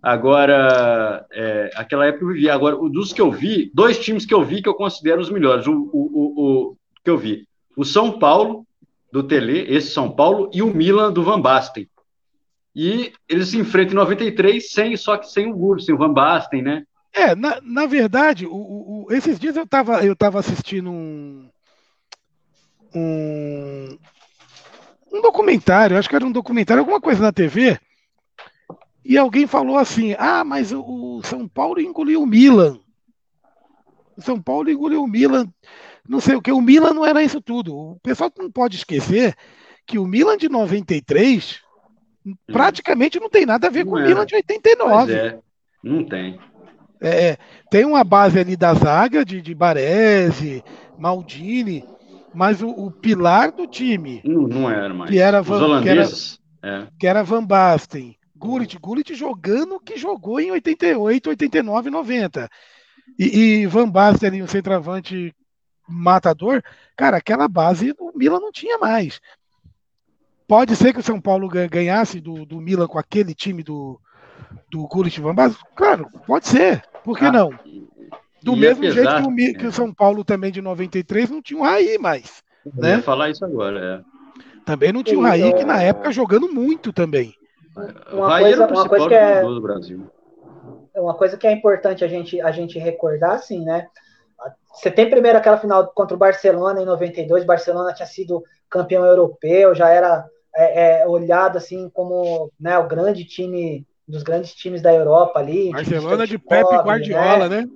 [0.02, 2.50] Agora, é, aquela época eu vivi.
[2.50, 5.68] Agora, dos que eu vi, dois times que eu vi que eu considero os melhores,
[5.68, 8.66] o, o, o, o que eu vi, o São Paulo,
[9.12, 11.88] do Tele, esse São Paulo, e o Milan, do Van Basten.
[12.76, 16.12] E eles se enfrentam em 93, sem, só que sem o Guru, sem o Van
[16.12, 16.84] Basten, né?
[17.14, 21.48] É, na, na verdade, o, o, esses dias eu estava eu tava assistindo um,
[22.96, 23.98] um,
[25.12, 27.80] um documentário, acho que era um documentário, alguma coisa na TV,
[29.06, 32.80] e alguém falou assim: ah, mas o, São Paulo engoliu o Milan.
[34.16, 35.48] O São Paulo engoliu o Milan.
[36.08, 37.76] Não sei o que, o Milan não era isso tudo.
[37.76, 39.36] O pessoal não pode esquecer
[39.86, 41.62] que o Milan de 93
[42.48, 44.88] praticamente não tem nada a ver não com o Milan de 89.
[44.88, 45.40] Pois é,
[45.84, 46.40] não tem.
[47.02, 47.38] É,
[47.70, 50.64] tem uma base ali da zaga de, de Baresi,
[50.98, 51.86] Maldini,
[52.34, 54.22] mas o, o, pilar do time.
[54.24, 55.10] Não, não era mais.
[55.10, 56.40] Que era Van, Os holandeses.
[56.62, 56.88] Que era, é.
[57.00, 58.16] que era Van Basten.
[58.36, 62.50] Gullit, Gullit jogando que jogou em 88, 89, 90.
[63.18, 65.34] E, e Van Basten ali, um centroavante
[65.88, 66.62] matador,
[66.96, 69.22] cara, aquela base o Milan não tinha mais.
[70.48, 74.00] Pode ser que o São Paulo ganhasse do, do Milan com aquele time do,
[74.70, 75.66] do Gullit Van Basten?
[75.76, 76.84] Claro, pode ser.
[77.04, 77.50] Por que ah, não?
[78.44, 79.54] Do mesmo apesar, jeito que o, é.
[79.54, 82.44] que o, São Paulo também de 93 não tinha um Raí mais.
[82.66, 82.96] Eu né?
[82.98, 84.14] ia falar isso agora, é.
[84.66, 87.34] Também não tinha o um Raí, que na época jogando muito também.
[88.12, 90.08] Uma coisa, uma coisa que é, do Brasil.
[90.96, 93.88] Uma coisa que é importante a gente, a gente recordar, assim, né?
[94.74, 99.76] Você tem primeiro aquela final contra o Barcelona em 92, Barcelona tinha sido campeão europeu,
[99.76, 100.26] já era
[100.56, 105.72] é, é, olhado assim como né, o grande time dos grandes times da Europa ali.
[105.72, 107.62] Barcelona de, de Pepe Guardiola, né?
[107.62, 107.70] né?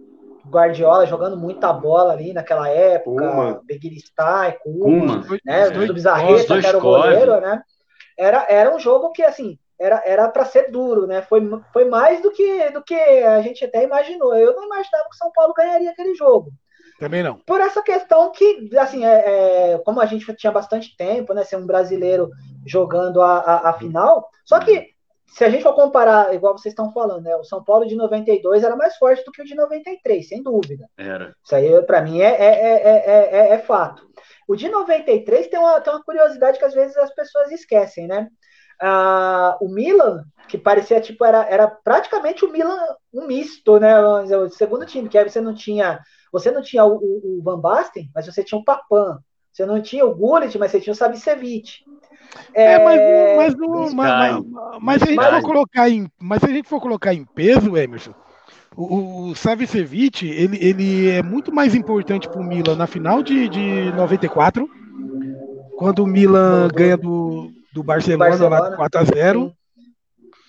[0.49, 5.67] Guardiola jogando muita bola ali naquela época, Beguiristai, Kuma, né?
[5.67, 7.61] O Bizarreta, que era o goleiro, né?
[8.17, 11.21] Era, era um jogo que, assim, era era para ser duro, né?
[11.21, 11.41] Foi,
[11.71, 14.35] foi mais do que, do que a gente até imaginou.
[14.35, 16.51] Eu não imaginava que o São Paulo ganharia aquele jogo.
[16.99, 17.35] Também não.
[17.45, 21.43] Por essa questão que, assim, é, é, como a gente tinha bastante tempo, né?
[21.43, 22.31] Ser um brasileiro
[22.65, 24.27] jogando a, a, a, final.
[24.43, 24.87] Só que,
[25.27, 27.35] se a gente for comparar, igual vocês estão falando, né?
[27.35, 30.89] O São Paulo de 92 era mais forte do que o de 93, sem dúvida.
[30.97, 31.35] Era.
[31.43, 34.07] Isso aí, para mim, é, é, é, é, é, fato.
[34.47, 38.29] O de 93 tem uma, tem uma curiosidade que às vezes as pessoas esquecem, né?
[38.81, 42.79] Ah, o Milan, que parecia tipo, era, era praticamente o Milan
[43.13, 43.99] um misto, né?
[43.99, 45.99] O segundo time, que aí você não tinha.
[46.31, 49.19] Você não tinha o, o, o Van Basten, mas você tinha o Papan.
[49.51, 51.83] Você não tinha o Gullit, mas você tinha o Savicevic.
[52.53, 54.43] É, é mas, mas, mas, mas,
[54.81, 57.77] mas, se a gente for colocar em, mas se a gente for colocar em peso,
[57.77, 58.13] Emerson,
[58.75, 63.49] o, o Savicevic, ele, ele é muito mais importante para o Milan na final de,
[63.49, 64.69] de 94,
[65.77, 68.59] quando o Milan ganha do, do Barcelona, Barcelona.
[68.59, 69.53] lá de 4 a 0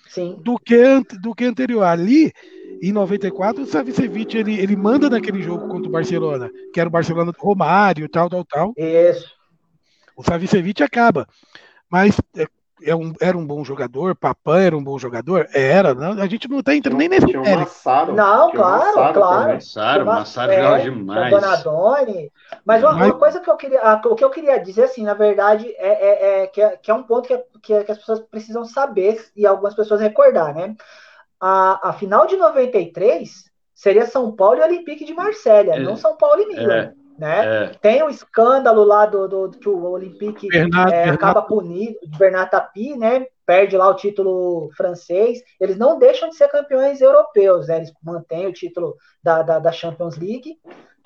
[0.09, 0.39] Sim.
[0.43, 1.83] Do, que, do que anterior.
[1.83, 2.33] Ali,
[2.81, 6.91] em 94, o Savicevic ele, ele manda naquele jogo contra o Barcelona, que era o
[6.91, 8.73] Barcelona do Romário, tal, tal, tal.
[8.75, 9.31] Isso.
[10.17, 11.27] O Savicevic acaba.
[11.89, 12.45] Mas é,
[12.83, 15.47] é um, era um bom jogador, Papan era um bom jogador?
[15.53, 19.13] Era, não, a gente não está entrando nem nesse tinha um Massaro, Não, claro, Massaro
[19.13, 19.53] claro.
[19.53, 21.31] Massaro, Massaro é, jogava demais.
[21.31, 22.31] Donadoni.
[22.65, 25.67] Mas uma, uma, coisa que eu queria, o que eu queria dizer, assim, na verdade,
[25.77, 28.63] é, é, é, que, é que é um ponto que, que, que, as pessoas precisam
[28.65, 30.75] saber e algumas pessoas recordar, né?
[31.39, 36.15] A, a final de 93 seria São Paulo e Olympique de Marselha, é, não São
[36.17, 36.93] Paulo e Milan.
[37.19, 37.65] Né?
[37.65, 37.67] É.
[37.81, 42.49] Tem o um escândalo lá do, do, que o Olympique Bernardo, é, acaba punido, Bernard
[42.49, 43.27] Tapie, né?
[43.45, 45.41] Perde lá o título francês.
[45.59, 47.75] Eles não deixam de ser campeões europeus, né?
[47.75, 50.57] Eles mantêm o título da, da, da Champions League,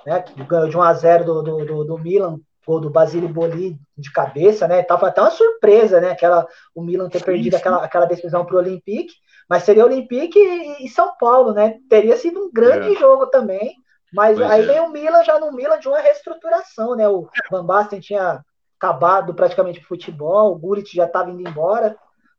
[0.06, 0.22] né?
[0.22, 3.76] Que ganhou de 1 a 0 do, do, do, do Milan, gol do Basile Boli
[3.98, 4.84] de cabeça, né?
[4.84, 6.12] Tava até uma surpresa, né?
[6.12, 9.14] Aquela, o Milan ter perdido aquela, aquela decisão para o Olympique,
[9.50, 11.80] mas seria Olympique e, e, São Paulo, né?
[11.90, 13.00] Teria sido um grande é.
[13.00, 13.83] jogo também.
[14.14, 14.66] Mas pois aí é.
[14.66, 17.08] vem o Milan já no Milan de uma reestruturação, né?
[17.08, 18.44] O Van Basten tinha
[18.80, 21.98] acabado praticamente o futebol, o Gullit já estava indo embora.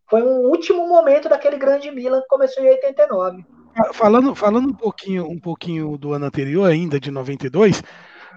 [0.08, 3.44] Foi um último momento daquele grande Milan que começou em 89.
[3.76, 7.82] Ah, falando, falando um pouquinho, um pouquinho do ano anterior ainda, de 92,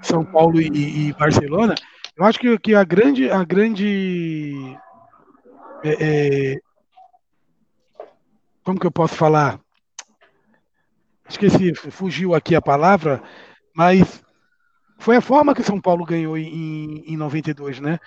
[0.01, 1.75] São Paulo e, e Barcelona,
[2.17, 4.75] eu acho que, que a grande, a grande
[5.83, 6.59] é, é,
[8.63, 9.59] como que eu posso falar?
[11.29, 13.21] Esqueci, fugiu aqui a palavra,
[13.75, 14.23] mas
[14.99, 17.99] foi a forma que São Paulo ganhou em, em 92, né?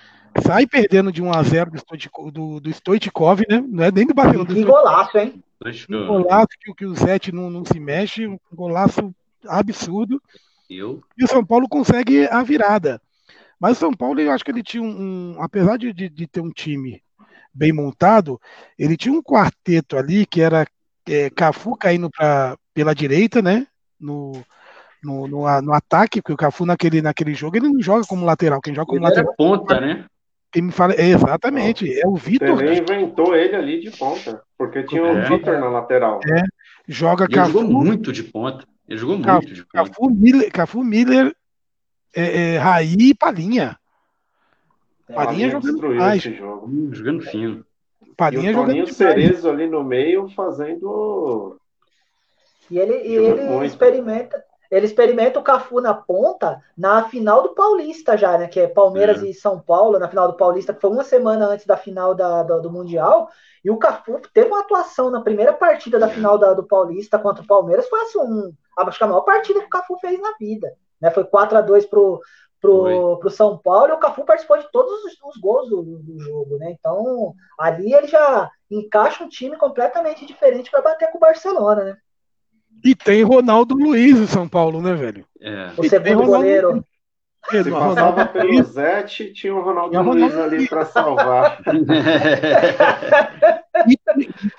[0.44, 3.64] Sai perdendo de 1 a 0 do, Stoichkov, do, do Stoichkov né?
[3.66, 4.54] Não é nem do Barcelona.
[4.54, 5.42] Que golaço, hein?
[5.90, 9.14] Um golaço que, que o Zete não, não se mexe, um golaço
[9.46, 10.20] absurdo.
[10.68, 11.02] Eu?
[11.18, 13.00] E o São Paulo consegue a virada.
[13.58, 15.34] Mas o São Paulo, eu acho que ele tinha um.
[15.36, 17.02] um apesar de, de, de, ter um time
[17.52, 18.40] bem montado,
[18.78, 20.66] ele tinha um quarteto ali que era
[21.10, 23.66] é, Cafu caindo para pela direita, né?
[23.98, 24.32] No,
[25.02, 28.60] no, no, no, ataque, porque o Cafu naquele, naquele jogo ele não joga como lateral,
[28.60, 29.32] quem joga como ele lateral.
[29.32, 30.06] É ponta, né?
[30.52, 32.62] Quem me fala, é, exatamente, é o Vitor.
[32.62, 36.20] Ele inventou ele ali de ponta, porque tinha é, o Vitor na lateral.
[36.24, 36.42] É,
[36.88, 37.52] joga ele Cafu.
[37.52, 38.66] Jogou muito de ponta.
[38.88, 39.72] Ele jogou Cafu, muito de ponta.
[39.72, 41.36] Cafu Miller, Cafu Miller
[42.14, 43.78] é, é, Raí e Palinha.
[45.08, 46.22] É, Palinha jogando mais.
[46.22, 46.94] Jogo.
[46.94, 47.64] Jogando fino.
[48.20, 51.58] Palinha e o jogando Cerezo ali no meio fazendo
[52.70, 58.16] e ele, e ele experimenta, ele experimenta o Cafu na ponta na final do Paulista
[58.16, 58.46] já, né?
[58.46, 59.26] Que é Palmeiras é.
[59.26, 62.44] e São Paulo, na final do Paulista, que foi uma semana antes da final da,
[62.44, 63.28] do, do Mundial.
[63.64, 67.42] E o Cafu teve uma atuação na primeira partida da final da, do Paulista contra
[67.42, 67.88] o Palmeiras.
[67.88, 70.72] Foi assim, um, acho que a maior partida que o Cafu fez na vida.
[71.00, 71.10] Né?
[71.10, 72.20] Foi 4 a 2 pro,
[72.60, 76.20] pro, pro São Paulo e o Cafu participou de todos os, os gols do, do,
[76.20, 76.76] jogo, né?
[76.78, 81.96] Então, ali ele já encaixa um time completamente diferente para bater com o Barcelona, né?
[82.84, 85.26] E tem Ronaldo Luiz em São Paulo, né, velho?
[85.40, 85.72] É.
[85.76, 86.84] O segundo goleiro.
[87.48, 91.58] Se passava pelo Zete, tinha o Ronaldo, Ronaldo Luiz ali para salvar.
[93.88, 93.98] e,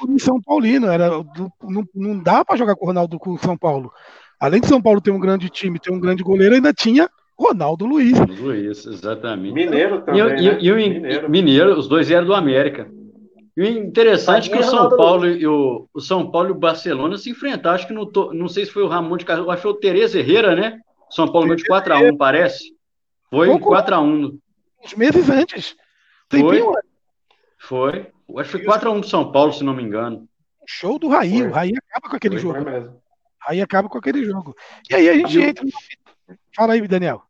[0.10, 3.56] e São Paulino, era, não, não dá para jogar com o Ronaldo com o São
[3.56, 3.94] Paulo.
[4.40, 7.08] Além de São Paulo ter um grande time, ter um grande goleiro, ainda tinha
[7.42, 8.18] Ronaldo Luiz.
[8.40, 9.54] Luiz, exatamente.
[9.54, 10.22] Mineiro também.
[10.22, 10.60] E, né?
[10.60, 11.30] e, e o Mineiro.
[11.30, 12.88] Mineiro, os dois eram do América.
[13.58, 16.56] E o interessante é que o São Paulo e o, o, São Paulo e o
[16.56, 17.76] Barcelona se enfrentaram.
[17.76, 19.80] Acho que não, não sei se foi o Ramon de Carlos, acho que foi o
[19.80, 20.80] Tereza Herrera, né?
[21.10, 22.74] São Paulo ganhou de 4x1, parece.
[23.30, 24.40] Foi 4x1.
[24.86, 25.76] Uns meses antes.
[26.30, 26.64] Foi.
[27.60, 28.08] Foi.
[28.38, 30.28] Acho que foi 4x1 do São Paulo, se não me engano.
[30.66, 31.40] Show do Raí.
[31.40, 31.48] Foi.
[31.48, 32.64] O Raí acaba com aquele foi, jogo.
[32.64, 32.90] Foi
[33.42, 34.56] Raí acaba com aquele jogo.
[34.90, 35.66] E aí a gente entra.
[36.56, 37.24] Fala aí, Daniel.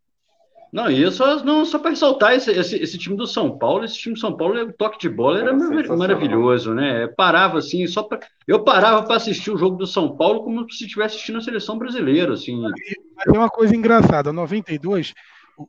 [0.71, 3.97] Não, e só, não, só para ressaltar esse, esse, esse, time do São Paulo, esse
[3.97, 7.07] time do São Paulo, o toque de bola era, era maravilhoso, né?
[7.07, 10.85] Parava assim, só para eu parava para assistir o jogo do São Paulo como se
[10.85, 12.61] estivesse assistindo a seleção brasileira, assim.
[12.61, 15.13] Mas é uma coisa engraçada, 92,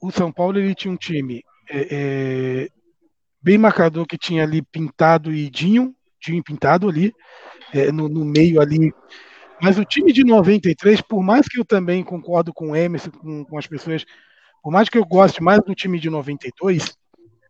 [0.01, 2.69] o São Paulo ele tinha um time é, é,
[3.43, 7.13] bem marcador que tinha ali pintado e Dinho, Dinho pintado ali
[7.75, 8.95] é, no, no meio ali
[9.61, 13.45] mas o time de 93, por mais que eu também concordo com o Emerson, com,
[13.45, 14.05] com as pessoas
[14.63, 16.97] por mais que eu goste mais do time de 92,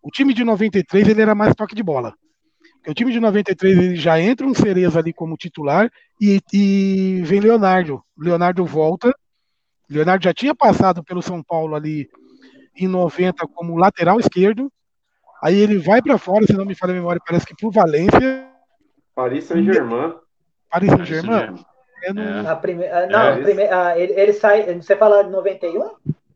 [0.02, 2.14] o time de 93 ele era mais toque de bola.
[2.76, 5.88] Porque o time de 93 ele já entra um Cereza ali como titular
[6.20, 8.02] e, e vem Leonardo.
[8.18, 9.14] Leonardo volta.
[9.88, 12.08] Leonardo já tinha passado pelo São Paulo ali
[12.76, 14.72] em 90 como lateral esquerdo.
[15.40, 18.48] Aí ele vai para fora, se não me falha a memória, parece que pro Valência.
[19.14, 20.14] Paris Saint-Germain.
[20.70, 21.64] Paris Saint-Germain?
[22.04, 22.12] É.
[22.12, 22.84] Não, prime...
[22.86, 23.42] Ah, não é.
[23.42, 23.62] prime...
[23.64, 24.74] ah, ele, ele, sai.
[24.74, 25.90] Você fala de 91?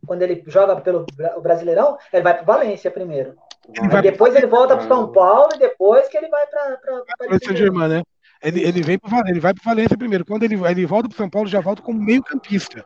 [0.07, 1.05] Quando ele joga pelo
[1.43, 3.35] Brasileirão, ele vai para Valência primeiro.
[3.74, 6.78] Ele depois ele volta para São Paulo e depois que ele vai para
[7.19, 8.03] Paris Saint-Germain, né?
[8.43, 10.24] Ele, ele, vem pro, ele vai para Valência primeiro.
[10.24, 12.85] Quando ele, ele volta para São Paulo, já volta como meio-campista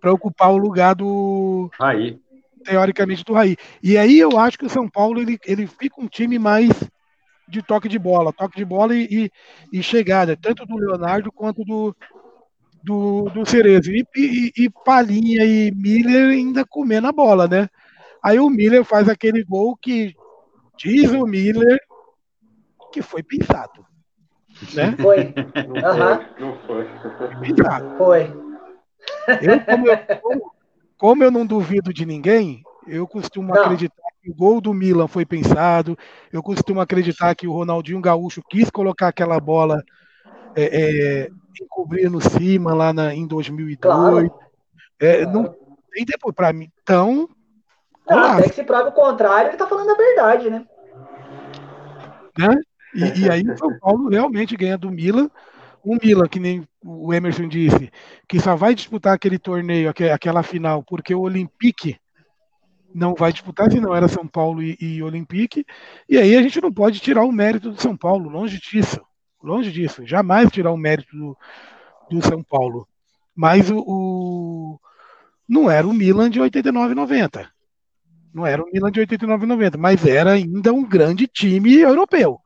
[0.00, 1.70] para ocupar o lugar do.
[1.80, 2.18] Aí.
[2.64, 3.56] Teoricamente do Raí.
[3.82, 6.70] E aí eu acho que o São Paulo ele, ele fica um time mais
[7.48, 9.30] de toque de bola, toque de bola e,
[9.72, 11.94] e, e chegada, tanto do Leonardo quanto do,
[12.86, 13.90] do, do Cerezo.
[13.90, 17.68] E, e, e Palinha e Miller ainda comendo a bola, né?
[18.22, 20.14] Aí o Miller faz aquele gol que
[20.78, 21.80] diz o Miller
[22.92, 23.84] que foi pensado.
[24.72, 24.94] Né?
[25.02, 25.34] Foi.
[26.38, 26.86] Não foi.
[27.40, 27.98] Pensado.
[27.98, 28.32] Foi.
[29.42, 30.52] Eu, como, eu,
[30.96, 33.62] como eu não duvido de ninguém, eu costumo não.
[33.62, 35.98] acreditar que o gol do Milan foi pensado.
[36.32, 39.82] Eu costumo acreditar que o Ronaldinho Gaúcho quis colocar aquela bola
[40.56, 41.30] é, é,
[41.60, 43.78] encobrindo cima lá na, em 2002.
[43.80, 44.34] Claro.
[44.98, 45.32] É, claro.
[45.32, 45.54] Não
[45.92, 46.70] tem depois para mim.
[46.82, 47.28] Então.
[48.08, 50.64] Não, até que se prove o contrário, ele tá falando a verdade, né?
[52.38, 52.60] né?
[52.94, 55.28] E, e aí o São Paulo realmente ganha do Milan.
[55.84, 57.90] O Milan, que nem o Emerson disse,
[58.28, 61.96] que só vai disputar aquele torneio, aquela final, porque o Olympique
[62.94, 65.64] não vai disputar, se não era São Paulo e, e Olympique.
[66.08, 69.00] E aí a gente não pode tirar o mérito do São Paulo, longe disso.
[69.46, 70.04] Longe disso.
[70.04, 71.38] Jamais tirar o mérito do,
[72.10, 72.86] do São Paulo.
[73.34, 74.80] Mas o, o,
[75.48, 77.48] não era o Milan de 89 90.
[78.34, 82.38] Não era o Milan de 89 90, mas era ainda um grande time europeu.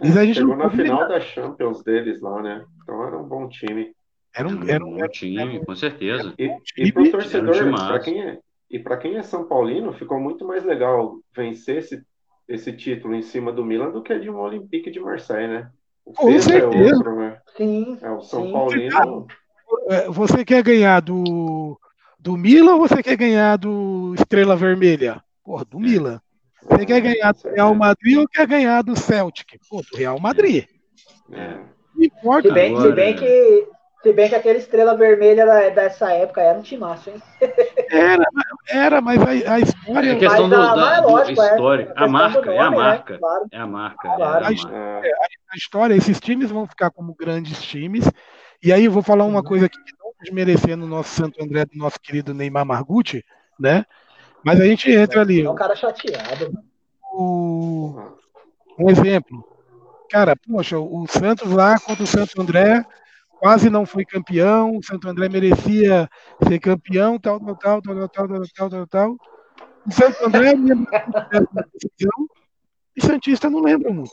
[0.00, 2.64] Mas a gente Chegou na final da Champions deles lá, né?
[2.82, 3.92] Então era um bom time.
[4.34, 6.32] Era um, era um, bom time, com certeza.
[6.38, 8.38] E, e para o torcedor, um para quem, é,
[8.70, 12.02] e para quem é São Paulino, ficou muito mais legal vencer esse,
[12.48, 15.70] esse título em cima do Milan do que de um Olympique de Marseille, né?
[16.10, 16.90] O Com é certeza.
[16.90, 17.38] É, outro, né?
[17.56, 17.98] Sim.
[18.02, 18.52] é o São sim.
[18.52, 19.26] Paulino.
[19.88, 21.78] É, você quer ganhar do,
[22.18, 25.22] do Milan ou você quer ganhar do Estrela Vermelha?
[25.44, 26.20] Porra, do Milan.
[26.62, 29.58] Você quer ganhar do Real Madrid ou quer ganhar do Celtic?
[29.68, 30.66] Pô, do Real Madrid.
[31.32, 31.58] É.
[31.94, 32.48] Não importa.
[32.48, 33.68] Se bem, se bem que
[34.02, 37.22] se bem que aquela estrela vermelha da, dessa época era um timaço, hein?
[37.90, 38.24] Era,
[38.68, 40.12] era mas a, a história.
[40.12, 41.92] É questão do, da, da, é lógico, história.
[41.94, 43.18] É, a, marca, nome, é a marca, né?
[43.18, 43.46] claro.
[43.50, 44.02] é a marca.
[44.02, 44.44] Claro.
[44.44, 45.08] É a, marca.
[45.52, 48.04] A, história, esses times vão ficar como grandes times.
[48.62, 51.64] E aí eu vou falar uma coisa aqui que não desmerecendo o nosso Santo André,
[51.64, 53.24] do nosso querido Neymar Margucci,
[53.58, 53.84] né?
[54.42, 55.42] Mas a gente entra ali.
[55.42, 56.52] É um cara chateado.
[57.12, 58.00] O,
[58.78, 59.44] um exemplo.
[60.08, 62.84] Cara, poxa, o Santos lá contra o Santo André
[63.40, 66.08] quase não foi campeão, o Santo André merecia
[66.46, 69.16] ser campeão, tal, tal, tal, tal, tal, tal, tal, tal, tal.
[69.86, 71.00] O Santo André lembra
[71.72, 72.28] decisão,
[72.94, 74.12] e Santista não lembra muito.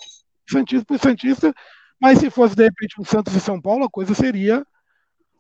[0.50, 1.54] Santista por Santista,
[2.00, 4.66] mas se fosse de repente um Santos e São Paulo, a coisa seria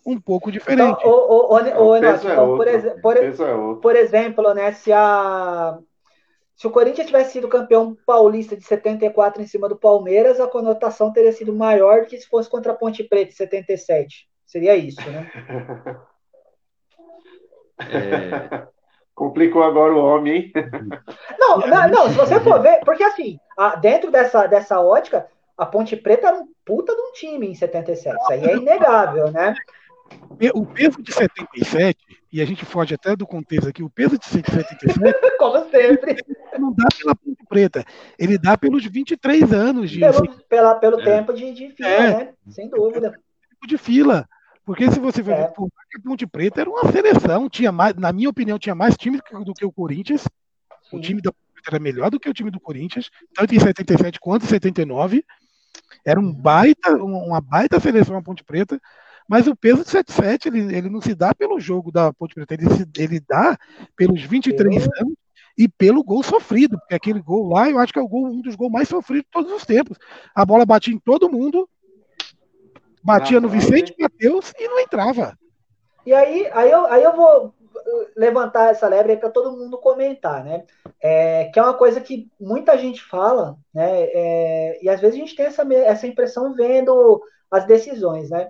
[0.06, 1.00] um pouco diferente.
[1.00, 5.80] Então, o, o, o, o, por, ex por, por, exemplo, né, se a
[6.58, 11.14] se o Corinthians tivesse sido campeão paulista de 74 em cima do Palmeiras, a conotação
[11.14, 14.28] teria sido maior do que se fosse contra a Ponte Preta de 77.
[14.44, 15.32] Seria isso, né?
[17.80, 18.68] É...
[19.14, 20.52] Complicou agora o homem, hein?
[21.40, 23.40] Não, não, não, se você for ver, porque assim,
[23.80, 28.16] dentro dessa, dessa ótica, a Ponte Preta era um puta de um time em 77.
[28.16, 29.54] Isso aí é inegável, né?
[30.54, 31.98] O peso de 77,
[32.32, 35.00] e a gente foge até do contexto aqui, o peso de 77.
[35.40, 36.24] Como sempre.
[36.60, 37.86] Não dá pela Ponte Preta,
[38.20, 40.00] ele dá pelos 23 anos de.
[40.00, 41.04] Pelo, assim, pela, pelo é.
[41.04, 42.18] tempo de, de fila, é.
[42.18, 42.34] né?
[42.50, 43.12] Sem dúvida.
[43.12, 44.28] Tempo de fila.
[44.66, 45.44] Porque se você ver, é.
[45.46, 49.54] a Ponte Preta era uma seleção, tinha mais, na minha opinião, tinha mais time do
[49.54, 50.28] que o Corinthians.
[50.90, 50.98] Sim.
[50.98, 53.60] O time da Ponte Preta era melhor do que o time do Corinthians, tanto em
[53.60, 55.24] 77 quanto em 79.
[56.06, 58.80] Era um baita, uma baita seleção a Ponte Preta.
[59.28, 62.54] Mas o peso de 7-7, ele, ele não se dá pelo jogo da Ponte Preta,
[62.54, 63.58] ele, se, ele dá
[63.95, 64.90] pelos 23 Sim.
[64.99, 65.14] anos
[65.58, 68.41] e pelo gol sofrido, porque aquele gol lá, eu acho que é o gol, um
[68.41, 69.98] dos gols mais sofridos de todos os tempos.
[70.34, 71.68] A bola batia em todo mundo,
[73.04, 75.38] batia no Vicente Matheus e não entrava.
[76.06, 77.54] E aí, aí, eu, aí eu vou
[78.16, 80.64] levantar essa lebre para todo mundo comentar, né?
[81.02, 84.04] É, que é uma coisa que muita gente fala, né?
[84.14, 87.22] É, e às vezes a gente tem essa, essa impressão vendo
[87.52, 88.49] as decisões, né?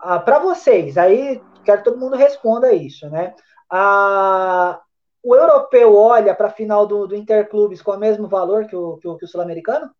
[0.00, 3.34] Ah, para vocês, aí quero que todo mundo responda isso, né?
[3.70, 4.80] Ah,
[5.22, 8.96] o europeu olha para a final do, do Interclubes com o mesmo valor que o,
[8.96, 9.90] que o, que o sul-americano?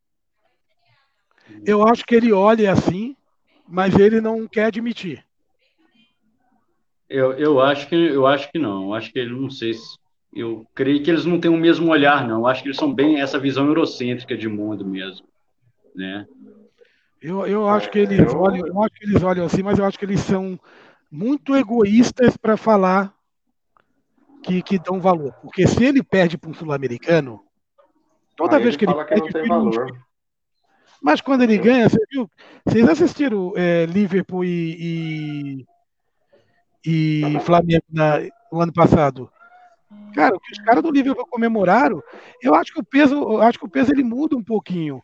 [1.65, 3.17] Eu acho que ele olha assim,
[3.67, 5.25] mas ele não quer admitir.
[7.09, 8.85] Eu, eu, acho que, eu acho que não.
[8.85, 9.99] Eu acho que ele não sei se.
[10.35, 12.41] Eu creio que eles não têm o mesmo olhar, não.
[12.41, 15.27] Eu acho que eles são bem essa visão eurocêntrica de mundo mesmo.
[15.95, 16.27] Né?
[17.21, 19.99] Eu, eu acho que eles olham, eu acho que eles olham assim, mas eu acho
[19.99, 20.59] que eles são
[21.11, 23.13] muito egoístas para falar
[24.43, 25.33] que, que dão valor.
[25.43, 27.43] Porque se ele perde para um sul-americano,
[28.37, 29.29] toda Aí vez que ele, ele perde.
[29.29, 30.09] Que não tem valor.
[31.03, 32.31] Mas quando ele ganha, você viu?
[32.65, 35.67] Vocês assistiram é, Liverpool e,
[36.85, 38.21] e, e Flamengo na,
[38.53, 39.31] no ano passado?
[40.15, 42.03] Cara, o que os caras do Liverpool comemoraram,
[42.43, 45.03] eu acho que o peso, eu acho que o peso ele muda um pouquinho.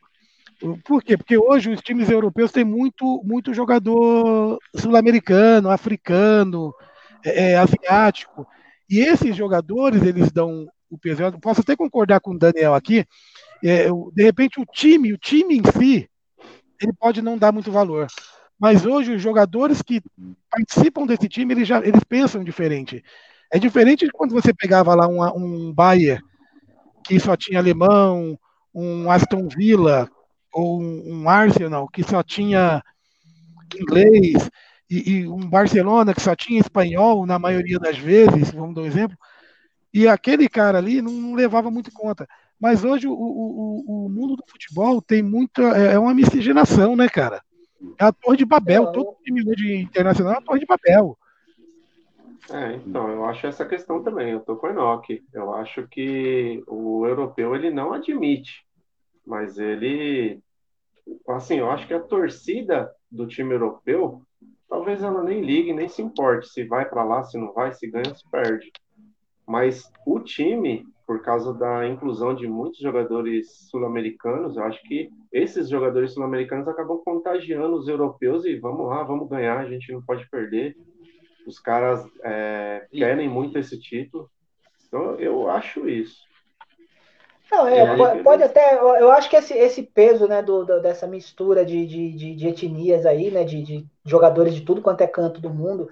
[0.85, 1.17] Por quê?
[1.17, 6.73] Porque hoje os times europeus têm muito, muito jogador sul-americano, africano,
[7.25, 8.47] é, é, asiático.
[8.89, 11.23] E esses jogadores, eles dão o peso.
[11.23, 13.05] Eu posso até concordar com o Daniel aqui.
[13.63, 16.09] É, de repente, o time, o time em si,
[16.81, 18.07] ele pode não dar muito valor.
[18.59, 20.01] Mas hoje, os jogadores que
[20.51, 23.05] participam desse time, eles, já, eles pensam diferente.
[23.53, 26.23] É diferente de quando você pegava lá um, um Bayern,
[27.05, 28.39] que só tinha alemão,
[28.75, 30.09] um Aston Villa,
[30.55, 32.83] ou um, Arsenal que só tinha
[33.75, 34.49] inglês
[34.89, 38.87] e, e, um Barcelona que só tinha espanhol na maioria das vezes, vamos dar um
[38.87, 39.17] exemplo,
[39.93, 42.27] e aquele cara ali não, não levava muito conta.
[42.61, 45.63] Mas hoje o, o, o, mundo do futebol tem muita.
[45.77, 47.43] É, é uma miscigenação, né, cara?
[47.99, 48.91] É a Torre de Babel.
[48.93, 51.19] Todo time de internacional é a Torre de Babel.
[52.51, 54.31] É, então, eu acho essa questão também.
[54.31, 55.23] Eu tô com o Enoch.
[55.33, 58.65] Eu acho que o europeu ele não admite,
[59.27, 60.43] mas ele
[61.29, 64.23] assim, eu acho que a torcida do time europeu,
[64.69, 67.87] talvez ela nem ligue, nem se importe se vai para lá, se não vai, se
[67.87, 68.73] ganha, se perde.
[69.47, 75.69] Mas o time, por causa da inclusão de muitos jogadores sul-americanos, eu acho que esses
[75.69, 80.29] jogadores sul-americanos acabam contagiando os europeus e vamos lá, vamos ganhar, a gente não pode
[80.31, 80.77] perder.
[81.47, 84.31] Os caras é, querem muito esse título.
[84.87, 86.17] Então, eu acho isso.
[87.51, 88.75] Não, é, pode, pode, até.
[88.77, 93.05] Eu acho que esse, esse peso, né, do, do dessa mistura de, de, de, etnias
[93.07, 95.89] aí, né, de, de, jogadores de tudo quanto é canto do mundo,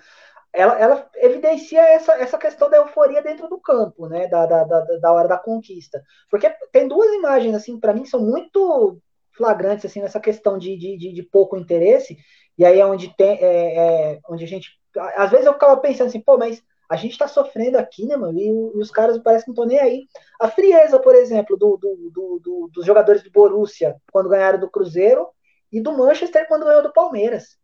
[0.53, 4.81] ela, ela evidencia essa, essa questão da euforia dentro do campo, né, da, da, da,
[4.99, 6.03] da hora da conquista.
[6.31, 8.99] Porque tem duas imagens, assim, para mim, são muito
[9.37, 12.19] flagrantes, assim, nessa questão de, de, de, pouco interesse,
[12.59, 13.77] e aí é onde tem, é,
[14.15, 14.71] é, onde a gente.
[15.17, 16.63] Às vezes eu ficava pensando assim, pô, mas
[16.93, 18.39] a gente está sofrendo aqui, né, mano?
[18.39, 20.07] E, e, os caras parecem que não estão nem aí.
[20.39, 24.71] A frieza, por exemplo, do, do, do, do, dos jogadores do Borussia quando ganharam do
[24.71, 25.27] Cruzeiro
[25.73, 27.57] e do Manchester quando ganhou do Palmeiras.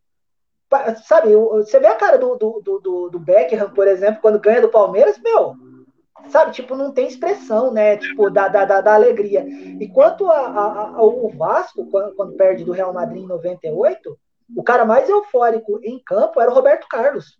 [1.04, 4.70] Sabe, você vê a cara do, do, do, do Beckham, por exemplo, quando ganha do
[4.70, 5.54] Palmeiras, meu,
[6.30, 7.98] sabe, tipo, não tem expressão, né?
[7.98, 9.46] Tipo, da, da, da, da alegria.
[9.46, 14.18] E quanto a, a, ao Vasco, quando, quando, perde do Real Madrid em 98,
[14.56, 17.38] o cara mais eufórico em campo era o Roberto Carlos.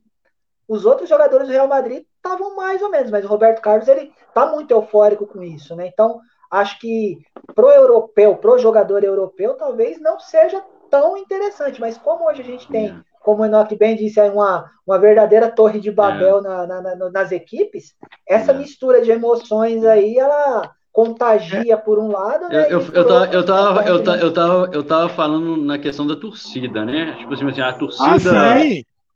[0.68, 4.12] Os outros jogadores do Real Madrid estavam mais ou menos, mas o Roberto Carlos ele
[4.34, 5.86] tá muito eufórico com isso, né?
[5.86, 6.20] Então,
[6.50, 7.18] acho que
[7.54, 12.68] pro europeu, pro jogador europeu, talvez não seja tão interessante, mas como hoje a gente
[12.68, 12.96] tem, é.
[13.20, 16.42] como o Enoch bem disse, uma, uma verdadeira torre de Babel é.
[16.42, 17.94] na, na, na, nas equipes,
[18.26, 18.54] essa é.
[18.54, 22.66] mistura de emoções aí, ela contagia por um lado, né?
[22.66, 26.06] Eu, eu, eu, tava, eu, tava, eu, tava, eu, tava, eu tava falando na questão
[26.06, 27.14] da torcida, né?
[27.18, 28.10] Tipo assim, a torcida.
[28.10, 28.18] Ah,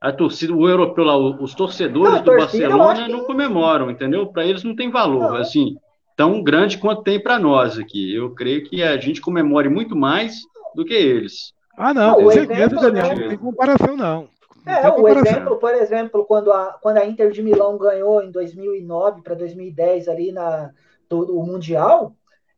[0.03, 4.27] a torcida, o europeu lá, os torcedores não, do Barcelona não comemoram, entendeu?
[4.27, 5.35] Para eles não tem valor, não.
[5.37, 5.77] assim,
[6.13, 8.13] tão grande quanto tem para nós aqui.
[8.13, 10.41] Eu creio que a gente comemore muito mais
[10.75, 11.53] do que eles.
[11.77, 14.27] Ah, não, com certeza, Daniel, não tem comparação, não.
[14.65, 18.29] não é, o exemplo, por exemplo, quando a, quando a Inter de Milão ganhou em
[18.29, 20.69] 2009 para 2010 ali na,
[21.09, 22.13] do, o Mundial,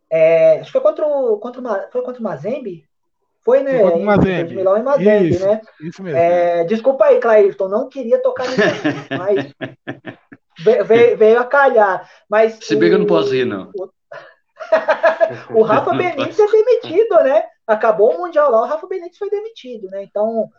[0.09, 2.85] é, acho que foi contra o, contra o, foi contra o Mazembe,
[3.45, 3.80] foi, né?
[3.80, 4.55] Em, Mazembe.
[4.55, 5.61] Milão e Mazembe, isso, né?
[5.80, 6.17] Isso mesmo.
[6.17, 8.59] É, desculpa aí, Clairton, não queria tocar nisso,
[9.15, 9.53] mas
[10.88, 12.09] veio, veio, a calhar.
[12.27, 13.72] Mas Se bem que eu não posso rir, não.
[15.53, 17.43] O, o Rafa Benítez é demitido, né?
[17.67, 20.03] Acabou o Mundial lá, o Rafa Benítez foi demitido, né?
[20.03, 20.49] Então,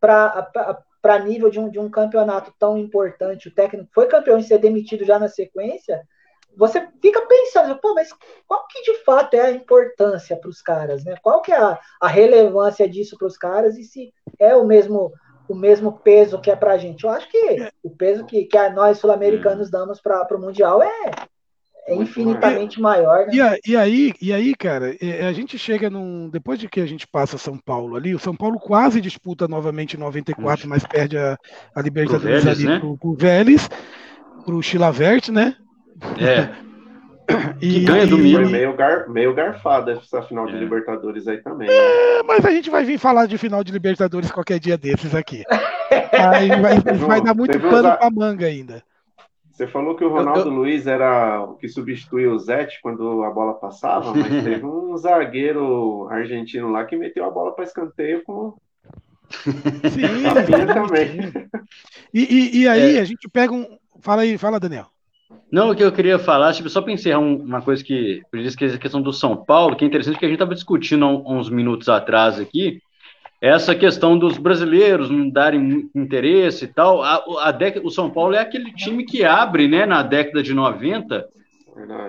[0.00, 4.58] para nível de um, de um campeonato tão importante, o técnico foi campeão e ser
[4.58, 6.00] demitido já na sequência,
[6.56, 8.08] você fica pensando, pô, mas
[8.46, 11.14] qual que de fato é a importância para os caras, né?
[11.22, 15.12] Qual que é a, a relevância disso para os caras e se é o mesmo
[15.48, 17.04] o mesmo peso que é para a gente?
[17.04, 21.10] Eu acho que o peso que, que nós sul-americanos damos para o mundial é,
[21.86, 23.26] é infinitamente maior.
[23.26, 23.32] Né?
[23.64, 26.28] E, e, aí, e aí, cara, é, a gente chega num.
[26.28, 29.94] Depois de que a gente passa São Paulo ali, o São Paulo quase disputa novamente
[29.94, 31.38] em 94, mas perde a,
[31.74, 32.78] a Libertadores pro Vélez, ali né?
[32.80, 33.68] pro, pro Vélez,
[34.44, 35.54] pro Chilavert, né?
[36.18, 36.66] É.
[37.60, 38.42] E, ganha do Milan.
[38.42, 40.52] Foi meio, gar, meio garfada essa final é.
[40.52, 41.68] de Libertadores aí também.
[41.68, 45.42] É, mas a gente vai vir falar de final de Libertadores qualquer dia desses aqui.
[46.12, 47.96] Aí vai, vai dar muito pano usar...
[47.96, 48.82] pra manga ainda.
[49.50, 50.52] Você falou que o Ronaldo eu, eu...
[50.52, 56.06] Luiz era o que substituía o Zete quando a bola passava, mas teve um zagueiro
[56.10, 58.54] argentino lá que meteu a bola para escanteio com.
[59.30, 60.22] Sim,
[60.72, 61.32] também.
[62.12, 63.00] E, e, e aí, é.
[63.00, 63.78] a gente pega um.
[64.00, 64.88] Fala aí, fala, Daniel.
[65.50, 68.56] Não, o que eu queria falar, tipo, só para encerrar uma coisa que, por isso
[68.56, 71.08] que a questão do São Paulo, que é interessante que a gente estava discutindo há
[71.08, 72.80] uns minutos atrás aqui,
[73.40, 77.02] essa questão dos brasileiros não darem interesse e tal.
[77.02, 80.54] A, a década, o São Paulo é aquele time que abre, né, na década de
[80.54, 81.26] 90,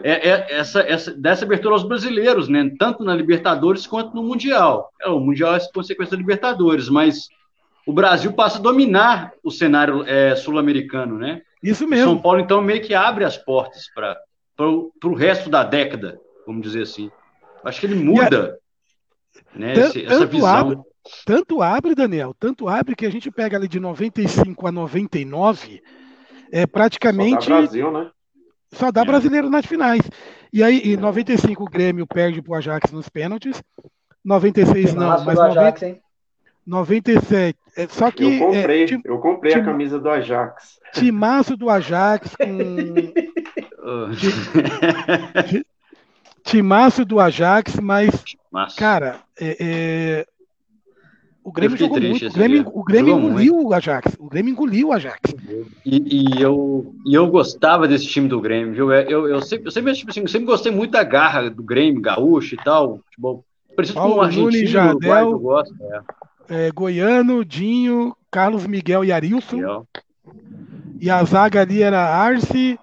[0.04, 4.90] é, é, essa, essa, dessa abertura aos brasileiros, né, tanto na Libertadores quanto no Mundial.
[5.02, 7.28] É, o Mundial é consequência da Libertadores, mas
[7.86, 11.42] o Brasil passa a dominar o cenário é, sul-americano, né?
[11.62, 12.14] Isso mesmo.
[12.14, 14.18] São Paulo, então, meio que abre as portas para
[14.68, 17.12] o resto da década, vamos dizer assim.
[17.64, 18.58] Acho que ele muda
[19.56, 19.58] a...
[19.60, 20.48] né, esse, essa visão.
[20.48, 20.78] Abre,
[21.26, 25.82] tanto abre, Daniel, tanto abre que a gente pega ali de 95 a 99,
[26.52, 27.46] é praticamente.
[27.46, 28.12] Só dá Brasil, né?
[28.74, 29.06] Só dá é.
[29.06, 30.02] brasileiro nas finais.
[30.52, 33.62] E aí, em 95 o Grêmio perde para o Ajax nos pênaltis.
[34.24, 35.82] 96 não, mas 90, Ajax,
[36.68, 37.58] 97.
[37.78, 38.24] É, só que.
[38.24, 40.80] Eu comprei, é, eu comprei tim, a camisa do Ajax.
[40.94, 43.14] Timaço do Ajax com.
[46.44, 48.24] timaço do Ajax, mas.
[48.76, 50.26] Cara, é, é,
[51.44, 52.34] o Grêmio jogou triste, muito.
[52.34, 53.70] O Grêmio, o Grêmio engoliu muito.
[53.70, 54.18] o Ajax.
[54.20, 55.34] O Grêmio engoliu o Ajax.
[55.86, 58.92] E, e, eu, e eu gostava desse time do Grêmio, viu?
[58.92, 62.02] Eu, eu, sempre, eu sempre, tipo assim, eu sempre gostei muito da garra do Grêmio,
[62.02, 62.98] gaúcho e tal.
[63.06, 63.46] Futebol.
[63.76, 65.76] Parecido com o argentino, Jadel, Uruguai, eu gosto.
[65.80, 66.02] É
[66.50, 69.58] é, Goiano, Dinho, Carlos Miguel e Arilson.
[69.58, 69.88] Miguel.
[71.00, 72.80] E a zaga ali era Arce,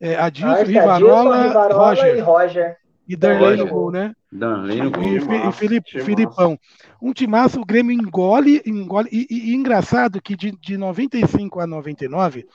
[0.00, 2.16] é, Adilson, Arce, Rivarola, Adilson, Rivarola Roger.
[2.16, 2.76] e Roger.
[3.08, 4.14] E Darley no gol, né?
[4.30, 5.02] Darley no gol.
[5.02, 6.58] E, e Filipe, Filipão.
[7.00, 9.08] Um timaço, o Grêmio engole, engole.
[9.12, 12.46] E, e, e, engraçado que de, de 95 a 99,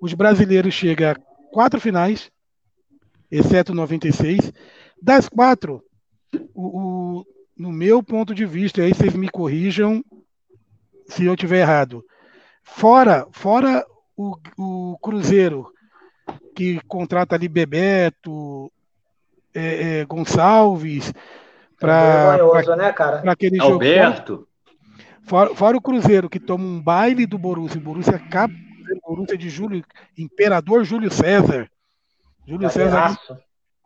[0.00, 1.14] os brasileiros chegam a
[1.52, 2.30] quatro finais,
[3.30, 4.52] exceto 96.
[5.02, 5.82] Das quatro,
[6.54, 7.24] o, o
[7.60, 10.02] no meu ponto de vista, aí vocês me corrijam
[11.06, 12.02] se eu tiver errado.
[12.62, 13.84] Fora, fora
[14.16, 15.70] o, o Cruzeiro,
[16.56, 18.72] que contrata ali Bebeto,
[19.52, 21.12] é, é, Gonçalves,
[21.78, 22.94] para é né,
[23.26, 24.32] aquele Alberto.
[24.32, 24.48] jogo.
[25.24, 28.54] Fora, fora, o Cruzeiro, que toma um baile do Borussia, o Borussia acaba
[29.06, 29.84] Borussia de Júlio,
[30.16, 31.68] Imperador Júlio César.
[32.48, 33.18] Júlio César.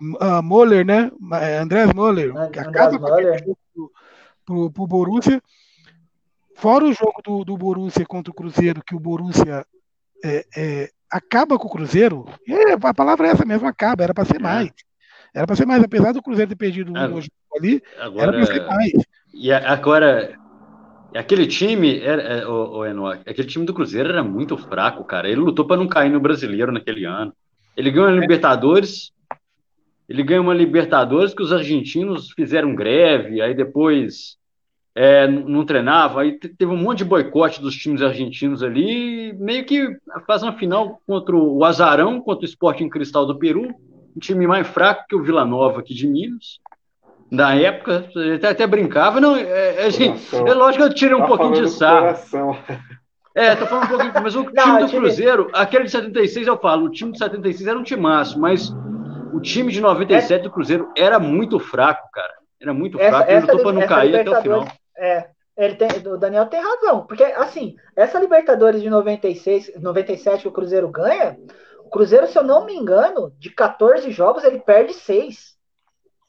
[0.01, 1.11] Uh, Moller, né?
[1.41, 3.45] É, Andrés Moller, que acaba Moller
[4.45, 5.43] pro, pro Borussia.
[6.57, 9.67] Fora o jogo do, do Borussia contra o Cruzeiro, que o Borussia
[10.25, 14.25] é, é, acaba com o Cruzeiro, é, a palavra é essa mesmo, acaba, era para
[14.25, 14.43] ser é.
[14.43, 14.71] mais.
[15.35, 17.23] Era para ser mais, apesar do Cruzeiro ter perdido um jogo
[17.57, 18.93] ali, agora, era para ser mais.
[19.33, 20.39] E agora,
[21.15, 25.29] aquele time, era, é, o, o Enoch, aquele time do Cruzeiro era muito fraco, cara.
[25.29, 27.33] Ele lutou para não cair no brasileiro naquele ano.
[27.77, 29.13] Ele ganhou a Libertadores,
[30.09, 34.37] ele ganha uma Libertadores que os argentinos fizeram greve, aí depois
[34.95, 39.97] é, não treinava, aí teve um monte de boicote dos times argentinos ali, meio que
[40.27, 43.75] faz uma final contra o Azarão, contra o Sporting Cristal do Peru,
[44.17, 46.61] um time mais fraco que o Vila Nova aqui de Minas.
[47.31, 51.23] Na época, até, até brincava, não, é, é, gente, é lógico que eu tirei um
[51.23, 52.17] tá pouquinho de sarro.
[53.35, 56.85] É, tô falando um pouquinho, mas o time do Cruzeiro, aquele de 76 eu falo,
[56.85, 58.73] o time de 76 era um timaço, mas
[59.35, 60.39] o time de 97 é...
[60.39, 62.33] do Cruzeiro era muito fraco, cara.
[62.61, 63.31] Era muito essa, fraco.
[63.31, 64.69] Ele lutou para não cair até o final.
[64.97, 67.05] É, ele tem, o Daniel tem razão.
[67.07, 71.37] Porque, assim, essa Libertadores de 96, 97 que o Cruzeiro ganha,
[71.85, 75.55] o Cruzeiro, se eu não me engano, de 14 jogos, ele perde 6.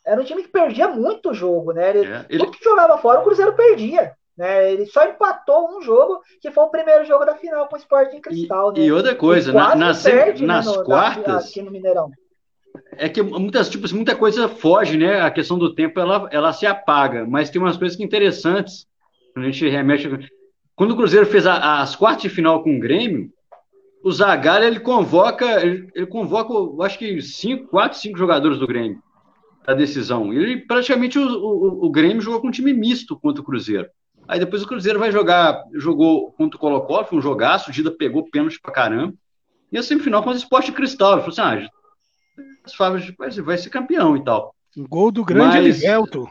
[0.06, 1.92] Era um time que perdia muito jogo, né?
[1.92, 2.40] Ele, é, ele...
[2.40, 4.14] Tudo que jogava fora, o Cruzeiro perdia.
[4.36, 4.74] Né?
[4.74, 8.20] Ele só empatou um jogo, que foi o primeiro jogo da final com o Sporting
[8.20, 8.74] Cristal.
[8.76, 8.86] E, né?
[8.88, 11.50] e outra coisa, na, nas, perde, nas né, no, quartas.
[11.50, 12.12] aqui no Mineirão
[12.92, 15.22] é que muitas, tipo, assim, muita coisa foge, né?
[15.22, 18.88] A questão do tempo ela, ela se apaga, mas tem umas coisas que interessantes.
[19.34, 20.10] Quando a gente remete.
[20.76, 23.30] Quando o Cruzeiro fez a, as quartas de final com o Grêmio,
[24.04, 26.54] o Zagallo ele convoca, ele, ele convoca,
[26.86, 29.02] acho que cinco, quatro, cinco jogadores do Grêmio
[29.66, 30.32] a decisão.
[30.32, 33.88] Ele praticamente o, o, o Grêmio jogou com um time misto contra o Cruzeiro.
[34.28, 37.92] Aí depois o Cruzeiro vai jogar, jogou contra o Colo-Colo, foi um jogaço, o Dida
[37.92, 39.14] pegou pênalti pra caramba.
[39.72, 41.14] E a semifinal contra o Esporte Cristal.
[41.14, 41.70] Ele falou assim: ah,
[42.64, 44.54] as Fábrias vai, vai ser campeão e tal.
[44.78, 46.28] Gol do grande Mas, Elivelto.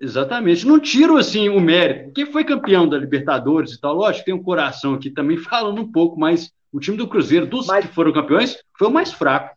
[0.00, 0.66] Exatamente.
[0.66, 2.12] Não tiro assim o mérito.
[2.12, 5.90] Quem foi campeão da Libertadores e tal, lógico, tem um coração aqui também falando um
[5.90, 9.56] pouco, mas o time do Cruzeiro, dos mas, que foram campeões, foi o mais fraco.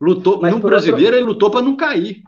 [0.00, 1.18] Lutou, Mas no brasileiro outro...
[1.18, 2.22] ele lutou para não cair.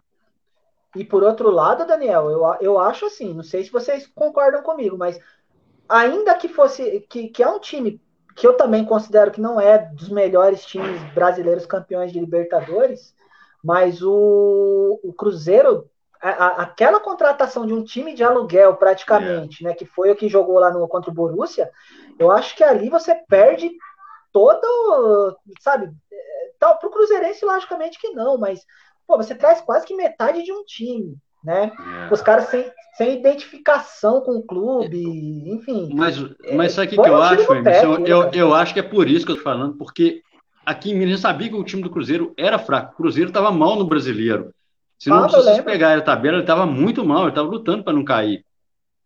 [0.94, 4.96] E por outro lado, Daniel, eu, eu acho assim, não sei se vocês concordam comigo,
[4.96, 5.20] mas
[5.88, 8.00] ainda que fosse que, que é um time
[8.36, 13.14] que eu também considero que não é dos melhores times brasileiros campeões de Libertadores,
[13.64, 15.90] mas o, o Cruzeiro,
[16.20, 19.68] a, a, aquela contratação de um time de aluguel praticamente, é.
[19.68, 21.70] né, que foi o que jogou lá no contra o Borussia,
[22.18, 23.70] eu acho que ali você perde
[24.30, 25.90] todo, sabe,
[26.58, 28.60] tal para o Cruzeirense logicamente que não, mas
[29.06, 31.72] pô, você traz quase que metade de um time, né?
[32.08, 32.12] É.
[32.12, 32.64] Os caras sem,
[32.96, 35.00] sem identificação com o clube,
[35.46, 35.90] enfim.
[35.94, 36.18] Mas,
[36.52, 37.98] mas sabe o que, que eu acho, Emerson?
[37.98, 40.20] Eu, eu, eu, acho que é por isso que eu tô falando, porque
[40.64, 42.92] aqui em Minas sabia que o time do Cruzeiro era fraco.
[42.92, 44.52] O Cruzeiro estava mal no brasileiro.
[44.98, 47.92] Se não ah, vocês pegarem a tabela, ele estava muito mal, ele estava lutando para
[47.92, 48.44] não cair.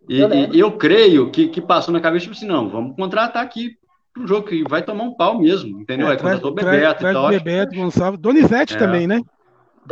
[0.09, 3.45] E eu, e eu, creio que, que passou na cabeça, tipo assim, não, vamos contratar
[3.45, 3.77] aqui
[4.17, 6.09] um jogo que vai tomar um pau mesmo, entendeu?
[6.09, 7.29] É, Aí contratou Bebeto e tal.
[7.29, 8.79] Bebeto, Gonçalves, Donizete é.
[8.79, 9.21] também, né?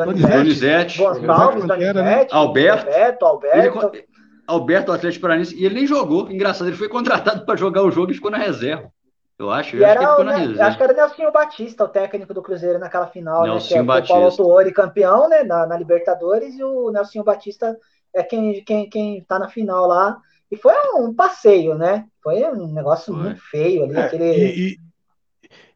[0.04, 2.26] Donizete, Donizete Gonçalves, Donizete, né?
[2.30, 3.90] Alberto, Alberto, Alberto.
[3.94, 4.08] Ele,
[4.48, 6.30] Alberto, Atlético Paranaense, e ele nem jogou.
[6.30, 8.90] Engraçado, ele foi contratado para jogar o jogo e ficou na reserva.
[9.38, 10.64] Eu acho, eu acho que ele ficou na reserva.
[10.64, 13.80] Acho que era Nelson Batista, o técnico do Cruzeiro naquela final, Nelson né?
[13.80, 14.14] Que Batista.
[14.14, 15.44] é o Paulo Tuori campeão, né?
[15.44, 17.76] Na, na, Libertadores, e o Nelson Batista
[18.12, 20.16] é quem, quem, quem tá na final lá.
[20.50, 22.06] E foi um passeio, né?
[22.22, 23.22] Foi um negócio foi.
[23.22, 23.96] muito feio ali.
[23.96, 24.24] É, aquele...
[24.24, 24.78] e,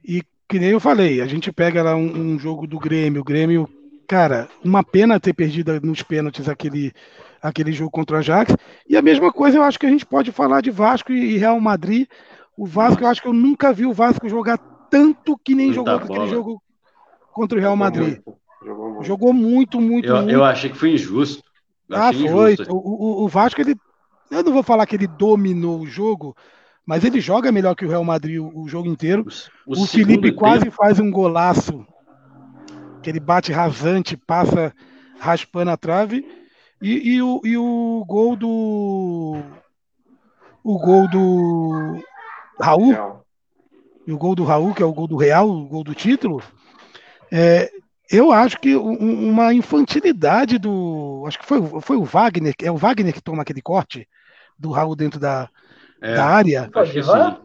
[0.03, 3.21] e, e, que nem eu falei, a gente pega lá um, um jogo do Grêmio,
[3.21, 3.69] o Grêmio
[4.13, 6.93] cara, uma pena ter perdido nos pênaltis aquele,
[7.41, 8.55] aquele jogo contra o Ajax.
[8.87, 11.59] E a mesma coisa eu acho que a gente pode falar de Vasco e Real
[11.59, 12.07] Madrid.
[12.55, 14.59] O Vasco, eu acho que eu nunca vi o Vasco jogar
[14.91, 16.63] tanto que nem Muita jogou aquele jogo
[17.33, 18.19] contra o Real Madrid.
[18.63, 20.31] Jogou muito, jogou muito, muito, eu, muito.
[20.31, 21.43] eu achei que foi injusto.
[21.89, 22.53] Eu ah, foi.
[22.53, 22.71] Injusto.
[22.71, 23.75] O, o, o Vasco, ele.
[24.31, 26.37] Eu não vou falar que ele dominou o jogo,
[26.85, 29.25] mas ele joga melhor que o Real Madrid o, o jogo inteiro.
[29.67, 30.77] O, o Felipe quase tempo.
[30.77, 31.87] faz um golaço
[33.03, 34.73] que ele bate rasante, passa
[35.19, 36.27] raspando a trave.
[36.81, 39.43] E, e, o, e o gol do.
[40.65, 42.03] O gol do
[42.61, 43.23] Raul.
[44.07, 46.43] E o gol do Raul, que é o gol do Real, o gol do título.
[47.31, 47.71] É,
[48.11, 51.25] eu acho que uma infantilidade do.
[51.27, 54.09] Acho que foi, foi o Wagner, é o Wagner que toma aquele corte
[54.59, 55.49] do Raul dentro da,
[56.01, 56.71] é, da área.
[56.75, 57.37] Acho que sim.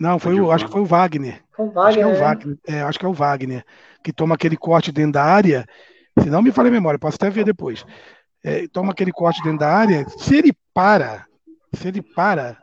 [0.00, 1.42] Não, foi o, acho que foi o Wagner.
[1.58, 2.14] O Wagner acho que é o?
[2.14, 2.58] Wagner.
[2.66, 3.64] É, acho que é o Wagner
[4.02, 5.66] que toma aquele corte dentro da área.
[6.20, 7.84] Se não me falha a memória, posso até ver depois.
[8.42, 10.08] É, toma aquele corte dentro da área.
[10.08, 11.26] Se ele para,
[11.74, 12.56] se ele para,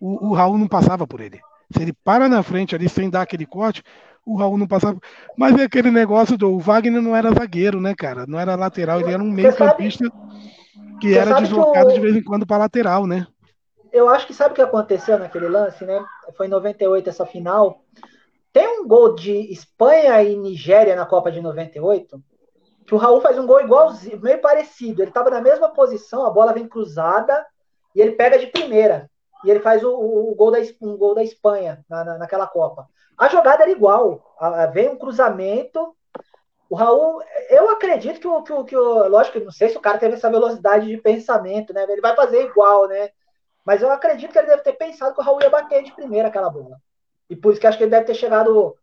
[0.00, 1.40] o, o Raul não passava por ele.
[1.74, 3.82] Se ele para na frente ali sem dar aquele corte,
[4.26, 4.98] o Raul não passava.
[5.36, 8.26] Mas é aquele negócio do o Wagner não era zagueiro, né, cara?
[8.26, 10.10] Não era lateral, ele era um meio-campista
[11.00, 13.26] que era deslocado de vez em quando para lateral, né?
[13.94, 16.04] Eu acho que sabe o que aconteceu naquele lance, né?
[16.36, 17.80] Foi em 98 essa final.
[18.52, 22.20] Tem um gol de Espanha e Nigéria na Copa de 98,
[22.84, 25.00] que o Raul faz um gol igualzinho, meio parecido.
[25.00, 27.46] Ele estava na mesma posição, a bola vem cruzada
[27.94, 29.08] e ele pega de primeira.
[29.44, 32.48] E ele faz o, o, o gol, da, um gol da Espanha na, na, naquela
[32.48, 32.88] Copa.
[33.16, 34.34] A jogada era igual.
[34.40, 35.94] A, a, vem um cruzamento.
[36.68, 39.06] O Raul, eu acredito que o, que o, que o.
[39.06, 41.84] Lógico não sei se o cara teve essa velocidade de pensamento, né?
[41.88, 43.10] Ele vai fazer igual, né?
[43.64, 46.28] Mas eu acredito que ele deve ter pensado que o Raul ia bater de primeira
[46.28, 46.76] aquela bola.
[47.28, 48.76] E por isso que acho que ele deve ter chegado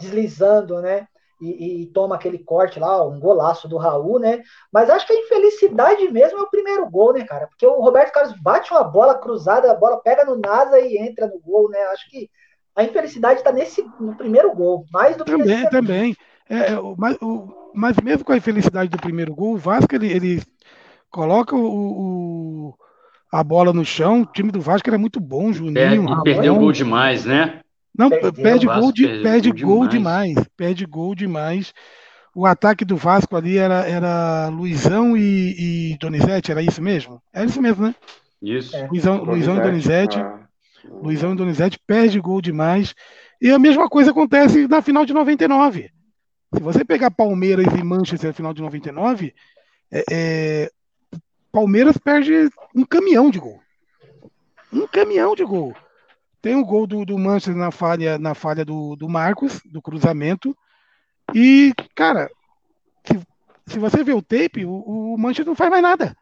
[0.00, 1.06] deslizando, né?
[1.40, 4.42] E, e, toma aquele corte lá, um golaço do Raul, né?
[4.72, 7.46] Mas acho que a infelicidade mesmo é o primeiro gol, né, cara?
[7.48, 11.26] Porque o Roberto Carlos bate uma bola cruzada, a bola pega no NASA e entra
[11.26, 11.78] no gol, né?
[11.86, 12.30] Acho que
[12.74, 16.16] a infelicidade está nesse no primeiro gol, mais do que também, também.
[16.48, 20.10] É, é mas, o, mas mesmo com a infelicidade do primeiro gol, o Vasco ele,
[20.12, 20.42] ele
[21.10, 22.74] coloca o, o
[23.34, 24.22] a bola no chão.
[24.22, 26.06] O time do Vasco era muito bom, Juninho.
[26.08, 27.60] É, perdeu gol demais, né?
[27.96, 30.34] Não, perdeu, perde, gol, de, perde gol, demais.
[30.34, 30.48] demais.
[30.56, 31.74] Perde gol demais.
[32.34, 37.20] O ataque do Vasco ali era, era Luizão e, e Donizete, era isso mesmo?
[37.32, 37.94] Era isso mesmo, né?
[38.40, 38.76] Isso.
[38.76, 38.86] É.
[38.86, 40.18] Luizão, Luizão e Donizete.
[40.18, 40.40] Ah.
[41.02, 42.94] Luizão e Donizete perde gol demais.
[43.40, 45.90] E a mesma coisa acontece na final de 99.
[46.54, 49.34] Se você pegar Palmeiras e Manchester na final de 99,
[49.92, 50.70] é, é,
[51.54, 53.62] Palmeiras perde um caminhão de gol.
[54.72, 55.72] Um caminhão de gol.
[56.42, 60.56] Tem o gol do, do Manchester na falha, na falha do, do Marcos, do cruzamento.
[61.32, 62.28] E, cara,
[63.04, 63.20] se,
[63.68, 66.16] se você vê o tape, o, o Manchester não faz mais nada.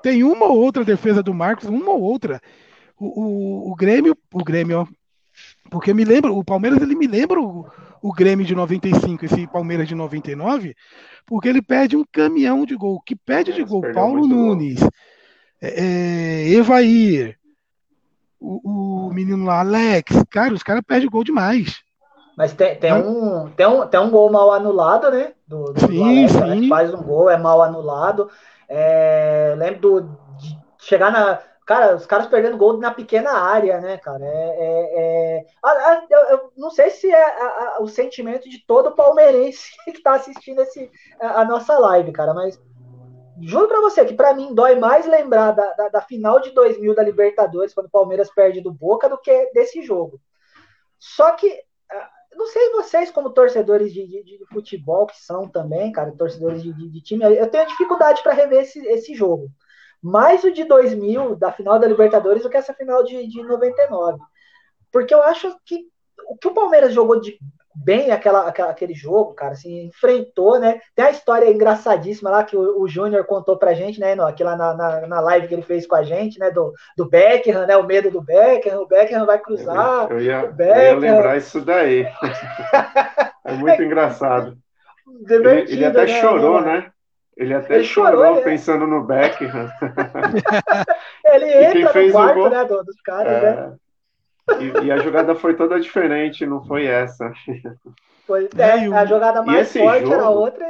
[0.00, 2.40] Tem uma ou outra defesa do Marcos, uma ou outra.
[2.96, 4.86] O, o, o Grêmio, o Grêmio, ó,
[5.68, 7.68] porque me lembra, o Palmeiras ele me lembra o,
[8.02, 10.74] o Grêmio de 95, esse Palmeiras de 99,
[11.26, 13.00] porque ele perde um caminhão de gol.
[13.04, 13.82] Que pede de gol?
[13.92, 14.80] Paulo Nunes,
[15.60, 17.36] é, é, Evair,
[18.40, 20.14] o, o, menino lá, Alex.
[20.30, 21.80] Cara, os caras perdem gol demais.
[22.36, 25.32] Mas tem, tem, um, tem, um, tem um gol mal anulado, né?
[25.46, 26.68] Do, do sim, Alex, sim.
[26.68, 28.30] Faz um gol, é mal anulado.
[28.68, 30.00] É, lembro do,
[30.38, 31.40] de chegar na.
[31.68, 34.24] Cara, os caras perdendo gol na pequena área, né, cara?
[34.24, 35.46] É, é, é...
[36.08, 40.90] Eu, eu, não sei se é o sentimento de todo palmeirense que tá assistindo esse,
[41.20, 42.58] a, nossa live, cara, mas
[43.42, 46.94] juro para você que para mim dói mais lembrar da, da, da, final de 2000
[46.94, 50.18] da Libertadores, quando o Palmeiras perde do Boca, do que desse jogo.
[50.98, 51.52] Só que,
[51.92, 56.62] ah, não sei vocês, como torcedores de, de, de futebol, que são também, cara, torcedores
[56.62, 59.50] de, de, de time, eu tenho dificuldade para rever esse, esse jogo.
[60.02, 64.18] Mais o de 2000, da final da Libertadores, do que essa final de, de 99.
[64.92, 65.86] Porque eu acho que
[66.28, 67.38] o que o Palmeiras jogou de
[67.84, 70.80] bem aquela, aquele jogo, cara, assim, enfrentou, né?
[70.94, 74.56] Tem a história engraçadíssima lá que o, o Júnior contou pra gente, né, aqui lá
[74.56, 77.76] na, na, na, live que ele fez com a gente, né, do, do Beckham, né,
[77.76, 82.04] o medo do Beckham, o Beckham vai cruzar, eu ia, eu ia lembrar isso daí.
[83.44, 84.56] é muito engraçado.
[85.28, 86.90] Ele, ele, até né, chorou, né?
[87.38, 89.70] Ele até ele chorou, chorou pensando no Beckham.
[91.24, 93.40] ele entra no quarto, né, dos caras, é...
[93.42, 93.76] né?
[94.60, 97.32] E, e, a jogada foi toda diferente, não foi essa.
[98.26, 100.66] Foi, é, a jogada mais forte jogo, era outra.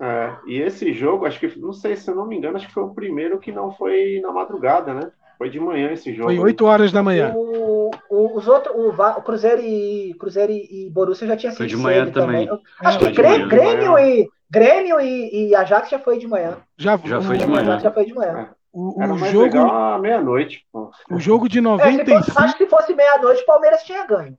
[0.00, 2.72] É, e esse jogo, acho que, não sei se eu não me engano, acho que
[2.74, 5.10] foi o primeiro que não foi na madrugada, né?
[5.36, 6.28] Foi de manhã esse jogo.
[6.28, 7.32] Foi 8 horas da manhã.
[7.34, 11.66] O, o, os outros, o, o, Cruzeiro e Cruzeiro e Borussia já tinha sido Foi
[11.66, 12.46] de manhã também.
[12.46, 12.62] também.
[12.80, 16.56] Acho que Grêmio, Grêmio, e, Grêmio e, e Ajax já foi de manhã.
[16.78, 17.78] Já, já foi de manhã.
[17.80, 18.48] já foi de manhã.
[18.50, 18.64] É.
[18.72, 20.66] O, o jogo meia-noite.
[21.10, 22.10] O jogo de 95.
[22.10, 24.36] É, fosse, acho que se fosse meia-noite, o Palmeiras tinha ganho.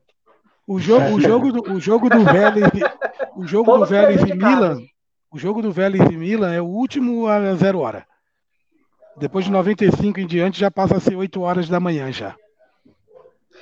[0.68, 2.72] O jogo, o jogo do, o jogo do Vélez,
[3.36, 4.80] o jogo do Vélez e Milan,
[5.32, 8.06] o jogo do Vélez e Milan é o último a zero hora.
[9.18, 12.36] Depois de 95 em diante já passa a ser 8 horas da manhã já.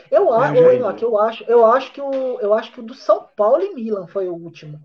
[0.10, 0.96] Eu acho, é, já...
[1.02, 4.08] eu acho, eu acho que o, eu acho que o do São Paulo e Milan
[4.08, 4.80] foi o último.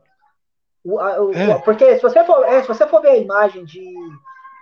[0.85, 1.59] O, o, é.
[1.61, 3.83] Porque se você for, é, se você for ver a imagem de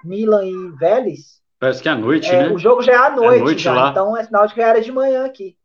[0.05, 1.41] Milan e Vélez.
[1.59, 2.55] Parece que é à noite, é, né?
[2.55, 3.91] O jogo já é à noite, é noite já, lá.
[3.91, 5.57] então é sinal de que era de manhã aqui.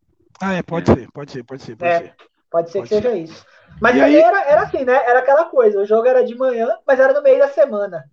[0.42, 1.76] Ah, é, pode ser, pode ser, pode ser.
[1.76, 2.16] Pode, é, ser.
[2.50, 3.02] pode ser pode que ser.
[3.02, 3.46] seja isso.
[3.80, 4.94] Mas aí, aí era, era assim, né?
[5.06, 8.06] Era aquela coisa, o jogo era de manhã, mas era no meio da semana.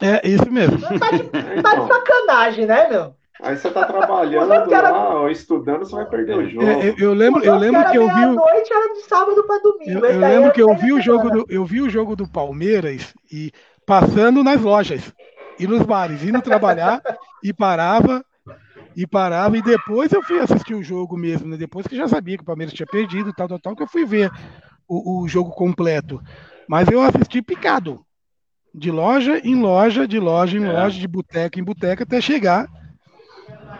[0.00, 0.78] É, isso mesmo.
[0.80, 3.14] Tá de, tá de sacanagem, né, meu?
[3.42, 4.90] Aí você tá trabalhando era...
[4.90, 6.64] lá, ou estudando, você vai perder o jogo.
[6.64, 8.24] É, eu, eu, lembro, eu lembro que, eu vi.
[8.24, 8.34] O...
[8.34, 10.06] noite era de sábado para domingo.
[10.06, 13.12] Eu, eu lembro que eu vi o jogo do, eu vi o jogo do Palmeiras
[13.32, 13.50] e
[13.84, 15.12] passando nas lojas
[15.58, 17.02] e nos bares, indo trabalhar
[17.42, 18.24] e parava,
[18.96, 21.56] e parava, e depois eu fui assistir o jogo mesmo, né?
[21.56, 24.04] Depois que já sabia que o Palmeiras tinha perdido, tal, tal, tal, que eu fui
[24.04, 24.30] ver
[24.86, 26.22] o, o jogo completo.
[26.68, 28.04] Mas eu assisti picado.
[28.72, 30.72] De loja em loja, de loja em é.
[30.72, 32.66] loja, de boteca em boteca, até chegar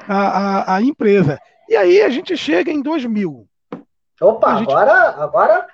[0.08, 1.38] a, a, a, empresa.
[1.68, 3.46] E aí a gente chega em 2000.
[4.20, 4.70] Opa, gente...
[4.70, 5.66] agora, agora.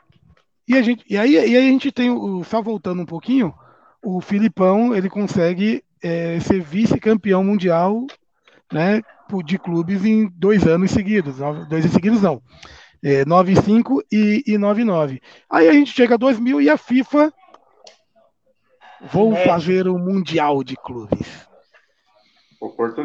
[0.66, 2.10] E, a gente, e, aí, e aí a gente tem,
[2.44, 3.55] só voltando um pouquinho,
[4.02, 8.06] o Filipão ele consegue é, ser vice-campeão mundial
[8.72, 9.02] né,
[9.44, 11.38] de clubes em dois anos seguidos.
[11.38, 12.42] Dois anos seguidos não.
[13.02, 15.20] É, 9,5 e, e 9,9.
[15.48, 17.32] Aí a gente chega a 2000 e a FIFA
[19.12, 19.44] vou é.
[19.44, 21.48] fazer o Mundial de Clubes.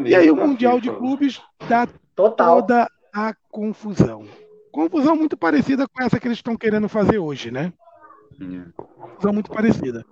[0.06, 0.92] E aí o Mundial FIFA.
[0.92, 2.62] de Clubes dá Total.
[2.62, 4.26] toda a confusão.
[4.72, 7.72] Confusão muito parecida com essa que eles estão querendo fazer hoje, né?
[8.76, 10.04] Confusão muito parecida.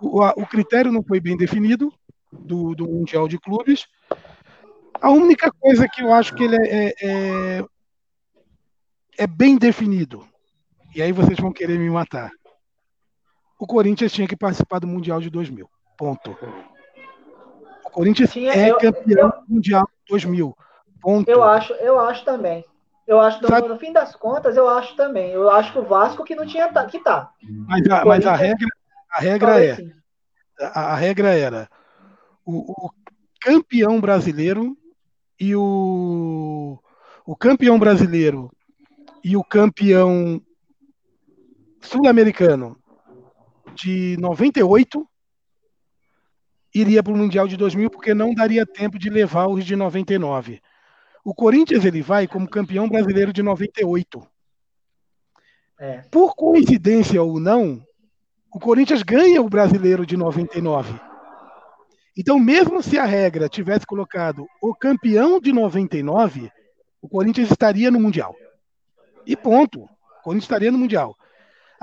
[0.00, 1.92] O, a, o critério não foi bem definido,
[2.40, 3.86] do, do Mundial de Clubes.
[5.00, 7.64] A única coisa que eu acho que ele é, é, é,
[9.18, 10.26] é bem definido,
[10.94, 12.30] e aí vocês vão querer me matar.
[13.58, 15.68] O Corinthians tinha que participar do Mundial de 2000.
[15.96, 16.36] Ponto.
[17.94, 20.56] Corinthians tinha, é eu, campeão eu, mundial 2000.
[21.00, 21.30] Ponto.
[21.30, 22.64] Eu acho, eu acho também.
[23.06, 25.30] Eu acho, no, no, fim das contas, eu acho também.
[25.30, 27.30] Eu acho que o Vasco que não tinha que tá.
[27.68, 28.68] Mas a, mas a regra,
[29.12, 29.92] a regra é, assim.
[30.58, 31.68] a, a, regra era
[32.44, 32.90] o, o
[33.40, 34.76] campeão brasileiro
[35.38, 36.78] e o,
[37.24, 38.50] o campeão brasileiro
[39.22, 40.42] e o campeão
[41.80, 42.76] sul-americano
[43.74, 45.06] de 98
[46.74, 50.60] iria para o Mundial de 2000 porque não daria tempo de levar os de 99.
[51.24, 54.26] O Corinthians ele vai como campeão brasileiro de 98.
[55.78, 56.02] É.
[56.10, 57.82] Por coincidência ou não,
[58.52, 61.00] o Corinthians ganha o brasileiro de 99.
[62.16, 66.50] Então, mesmo se a regra tivesse colocado o campeão de 99,
[67.02, 68.36] o Corinthians estaria no Mundial.
[69.26, 69.82] E ponto.
[69.82, 71.16] O Corinthians estaria no Mundial.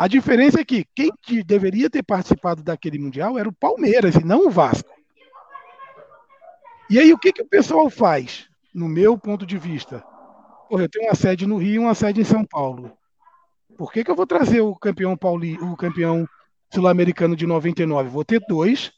[0.01, 1.11] A diferença é que quem
[1.45, 4.89] deveria ter participado daquele Mundial era o Palmeiras e não o Vasco.
[6.89, 10.03] E aí, o que, que o pessoal faz, no meu ponto de vista?
[10.67, 12.97] Porra, eu tenho uma sede no Rio e uma sede em São Paulo.
[13.77, 16.27] Por que, que eu vou trazer o campeão Pauli, o campeão
[16.73, 18.09] sul-americano de 99?
[18.09, 18.91] Vou ter dois,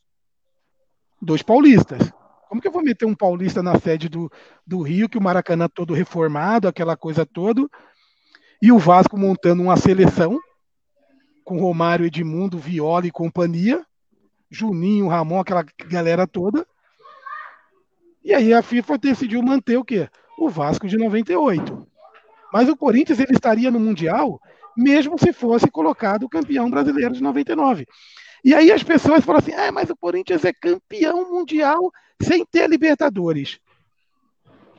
[1.21, 2.13] dois paulistas.
[2.47, 4.31] Como que eu vou meter um paulista na sede do,
[4.65, 7.67] do Rio, que o Maracanã todo reformado, aquela coisa toda,
[8.61, 10.39] e o Vasco montando uma seleção
[11.43, 13.85] com Romário, Edmundo, Viola e companhia,
[14.49, 16.65] Juninho, Ramon, aquela galera toda.
[18.23, 20.09] E aí a FIFA decidiu manter o quê?
[20.37, 21.87] O Vasco de 98.
[22.51, 24.39] Mas o Corinthians ele estaria no Mundial
[24.75, 27.85] mesmo se fosse colocado campeão brasileiro de 99.
[28.43, 31.91] E aí as pessoas falam assim: ah, mas o Corinthians é campeão mundial
[32.21, 33.59] sem ter Libertadores.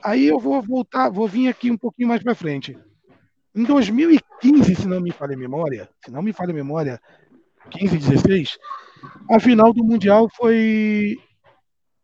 [0.03, 2.77] Aí eu vou voltar, vou vir aqui um pouquinho mais para frente.
[3.55, 7.01] Em 2015, se não me falha a memória, se não me falha a memória,
[7.71, 8.59] 15, 16,
[9.31, 11.17] a final do Mundial foi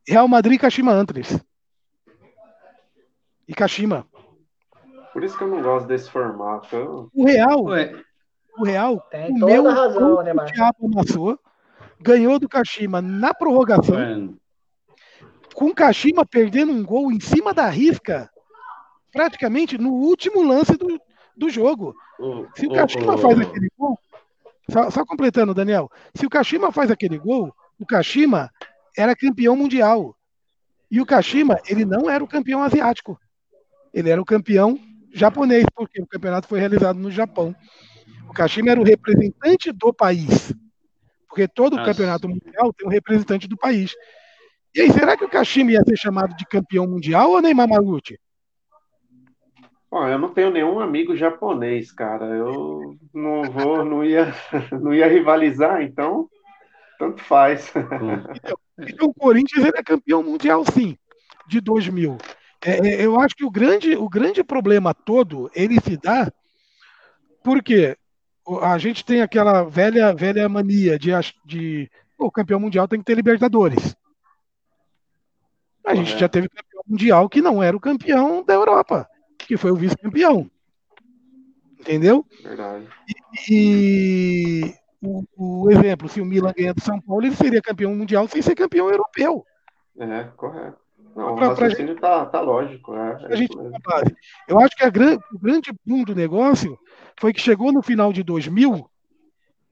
[0.06, 1.39] Real Madrid e Kashima Antlers.
[3.48, 4.06] E Kashima.
[5.12, 7.10] Por isso que eu não gosto desse formato.
[7.12, 8.01] O Real, Ué.
[8.56, 11.39] o Real, Tem o meu razão, né, o Thiago amassou,
[12.01, 13.97] ganhou do Kashima na prorrogação.
[13.97, 14.28] Ué.
[15.52, 18.31] Com o Kashima perdendo um gol em cima da risca,
[19.10, 20.86] praticamente no último lance do,
[21.40, 21.94] do jogo.
[22.54, 23.98] se o Kashima faz aquele gol,
[24.70, 28.50] só, só, completando, Daniel, se o Kashima faz aquele gol, o Kashima
[28.96, 30.14] era campeão mundial.
[30.90, 33.18] E o Kashima, ele não era o campeão asiático.
[33.92, 34.78] Ele era o campeão
[35.12, 37.56] japonês, porque o campeonato foi realizado no Japão.
[38.28, 40.54] O Kashima era o representante do país.
[41.26, 41.90] Porque todo Nossa.
[41.90, 43.94] campeonato mundial tem um representante do país.
[44.74, 48.18] E aí, será que o Kashima ia ser chamado de campeão mundial ou Neymar Malucci?
[49.90, 52.24] Bom, eu não tenho nenhum amigo japonês, cara.
[52.26, 54.32] Eu não vou, não ia,
[54.80, 56.28] não ia rivalizar, então
[56.96, 57.72] tanto faz.
[58.36, 60.96] Então, então o Corinthians é campeão mundial, sim,
[61.48, 62.18] de 2000.
[62.64, 66.30] É, é, eu acho que o grande, o grande problema todo ele se dá
[67.42, 67.96] porque
[68.60, 71.10] a gente tem aquela velha velha mania de,
[71.44, 73.96] de o campeão mundial tem que ter Libertadores.
[75.86, 79.08] A gente já teve campeão mundial que não era o campeão da Europa
[79.51, 80.48] que foi o vice-campeão.
[81.81, 82.24] Entendeu?
[82.40, 82.86] Verdade.
[83.48, 87.93] E, e o, o, exemplo, se o Milan ganha do São Paulo, ele seria campeão
[87.93, 89.44] mundial sem ser campeão europeu.
[89.98, 90.78] É, correto.
[91.16, 92.94] Não, pra, o raciocínio gente, tá, tá lógico.
[92.94, 94.14] É, é gente base.
[94.47, 96.78] Eu acho que a grande, o grande boom do negócio
[97.18, 98.89] foi que chegou no final de 2000,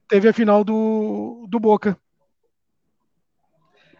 [0.09, 1.97] teve a final do, do Boca.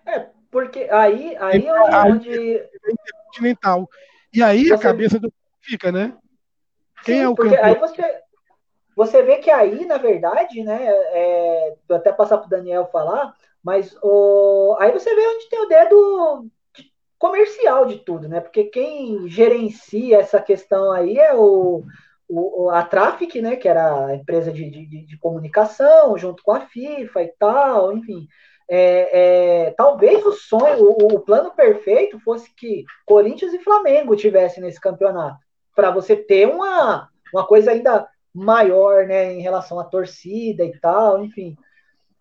[0.06, 2.64] É, porque aí, aí é onde.
[3.28, 3.90] Continental.
[4.34, 4.74] E aí Você...
[4.74, 5.32] a cabeça do
[5.70, 6.18] fica, né?
[7.04, 7.64] Quem Sim, é o campeão?
[7.64, 8.22] aí você,
[8.96, 10.80] você vê que aí, na verdade, né?
[10.82, 13.34] É, vou até passar para o Daniel falar,
[13.64, 16.48] mas o, aí você vê onde tem o dedo
[17.18, 18.40] comercial de tudo, né?
[18.40, 21.84] Porque quem gerencia essa questão aí é o,
[22.28, 23.56] o a Traffic, né?
[23.56, 28.28] Que era a empresa de, de, de comunicação, junto com a FIFA e tal, enfim.
[28.72, 34.62] É, é, talvez o sonho, o, o, plano perfeito fosse que Corinthians e Flamengo tivessem
[34.62, 35.49] nesse campeonato
[35.80, 41.24] para você ter uma, uma coisa ainda maior, né, em relação à torcida e tal,
[41.24, 41.56] enfim.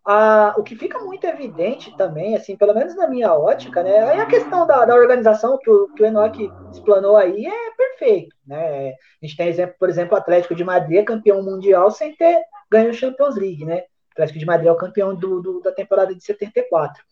[0.06, 4.20] A, o que fica muito evidente também, assim, pelo menos na minha ótica, né, é
[4.20, 8.90] a questão da, da organização que o, que o Enoch explanou aí é perfeito, né,
[8.90, 12.40] a gente tem exemplo, por exemplo, o Atlético de Madrid é campeão mundial sem ter
[12.70, 15.72] ganho o Champions League, né, o Atlético de Madrid é o campeão do, do da
[15.72, 17.02] temporada de 74.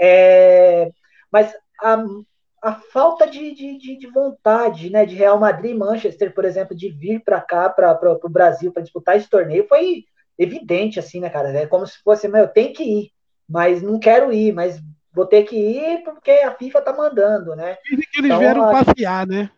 [0.00, 0.90] É,
[1.30, 2.02] mas a,
[2.62, 6.90] a falta de, de, de, vontade né, de Real Madrid e Manchester, por exemplo, de
[6.90, 10.04] vir para cá, para o Brasil, para disputar esse torneio, foi
[10.38, 11.48] evidente, assim, né, cara?
[11.50, 13.10] É como se fosse, meu, eu tenho que ir,
[13.48, 14.80] mas não quero ir, mas
[15.12, 17.76] vou ter que ir porque a FIFA tá mandando, né?
[17.84, 18.84] Dizem que eles então, vieram a...
[18.84, 19.50] passear, né?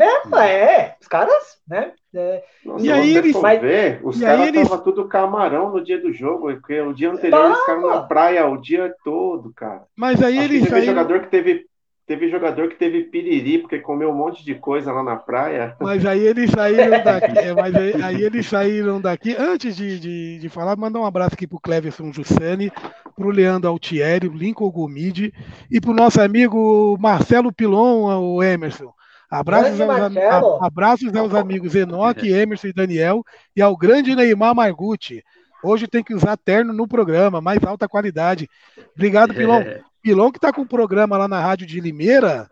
[0.00, 1.92] É, é, os caras, né?
[2.14, 4.84] É, Nossa, e aí eles vai ver, os caras estavam eles...
[4.84, 8.58] tudo camarão no dia do jogo, porque o dia anterior eles ficaram na praia o
[8.58, 9.84] dia todo, cara.
[9.96, 11.66] Mas aí Acho eles teve jogador que teve
[12.08, 15.76] Teve jogador que teve piriri porque comeu um monte de coisa lá na praia.
[15.78, 17.38] Mas aí eles saíram daqui.
[17.38, 19.36] É, mas aí, aí, eles saíram daqui.
[19.38, 22.72] Antes de, de, de falar, mandar um abraço aqui pro Cleverson Jussani,
[23.14, 25.34] pro Leandro Altieri, o Lincoln Gomide
[25.70, 28.90] e pro nosso amigo Marcelo Pilon, o Emerson.
[29.30, 33.22] Abraços aos, a, abraços aos amigos Enoque, Emerson e Daniel
[33.54, 35.22] e ao grande Neymar Margutti.
[35.62, 38.48] Hoje tem que usar terno no programa, mais alta qualidade.
[38.94, 39.60] Obrigado, Pilon.
[39.60, 39.80] É.
[40.02, 42.50] Pilon que tá com um programa lá na Rádio de Limeira.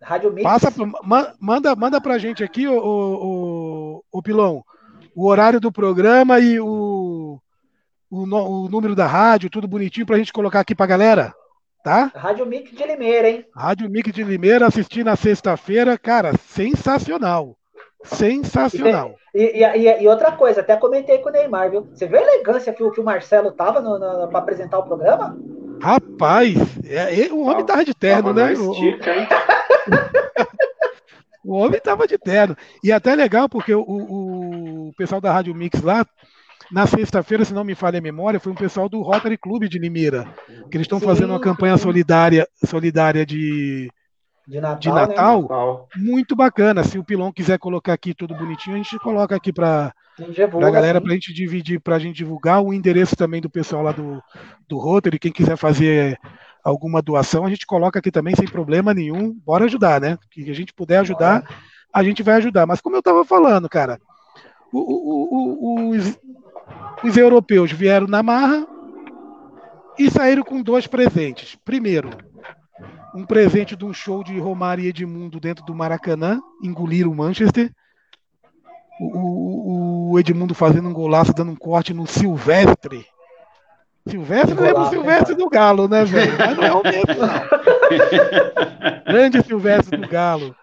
[0.00, 0.42] Rádio Mix.
[0.42, 0.72] Passa,
[1.38, 4.62] manda, manda pra gente aqui, o, o, o, Pilon,
[5.14, 7.40] o horário do programa e o,
[8.10, 11.32] o, o número da rádio, tudo bonitinho pra gente colocar aqui pra galera.
[11.84, 12.12] Tá?
[12.14, 13.46] Rádio Mix de Limeira, hein?
[13.54, 17.56] Rádio Mix de Limeira, assisti na sexta-feira, cara, sensacional.
[18.04, 19.14] Sensacional.
[19.34, 21.88] E, e, e, outra coisa, até comentei com o Neymar, viu?
[21.92, 23.80] Você viu a elegância que, que o Marcelo tava
[24.28, 25.36] para apresentar o programa?
[25.80, 26.54] Rapaz,
[26.84, 28.52] é, é, o homem tava de terno, né?
[28.52, 29.12] Estica,
[31.44, 32.56] o, o, homem tava de terno.
[32.84, 36.06] E até legal, porque o, o pessoal da Rádio Mix lá,
[36.70, 39.78] na sexta-feira, se não me falha a memória, foi um pessoal do Rotary Clube de
[39.78, 40.26] Limeira,
[40.70, 43.90] que eles estão fazendo uma campanha solidária, solidária de,
[44.46, 45.42] de Natal, de Natal, né?
[45.42, 46.82] Natal, muito bacana.
[46.82, 51.00] Se o Pilão quiser colocar aqui tudo bonitinho, a gente coloca aqui para a galera,
[51.00, 54.22] para a gente dividir, para a gente divulgar o endereço também do pessoal lá do,
[54.68, 55.18] do Rotary.
[55.18, 56.18] Quem quiser fazer
[56.62, 59.32] alguma doação, a gente coloca aqui também sem problema nenhum.
[59.44, 60.18] Bora ajudar, né?
[60.30, 61.44] Que a gente puder ajudar,
[61.92, 62.66] a gente vai ajudar.
[62.66, 64.00] Mas como eu estava falando, cara,
[64.72, 66.18] o, o, o, os,
[67.04, 68.66] os europeus vieram na marra
[69.98, 71.56] e saíram com dois presentes.
[71.64, 72.10] Primeiro,
[73.14, 77.70] um presente de um show de Romário e Edmundo dentro do Maracanã, engoliram o Manchester.
[79.00, 83.04] O, o, o, Edmundo fazendo um golaço, dando um corte no Silvestre.
[84.08, 86.36] Silvestre não é o Silvestre do Galo, né, velho?
[86.38, 89.04] Mas não é o mesmo, não.
[89.06, 90.54] Grande Silvestre do Galo.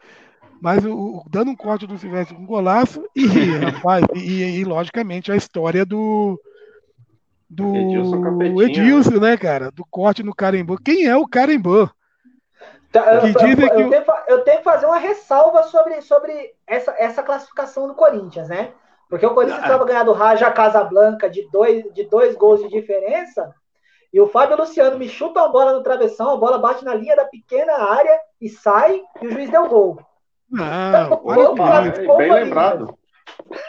[0.61, 3.25] Mas o, dando um corte do Silvestre com um golaço e,
[3.63, 6.39] rapaz, e, e, logicamente a história do,
[7.49, 9.71] do Edilson, Edilson, né, cara?
[9.71, 10.77] Do corte no Carimbô.
[10.77, 11.89] Quem é o Carimbô?
[12.91, 13.33] Tá, eu, eu, eu,
[13.89, 18.71] tenho, eu, tenho, que fazer uma ressalva sobre, sobre essa, essa classificação do Corinthians, né?
[19.07, 19.87] Porque o Corinthians estava ah.
[19.87, 23.53] ganhando Raja Casablanca de dois, de dois gols de diferença,
[24.11, 27.15] e o Fábio Luciano me chuta uma bola no travessão, a bola bate na linha
[27.15, 29.99] da pequena área e sai, e o juiz deu gol.
[30.49, 32.97] Não, olha bem, bem lembrado.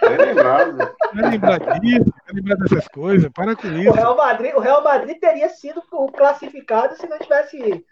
[0.00, 0.76] Bem lembrado.
[1.14, 3.90] Vai lembrar disso, vai lembrar dessas coisas, para com isso.
[3.90, 5.82] O Real Madrid, o Real Madrid teria sido
[6.16, 7.84] classificado se não tivesse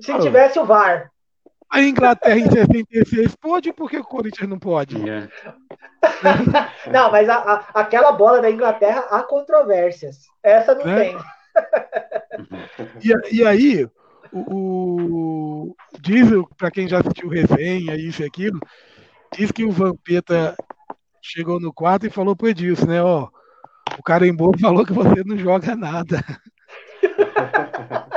[0.00, 0.18] se ah.
[0.18, 1.10] tivesse o VAR.
[1.70, 4.96] A Inglaterra em 66 pode, porque o Corinthians não pode?
[4.98, 5.28] Yeah.
[6.92, 10.18] não, mas a, a, aquela bola da Inglaterra há controvérsias.
[10.42, 10.96] Essa não é?
[10.96, 11.18] tem.
[13.02, 13.84] e, e aí,
[14.32, 18.60] o, o diz, para quem já assistiu resenha, isso e aquilo,
[19.36, 20.56] diz que o Vampeta
[21.20, 23.02] chegou no quarto e falou pro Edilson, né?
[23.02, 23.28] Ó,
[23.98, 26.24] o Carimbô falou que você não joga nada.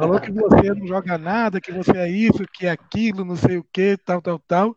[0.00, 3.58] Falou que você não joga nada, que você é isso, que é aquilo, não sei
[3.58, 4.76] o que, tal, tal, tal.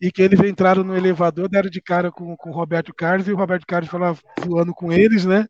[0.00, 3.32] E que eles entraram no elevador, deram de cara com, com o Roberto Carlos, e
[3.32, 5.46] o Roberto Carlos falava voando com eles, né?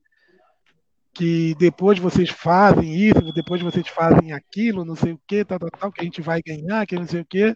[1.12, 5.70] Que depois vocês fazem isso, depois vocês fazem aquilo, não sei o que, tal, tal,
[5.70, 7.54] tal, que a gente vai ganhar, que não sei o que.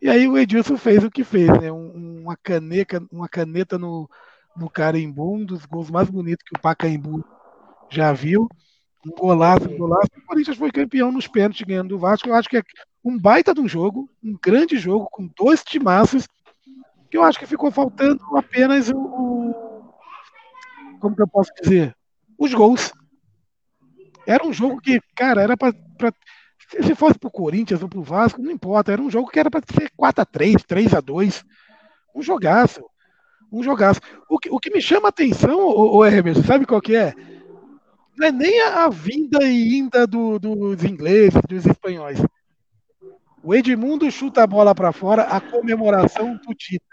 [0.00, 1.72] E aí o Edilson fez o que fez, né?
[1.72, 4.08] Um, uma caneca, uma caneta no,
[4.56, 7.24] no carimbu, um dos gols mais bonitos que o Pacaembu
[7.90, 8.48] já viu.
[9.06, 10.08] Um golaço, um golaço.
[10.16, 12.28] O Corinthians foi campeão nos pênaltis ganhando do Vasco.
[12.28, 12.62] Eu acho que é
[13.04, 16.28] um baita de um jogo, um grande jogo, com dois timaços,
[17.10, 19.54] que eu acho que ficou faltando apenas o.
[21.00, 21.96] Como que eu posso dizer?
[22.38, 22.92] Os gols.
[24.26, 25.74] Era um jogo que, cara, era para.
[26.82, 28.92] Se fosse pro Corinthians ou pro Vasco, não importa.
[28.92, 31.42] Era um jogo que era para ser 4x3, 3x2.
[32.14, 32.84] Um jogaço.
[33.50, 34.00] Um jogaço.
[34.28, 37.14] O que, o que me chama a atenção, o, o Hermes, sabe qual que é?
[38.20, 42.22] Não é nem a vinda e inda do, dos ingleses, dos espanhóis.
[43.42, 46.84] O Edmundo chuta a bola para fora, a comemoração do Tita.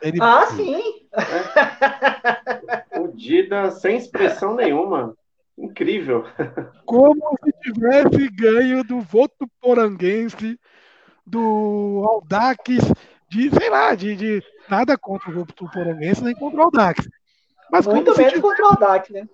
[0.00, 0.18] Ele...
[0.22, 0.80] Ah, sim!
[1.12, 2.98] É.
[2.98, 5.14] O Dida sem expressão nenhuma.
[5.58, 6.24] Incrível.
[6.86, 10.58] Como se tivesse ganho do voto poranguense,
[11.26, 12.62] do Aldax,
[13.28, 17.06] de, sei lá, de, de nada contra o voto poranguense, nem contra o Aldax.
[17.70, 19.28] Mas Muito menos contra o Aldac, né?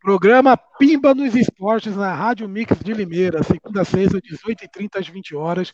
[0.00, 5.36] Programa Pimba nos Esportes na Rádio Mix de Limeira, segunda a sexta, 18h30 às 20
[5.36, 5.72] horas.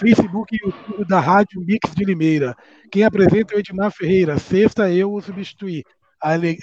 [0.00, 2.56] Facebook e YouTube da Rádio Mix de Limeira.
[2.90, 4.38] Quem apresenta é o Edmar Ferreira.
[4.38, 5.82] Sexta eu o substituí.
[6.20, 6.58] A ele...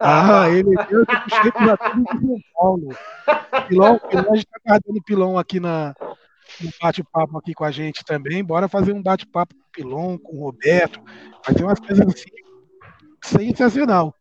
[0.00, 2.88] Ah, ele deu que chega na de São Paulo.
[3.66, 5.92] Pilão, pilão, a gente está guardando pilão aqui na,
[6.60, 8.44] no bate-papo aqui com a gente também.
[8.44, 11.00] Bora fazer um bate-papo com o Pilon, com o Roberto.
[11.44, 12.30] Fazer umas coisas assim
[13.22, 14.14] sensacional.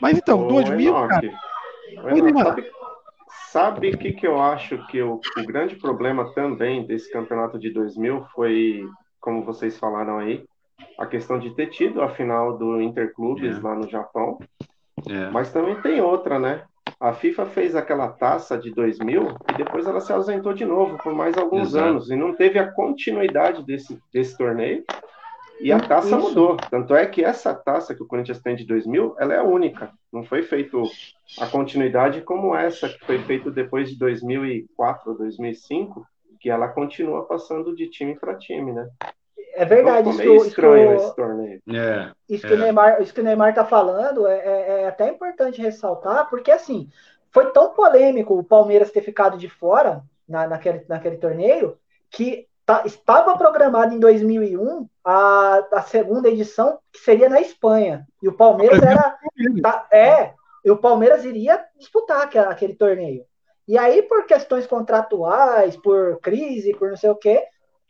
[0.00, 2.18] Mas então, Ô, 2000, Enoque, cara.
[2.18, 2.70] Enoque,
[3.50, 7.70] sabe o que, que eu acho que o, o grande problema também desse campeonato de
[7.70, 8.84] 2000 foi,
[9.20, 10.44] como vocês falaram aí,
[10.98, 13.60] a questão de ter tido a final do Interclubes é.
[13.60, 14.38] lá no Japão.
[15.08, 15.30] É.
[15.30, 16.64] Mas também tem outra, né?
[17.04, 21.14] A FIFA fez aquela taça de 2000 e depois ela se ausentou de novo por
[21.14, 21.84] mais alguns Exato.
[21.84, 24.82] anos e não teve a continuidade desse, desse torneio.
[25.60, 26.18] E a taça Isso.
[26.18, 26.56] mudou.
[26.56, 29.92] Tanto é que essa taça que o Corinthians tem de 2000, ela é a única.
[30.10, 30.82] Não foi feito
[31.38, 36.06] a continuidade como essa que foi feito depois de 2004 ou 2005,
[36.40, 38.88] que ela continua passando de time para time, né?
[39.54, 40.08] É verdade.
[40.08, 41.62] Então, meio isso, estranho isso, esse torneio.
[41.68, 42.48] É, isso, é.
[42.48, 46.28] Que o Neymar, isso que o Neymar tá falando é, é, é, até importante ressaltar,
[46.28, 46.88] porque assim,
[47.30, 51.78] foi tão polêmico o Palmeiras ter ficado de fora na, naquele, naquele torneio
[52.10, 58.06] que tá, estava programado em 2001 a, a segunda edição, que seria na Espanha.
[58.22, 59.16] E o Palmeiras era.
[59.62, 60.32] Tá, é,
[60.64, 63.24] e o Palmeiras iria disputar aquele, aquele torneio.
[63.66, 67.44] E aí, por questões contratuais, por crise, por não sei o quê,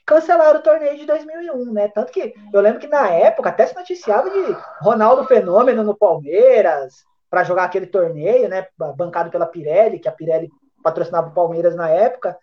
[0.07, 1.89] cancelaram o torneio de 2001, né?
[1.89, 7.05] Tanto que eu lembro que na época até se noticiava de Ronaldo Fenômeno no Palmeiras
[7.31, 8.67] para jogar aquele torneio, né?
[8.97, 10.51] Bancado pela Pirelli, que a Pirelli
[10.83, 12.37] patrocinava o Palmeiras na época,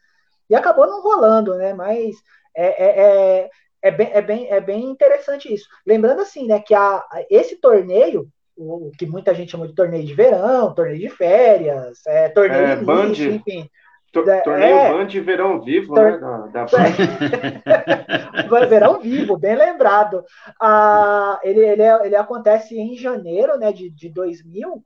[0.49, 1.73] e acabou não rolando, né?
[1.73, 2.15] Mas
[2.55, 3.49] é, é, é,
[3.81, 5.67] é, bem, é, bem, é bem interessante isso.
[5.85, 8.27] Lembrando assim, né, que a, esse torneio,
[8.57, 12.75] o que muita gente chama de torneio de verão, torneio de férias, é, torneio é,
[12.75, 13.69] de Band, enfim.
[14.11, 16.11] Torneio é, Band Verão Vivo, tor...
[16.11, 16.17] né?
[16.17, 16.65] Da, da
[18.67, 20.25] verão Vivo, bem lembrado.
[20.59, 24.83] Ah, ele, ele, ele acontece em janeiro né, de, de 2000,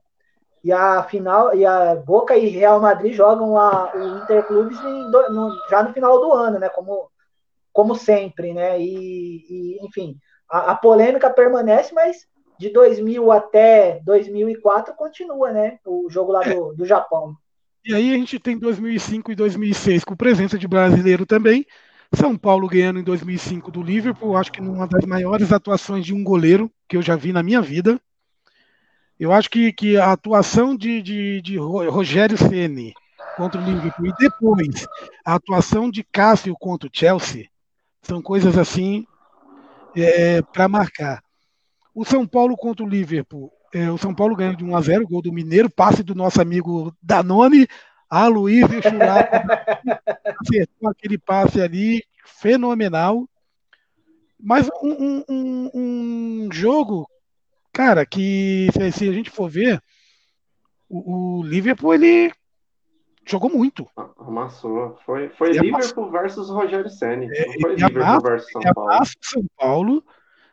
[0.63, 5.51] e a final, e a Boca e Real Madrid jogam a, o Interclubes do, no,
[5.69, 6.69] já no final do ano, né?
[6.69, 7.07] Como,
[7.71, 8.79] como sempre, né?
[8.79, 10.17] E, e enfim,
[10.49, 12.25] a, a polêmica permanece, mas
[12.57, 15.77] de 2000 até 2004 continua, né?
[15.85, 17.35] O jogo lá do, do Japão.
[17.85, 21.63] E aí a gente tem 2005 e 2006 com presença de brasileiro também.
[22.15, 26.23] São Paulo ganhando em 2005 do Liverpool, acho que uma das maiores atuações de um
[26.23, 28.01] goleiro que eu já vi na minha vida.
[29.19, 32.91] Eu acho que, que a atuação de, de, de Rogério Ceni
[33.37, 34.87] contra o Liverpool e depois
[35.23, 37.47] a atuação de Cássio contra o Chelsea
[38.01, 39.05] são coisas assim
[39.95, 41.23] é, para marcar.
[41.93, 43.54] O São Paulo contra o Liverpool.
[43.75, 46.41] É, o São Paulo ganha de 1 a 0 gol do Mineiro, passe do nosso
[46.41, 47.67] amigo Danone.
[48.09, 49.35] A Luiz Churato
[50.39, 53.27] acertou aquele passe ali, fenomenal.
[54.39, 57.05] Mas um, um, um, jogo,
[57.73, 59.81] cara, que se, se, a gente for ver,
[60.87, 62.31] o, o Liverpool ele
[63.25, 63.85] jogou muito.
[64.17, 64.97] Amassou.
[65.05, 67.27] Foi, foi Liverpool versus Rogério Senni.
[67.29, 69.05] É, não foi Liverpool amassa, versus São Paulo.
[69.21, 70.03] São Paulo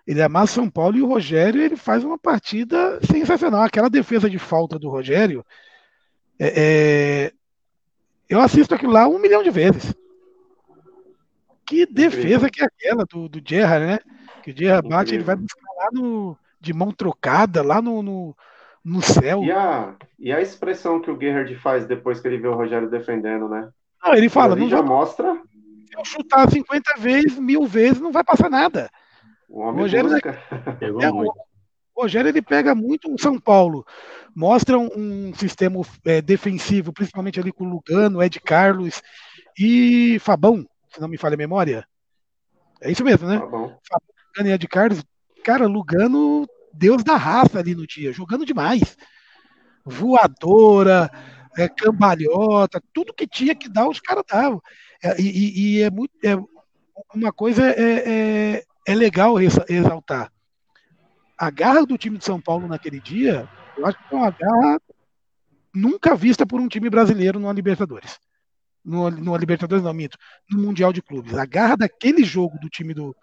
[0.06, 3.62] ele amassa São Paulo e o Rogério ele faz uma partida sensacional.
[3.62, 5.44] Aquela defesa de falta do Rogério,
[6.38, 7.32] é, é,
[8.28, 9.94] eu assisto aquilo lá um milhão de vezes.
[11.64, 13.98] Que defesa que é aquela do, do Gerrard, né?
[14.42, 18.36] Que o Gerrard bate, ele vai buscar lá no, de mão trocada, lá no, no,
[18.84, 19.44] no céu.
[19.44, 22.90] E a, e a expressão que o Gerrard faz depois que ele vê o Rogério
[22.90, 23.70] defendendo, né?
[24.02, 25.40] Não, ele fala, não já vou, mostra.
[25.86, 28.90] Se eu chutar 50 vezes, mil vezes, não vai passar nada.
[29.52, 30.08] O homem Rogério,
[30.80, 31.34] Pegou é, muito.
[31.94, 33.84] O Rogério ele pega muito o São Paulo,
[34.34, 39.02] mostra um, um sistema é, defensivo, principalmente ali com o Lugano, Ed Carlos
[39.58, 41.86] e Fabão, se não me falha a memória.
[42.80, 43.38] É isso mesmo, né?
[43.38, 43.78] Fabão.
[43.86, 45.04] Fabão Lugano e Ed Carlos.
[45.44, 48.96] Cara, Lugano, Deus da raça ali no dia, jogando demais.
[49.84, 51.10] Voadora,
[51.58, 54.62] é, cambalhota, tudo que tinha que dar, os caras davam.
[55.04, 56.14] É, e, e, é muito.
[56.24, 56.38] É,
[57.14, 60.32] uma coisa é, é legal exaltar.
[61.38, 64.80] A garra do time de São Paulo naquele dia, eu acho que foi uma garra
[65.74, 68.18] nunca vista por um time brasileiro no Libertadores.
[68.84, 70.18] No, no Libertadores, não, minto.
[70.50, 71.34] No Mundial de Clubes.
[71.34, 73.14] A garra daquele jogo do time do,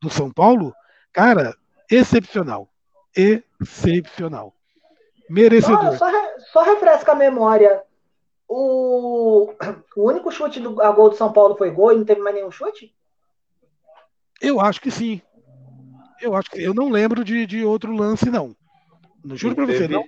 [0.00, 0.74] do São Paulo,
[1.12, 1.56] cara,
[1.90, 2.68] excepcional.
[3.16, 4.54] Excepcional.
[5.28, 5.96] Merecedor.
[5.96, 7.82] Só, só, só refresca a memória.
[8.48, 9.52] O,
[9.96, 12.34] o único chute do a gol do São Paulo foi gol e não teve mais
[12.34, 12.94] nenhum chute?
[14.40, 15.20] Eu acho que sim.
[16.20, 18.54] Eu acho que eu não lembro de, de outro lance, não.
[19.24, 20.04] não juro para você, não.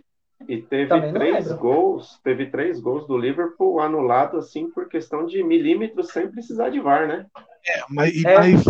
[0.49, 5.43] E teve Também três gols, teve três gols do Liverpool anulado assim por questão de
[5.43, 7.27] milímetros sem precisar de VAR, né?
[7.67, 8.35] É, mas, é.
[8.35, 8.65] mas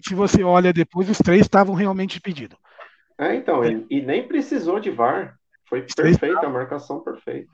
[0.00, 2.58] se você olha depois, os três estavam realmente pedidos.
[3.18, 3.72] É, então, é.
[3.72, 5.38] E, e, nem precisou de VAR.
[5.68, 7.48] Foi perfeita, a marcação perfeita.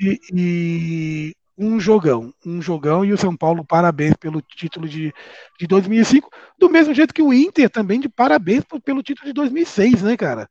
[0.00, 5.12] E, e, um jogão, um jogão e o São Paulo parabéns pelo título de,
[5.58, 10.02] de 2005, do mesmo jeito que o Inter também de parabéns pelo título de 2006,
[10.02, 10.48] né, cara?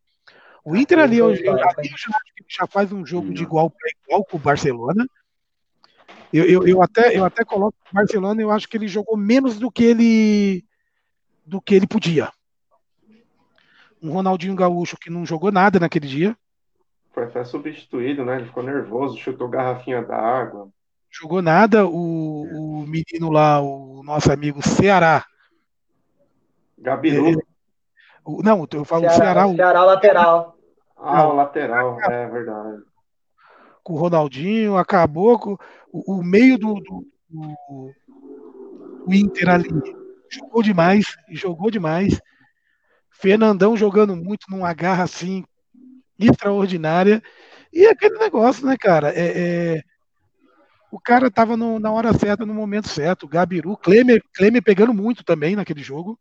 [0.63, 5.03] O Inter ali, já, já, faz um jogo de igual para igual com o Barcelona.
[6.31, 9.57] Eu, eu, eu, até, eu até coloco o Barcelona, eu acho que ele jogou menos
[9.57, 10.63] do que ele
[11.43, 12.31] do que ele podia.
[13.99, 16.37] Um Ronaldinho Gaúcho que não jogou nada naquele dia.
[17.11, 18.35] Foi até substituído, né?
[18.35, 20.69] Ele ficou nervoso, chutou garrafinha d'água
[21.11, 21.85] jogou nada.
[21.85, 25.25] O, o menino lá, o nosso amigo Ceará.
[26.77, 27.41] Gabiru.
[28.23, 29.47] o, não, eu falo Ceará, Ceará.
[29.47, 30.57] O Ceará lateral.
[30.97, 32.83] Ah, não, o lateral, é verdade.
[33.83, 35.57] Com o Ronaldinho, acabou com
[35.91, 37.93] o, o meio do, do, do,
[39.07, 39.69] o Inter ali
[40.29, 42.19] jogou demais, jogou demais.
[43.09, 45.43] Fernandão jogando muito numa garra assim
[46.17, 47.21] extraordinária.
[47.73, 49.09] E aquele negócio, né, cara?
[49.09, 49.83] É, é...
[50.91, 53.27] O cara tava no, na hora certa, no momento certo.
[53.27, 56.19] Gabiru, Klemer, Klemer pegando muito também naquele jogo.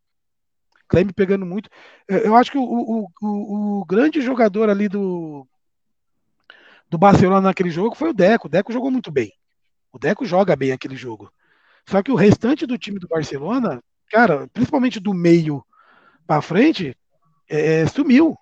[0.88, 1.70] Klemer pegando muito.
[2.08, 5.46] Eu acho que o, o, o, o grande jogador ali do,
[6.88, 8.46] do Barcelona naquele jogo foi o Deco.
[8.46, 9.32] O Deco jogou muito bem.
[9.92, 11.32] O Deco joga bem aquele jogo.
[11.86, 15.64] Só que o restante do time do Barcelona, cara, principalmente do meio
[16.26, 16.96] para frente,
[17.48, 18.36] é, é, sumiu.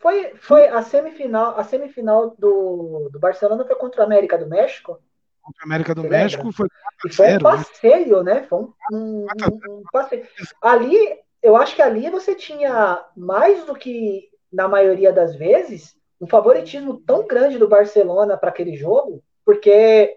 [0.00, 4.98] Foi, foi a semifinal, a semifinal do, do Barcelona foi contra a América do México?
[5.42, 6.56] Contra a América do México lembra?
[6.56, 6.68] foi.
[7.10, 7.38] Foi um né?
[7.40, 8.42] passeio, né?
[8.48, 9.26] Foi um, um,
[9.68, 10.26] um passeio.
[10.60, 10.96] Ali,
[11.42, 17.00] eu acho que ali você tinha mais do que na maioria das vezes um favoritismo
[17.04, 20.16] tão grande do Barcelona para aquele jogo, porque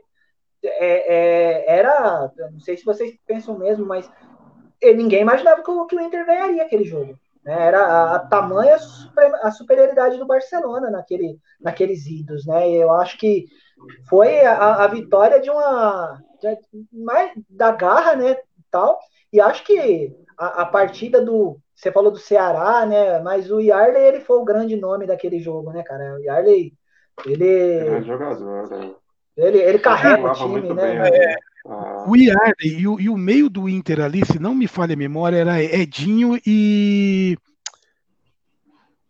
[0.64, 4.10] é, é, era, não sei se vocês pensam mesmo, mas
[4.84, 7.18] ninguém imaginava que o, que o Inter ganharia aquele jogo.
[7.44, 7.68] Né?
[7.68, 8.78] Era a, a tamanha
[9.42, 12.46] a superioridade do Barcelona naquele, naqueles idos.
[12.46, 12.70] Né?
[12.70, 13.46] Eu acho que
[14.10, 16.20] foi a, a vitória de uma.
[16.42, 16.58] De,
[16.92, 18.38] mais da garra, né?
[18.72, 19.00] Tal,
[19.32, 21.58] e acho que a, a, partida do.
[21.74, 23.20] Você falou do Ceará, né?
[23.20, 26.16] Mas o Yarley ele foi o grande nome daquele jogo, né, cara?
[26.16, 26.74] O Yarley,
[27.26, 27.48] ele.
[27.48, 28.94] É jogador, né?
[29.36, 30.74] Ele, ele carrega o time, né?
[30.74, 31.36] Bem, é,
[32.08, 34.98] o Yarley e o, e o meio do Inter ali, se não me falha a
[34.98, 37.38] memória, era Edinho e.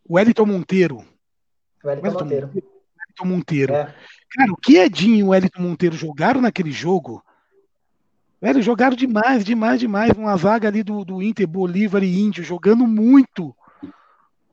[0.08, 0.98] O Wellington Monteiro.
[1.84, 2.48] O Wellington Monteiro.
[2.48, 3.74] Wellington Monteiro.
[3.74, 3.96] É.
[4.36, 7.24] Cara, o que Edinho e o Wellington Monteiro jogaram naquele jogo
[8.42, 10.12] Velho, jogaram demais, demais, demais.
[10.12, 13.56] Uma zaga ali do, do Inter, Bolívar e Índio, jogando muito.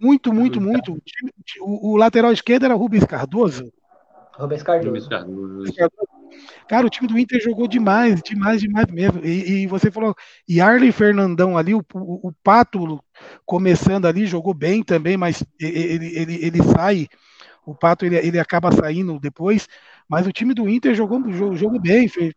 [0.00, 0.96] Muito, muito, muito.
[1.60, 3.70] O, o lateral esquerdo era Rubens Cardoso.
[4.32, 5.08] Rubens Cardoso.
[6.66, 9.20] Cara, o time do Inter jogou demais, demais, demais mesmo.
[9.22, 10.14] E, e você falou,
[10.48, 12.98] e Arley Fernandão ali, o, o, o, Pato
[13.44, 17.08] começando ali, jogou bem também, mas ele, ele, ele sai,
[17.64, 19.68] o Pato ele, ele acaba saindo depois,
[20.08, 22.32] mas o time do Inter jogou, jogou, jogou bem, fez,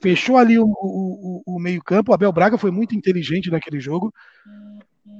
[0.00, 2.10] fechou ali o, o, o meio-campo.
[2.10, 4.12] O Abel Braga foi muito inteligente naquele jogo.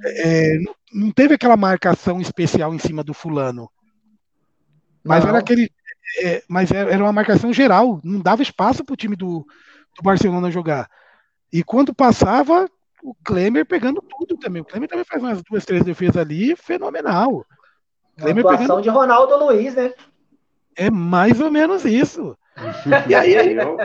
[0.03, 0.57] É,
[0.93, 3.69] não teve aquela marcação especial em cima do fulano.
[5.03, 5.29] Mas não.
[5.29, 5.71] era aquele.
[6.23, 9.45] É, mas era uma marcação geral, não dava espaço para o time do,
[9.95, 10.89] do Barcelona jogar.
[11.51, 12.69] E quando passava,
[13.03, 14.61] o Klemer pegando tudo também.
[14.61, 17.45] O Klemer também faz umas duas, três defesas ali, fenomenal.
[18.17, 18.81] Klemer atuação pegando...
[18.83, 19.93] de Ronaldo Luiz, né?
[20.75, 22.37] É mais ou menos isso.
[23.09, 23.77] e aí, eu,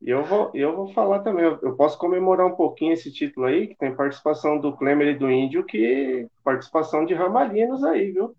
[0.00, 3.68] e eu vou, eu vou falar também, eu posso comemorar um pouquinho esse título aí,
[3.68, 8.34] que tem participação do Klemer e do Índio, que participação de Ramalinos aí, viu?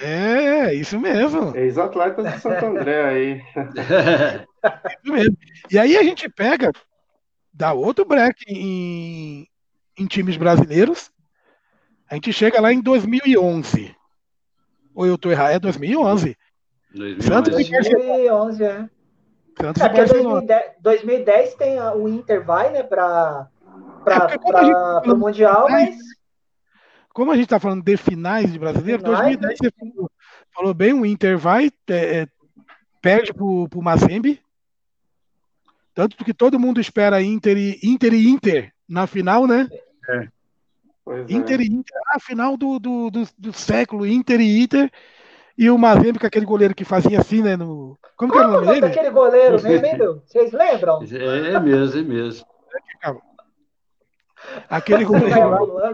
[0.00, 1.56] É, isso mesmo.
[1.56, 3.42] Ex-atletas de Santo André aí.
[5.02, 5.36] isso mesmo.
[5.70, 6.70] E aí a gente pega,
[7.52, 9.48] dá outro break em,
[9.98, 11.10] em times brasileiros,
[12.08, 13.96] a gente chega lá em 2011.
[14.94, 15.52] Ou eu tô errado?
[15.52, 16.36] É 2011.
[16.94, 18.88] 2011, Santos 2011 é.
[19.60, 23.48] Santos é, porque 2010, 2010 tem a, o Inter vai, né, para
[24.06, 25.96] é o Mundial, mas.
[27.12, 29.68] Como a gente está falando de finais de brasileiro, finais, 2010 né?
[29.68, 30.10] você falou,
[30.54, 32.28] falou, bem, o Inter vai, é, é
[33.02, 34.40] perde para o Mazembe.
[35.94, 39.68] Tanto que todo mundo espera Inter e Inter, e Inter na final, né?
[40.08, 40.28] É.
[41.28, 44.90] Inter e Inter, a final do, do, do, do século, Inter e Inter.
[45.56, 47.56] E o Mazembe, com aquele goleiro que fazia assim, né?
[47.56, 47.98] No...
[48.16, 48.86] Como, Como que era o nome dele?
[48.86, 51.02] aquele goleiro mesmo, Vocês lembram?
[51.02, 52.46] É, é mesmo, é mesmo.
[54.68, 55.90] Aquele goleiro lá,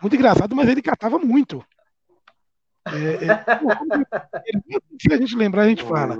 [0.00, 1.62] muito engraçado, mas ele catava muito.
[2.86, 3.44] É, é,
[4.98, 6.18] se a gente lembrar, a gente fala.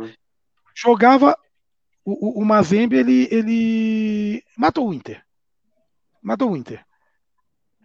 [0.75, 1.35] Jogava
[2.05, 5.25] o, o, o Mazembe, ele, ele matou o Inter.
[6.23, 6.85] Matou o Inter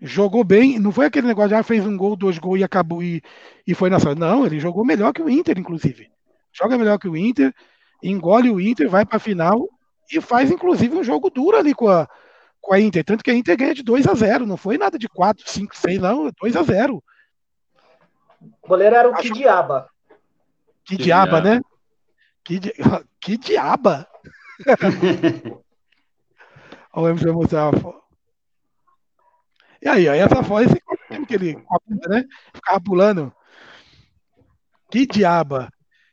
[0.02, 3.02] jogou bem, não foi aquele negócio de ah, fez um gol, dois gols e acabou
[3.02, 3.22] e,
[3.66, 4.20] e foi na sorte.
[4.20, 6.10] Não, ele jogou melhor que o Inter, inclusive.
[6.52, 7.54] Joga melhor que o Inter,
[8.02, 9.68] engole o Inter, vai para a final
[10.12, 12.08] e faz, inclusive, um jogo duro ali com a,
[12.62, 13.04] com a Inter.
[13.04, 15.76] Tanto que a Inter ganha de 2 a 0 não foi nada de 4, 5,
[15.76, 17.04] 6, não, 2 a 0
[18.62, 19.34] O goleiro era o Acho...
[19.34, 19.90] Diaba.
[20.84, 21.62] Que, diaba, né?
[22.44, 22.72] Que, di...
[23.20, 24.08] que diaba!
[26.94, 27.72] Olha o Emerson mostrar
[29.86, 30.68] e aí, aí essa voz,
[31.28, 31.54] que ele
[32.10, 32.26] né?
[32.56, 33.32] Ficava pulando.
[34.90, 35.70] Que diaba.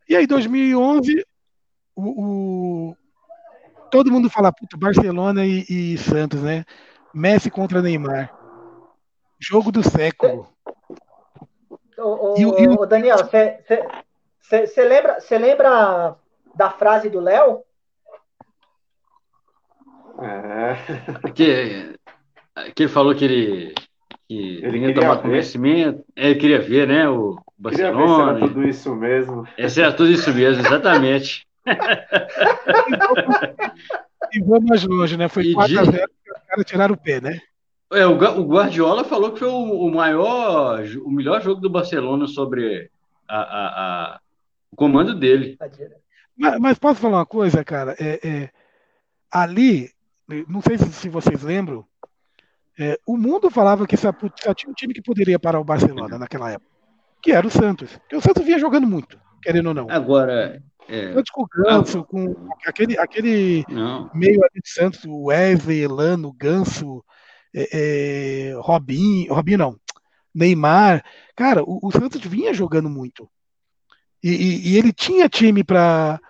[0.06, 1.24] E aí, 2011,
[1.96, 2.96] o, o
[3.90, 6.66] todo mundo fala, puta, Barcelona e, e, Santos, né?
[7.14, 8.30] Messi contra Neymar.
[9.40, 10.46] Jogo do século.
[11.96, 12.34] Ô,
[12.78, 16.14] ô, Daniel, você lembra, lembra
[16.54, 17.62] da frase do Léo?
[20.20, 21.32] É.
[21.32, 21.98] Que,
[22.74, 23.74] que ele falou que ele,
[24.28, 25.22] que ele vinha tomar ver.
[25.22, 26.04] conhecimento.
[26.16, 27.08] É, ele queria ver, né?
[27.08, 28.34] O Barcelona.
[28.34, 29.48] Queria ver se era tudo isso mesmo.
[29.56, 31.46] É, se era tudo isso mesmo, exatamente.
[34.32, 35.28] e vou mais longe, né?
[35.28, 37.40] Foi 4x0 que os caras tiraram o pé, né?
[37.92, 42.90] É, o, Guardiola falou que foi o, maior, o melhor jogo do Barcelona sobre
[43.28, 44.20] a, a, a
[44.72, 45.58] o comando dele.
[46.36, 47.94] Mas, mas, posso falar uma coisa, cara?
[48.00, 48.50] É, é,
[49.30, 49.90] ali,
[50.48, 51.84] não sei se, vocês lembram,
[52.78, 54.12] é, o mundo falava que só,
[54.42, 56.70] só, tinha um time que poderia parar o Barcelona naquela época,
[57.22, 57.90] que era o Santos.
[57.98, 59.90] Porque o Santos vinha jogando muito, querendo ou não.
[59.90, 60.62] Agora.
[60.88, 61.12] É...
[61.12, 63.64] Santos com o Ganso, com aquele, aquele
[64.12, 67.04] meio ali de Santos, o Wesley, Elano, Ganso,
[67.54, 67.68] é,
[68.50, 69.76] é, Robinho, Robinho não,
[70.34, 71.04] Neymar.
[71.36, 73.28] Cara, o, o Santos vinha jogando muito.
[74.22, 76.20] E, e, e ele tinha time para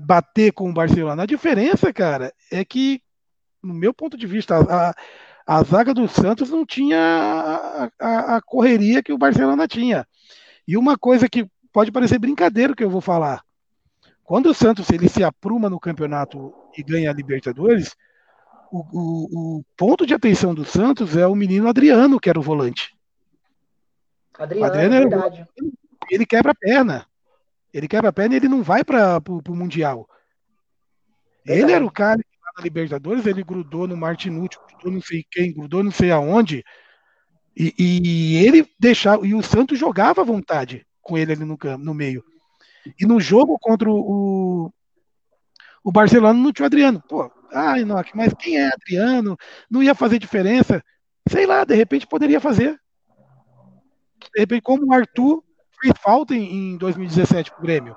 [0.00, 1.22] bater com o Barcelona.
[1.22, 3.02] A diferença, cara, é que,
[3.62, 4.94] no meu ponto de vista, a,
[5.46, 10.06] a zaga do Santos não tinha a, a, a, correria que o Barcelona tinha.
[10.66, 13.42] E uma coisa que pode parecer brincadeira que eu vou falar.
[14.22, 17.96] Quando o Santos ele se apruma no campeonato e ganha a Libertadores,
[18.70, 22.42] o, o, o ponto de atenção do Santos é o menino Adriano, que era o
[22.42, 22.94] volante.
[24.38, 25.46] Adriano, Adriano é verdade
[26.10, 27.06] ele quebra a perna.
[27.72, 30.08] Ele quebra a perna e ele não vai para o Mundial.
[31.44, 32.20] Ele era o cara
[32.58, 36.64] na Libertadores, ele grudou no Martinucci, grudou não sei quem, grudou não sei aonde.
[37.56, 39.26] E, e ele deixava.
[39.26, 42.24] E o Santos jogava à vontade com ele ali no, no meio.
[43.00, 44.72] E no jogo contra o,
[45.82, 47.02] o Barcelona não tinha o Adriano.
[47.08, 49.36] Pô, ai, Enoque, mas quem é Adriano?
[49.70, 50.82] Não ia fazer diferença?
[51.28, 52.78] Sei lá, de repente poderia fazer.
[54.34, 55.42] De repente, como o Arthur
[55.80, 57.96] fez falta em, em 2017 pro Grêmio.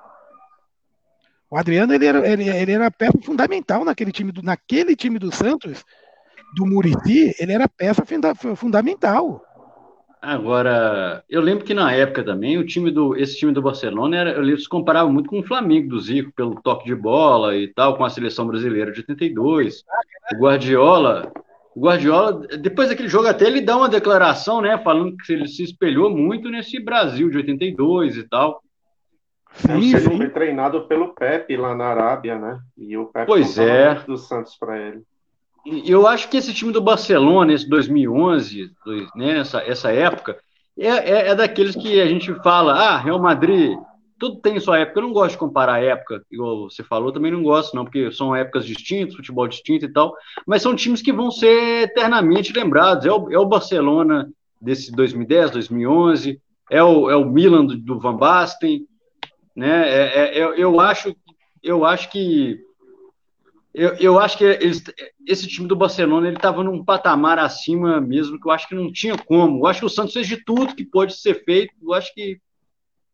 [1.52, 5.36] O Adriano ele era, ele, ele era peça fundamental naquele time, do, naquele time do
[5.36, 5.84] Santos,
[6.56, 9.44] do Murici, ele era peça funda, fundamental.
[10.22, 14.32] Agora, eu lembro que na época também, o time do, esse time do Barcelona, era,
[14.32, 17.98] eu se comparava muito com o Flamengo do Zico, pelo toque de bola e tal,
[17.98, 19.84] com a seleção brasileira de 82.
[20.34, 21.34] O Guardiola,
[21.76, 25.64] o Guardiola, depois daquele jogo até ele dá uma declaração, né, falando que ele se
[25.64, 28.62] espelhou muito nesse Brasil de 82 e tal.
[29.54, 32.60] Sim, ele foi treinado pelo Pepe lá na Arábia, né?
[32.78, 33.96] E o Pepe pois é.
[33.96, 35.04] do Santos para ele.
[35.66, 38.72] E eu acho que esse time do Barcelona, esse 2011,
[39.16, 40.38] né, essa, essa época,
[40.78, 43.78] é, é, é daqueles que a gente fala, ah, Real Madrid,
[44.18, 45.00] tudo tem sua época.
[45.00, 48.12] Eu não gosto de comparar a época, igual você falou, também não gosto, não, porque
[48.12, 50.16] são épocas distintas, futebol distinto e tal,
[50.48, 53.06] mas são times que vão ser eternamente lembrados.
[53.06, 54.30] É o, é o Barcelona
[54.60, 58.86] desse 2010, 2011, é o, é o Milan do, do Van Basten,
[59.56, 59.90] né?
[59.90, 61.16] É, é, é, eu acho,
[61.62, 62.60] eu acho que
[63.74, 64.84] eu, eu acho que eles,
[65.26, 68.92] esse time do Barcelona ele estava num patamar acima mesmo que eu acho que não
[68.92, 69.60] tinha como.
[69.60, 71.74] Eu acho que o Santos fez de tudo que pode ser feito.
[71.82, 72.40] Eu acho que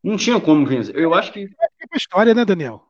[0.03, 0.95] não tinha como vencer.
[0.95, 1.43] Eu acho que.
[1.81, 2.83] É pra história, né, Daniel?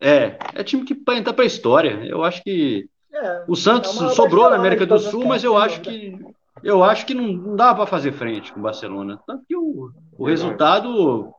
[0.00, 2.04] É, é time que vai entrar pra história.
[2.04, 2.88] Eu acho que.
[3.12, 6.18] É, o Santos é sobrou na América do Sul, mas eu acho que.
[6.62, 9.20] Eu acho que não, não dá para fazer frente com o Barcelona.
[9.26, 11.32] Tanto que o, o resultado,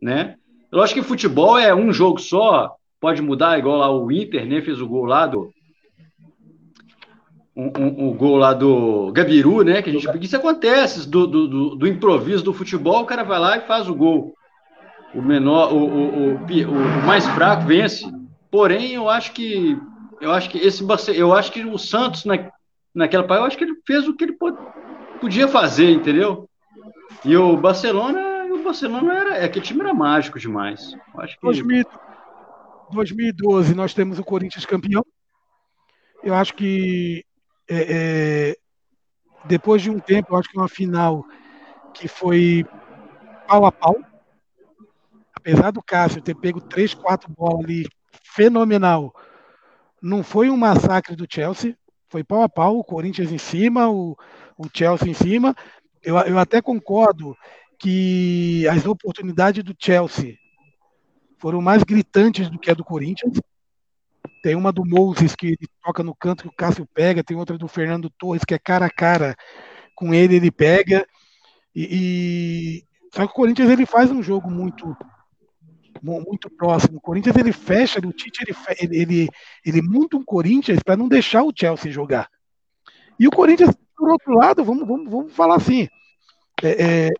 [0.00, 0.36] né?
[0.70, 4.60] Eu acho que futebol é um jogo só, pode mudar, igual lá o Inter, né?
[4.60, 5.50] Fez o gol lá do.
[7.56, 9.82] Um, um, um gol lá do Gabiru, né?
[9.82, 10.24] Que a gente.
[10.24, 13.94] Isso acontece, do, do, do, improviso do futebol, o cara vai lá e faz o
[13.94, 14.34] gol
[15.14, 18.04] o menor, o, o, o, o, mais fraco vence.
[18.50, 19.78] Porém, eu acho que
[20.20, 20.84] eu acho que esse
[21.14, 22.50] eu acho que o Santos na,
[22.94, 24.36] naquela eu acho que ele fez o que ele
[25.20, 26.48] podia fazer, entendeu?
[27.24, 28.20] E o Barcelona,
[28.68, 30.96] o Barcelona era, é, aquele time era mágico demais.
[31.16, 31.84] Acho que 2000,
[32.90, 35.04] 2012 nós temos o Corinthians campeão.
[36.22, 37.24] Eu acho que
[37.68, 37.86] é,
[38.50, 38.56] é,
[39.44, 41.24] depois de um tempo, eu acho que uma final
[41.94, 42.64] que foi
[43.46, 43.96] pau a pau
[45.48, 47.86] apesar do Cássio ter pego três, quatro bolas ali,
[48.22, 49.14] fenomenal,
[50.02, 51.76] não foi um massacre do Chelsea,
[52.08, 54.16] foi pau a pau, o Corinthians em cima, o,
[54.58, 55.56] o Chelsea em cima.
[56.02, 57.36] Eu, eu até concordo
[57.78, 60.36] que as oportunidades do Chelsea
[61.38, 63.40] foram mais gritantes do que a do Corinthians.
[64.42, 67.56] Tem uma do Moses que ele toca no canto que o Cássio pega, tem outra
[67.56, 69.36] do Fernando Torres que é cara a cara
[69.94, 71.06] com ele, ele pega.
[71.74, 72.84] E, e...
[73.14, 74.96] só que o Corinthians ele faz um jogo muito
[76.00, 76.98] muito próximo.
[76.98, 78.44] O Corinthians ele fecha, o Tite
[78.78, 79.28] ele, ele,
[79.64, 82.28] ele monta um Corinthians para não deixar o Chelsea jogar.
[83.18, 85.88] E o Corinthians, por outro lado, vamos, vamos, vamos falar assim:
[86.62, 87.10] é, é,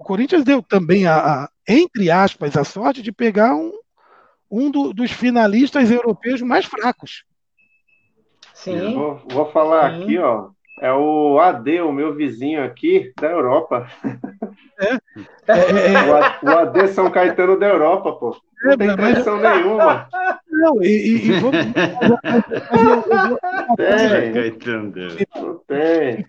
[0.00, 3.70] o Corinthians deu também, a, a, entre aspas, a sorte de pegar um,
[4.50, 7.22] um do, dos finalistas europeus mais fracos.
[8.54, 8.94] Sim.
[8.94, 10.02] Vou, vou falar Sim.
[10.02, 10.48] aqui, ó.
[10.80, 13.86] É o AD, o meu vizinho aqui da Europa.
[14.80, 14.98] É.
[16.42, 18.34] O, AD São Caetano da Europa, pô.
[18.62, 20.08] Não tem pressão nenhuma.
[20.48, 21.60] Não, e, e, vamos.
[23.76, 24.32] tem.
[24.32, 24.94] Caetano
[25.36, 26.16] Não tem.
[26.18, 26.26] Se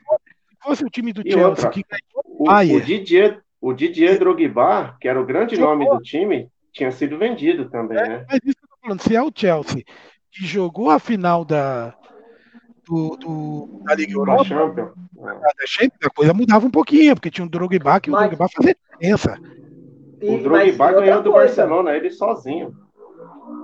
[0.61, 5.07] fosse o time do Chelsea outra, que ganhou o, o Didier, o Didier Drogba, que
[5.07, 8.25] era o grande nome do time, tinha sido vendido também, é, né?
[8.27, 9.85] Mas isso que eu tô falando, se é o Chelsea
[10.31, 11.93] que jogou a final da,
[12.87, 14.93] do, do, da Liga Europa,
[16.03, 19.37] a coisa mudava um pouquinho, porque tinha um Drogba que mas, o Drogba fazia diferença.
[20.21, 21.47] o Drogba ganhou do coisa.
[21.47, 22.73] Barcelona, ele sozinho.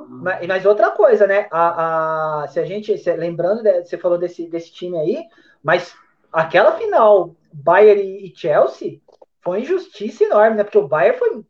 [0.10, 1.48] Mas, mas outra coisa, né?
[1.52, 5.24] A, a, se a gente, se, lembrando, de, você falou desse, desse time aí,
[5.64, 5.96] mas
[6.32, 9.00] aquela final Bayern e Chelsea
[9.48, 10.64] foi injustiça enorme, né?
[10.66, 11.42] Porque o Bayern foi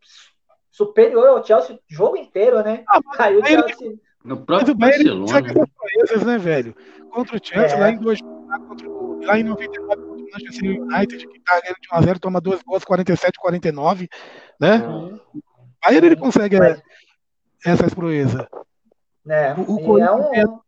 [0.70, 2.84] superior ao Chelsea o jogo inteiro, né?
[2.88, 3.96] Ah, Aí o Chelsea.
[4.24, 5.42] No próprio Barcelona.
[5.42, 6.24] Né?
[6.24, 6.76] né, velho?
[7.10, 7.80] Contra o Chelsea, é.
[7.80, 8.20] lá em dois,
[9.24, 12.86] lá em 99, contra o Manchester United, que tá ganhando de 1x0, toma dois gols,
[12.86, 14.08] 47, 49,
[14.60, 14.76] né?
[14.76, 15.20] Uhum.
[15.84, 16.80] Aí ele consegue Mas...
[17.66, 18.46] essas proezas.
[19.28, 20.60] É, o, o Corinthians é um...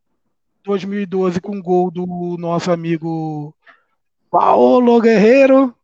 [0.64, 3.54] 2012 com gol do nosso amigo
[4.32, 5.76] Paulo Guerreiro.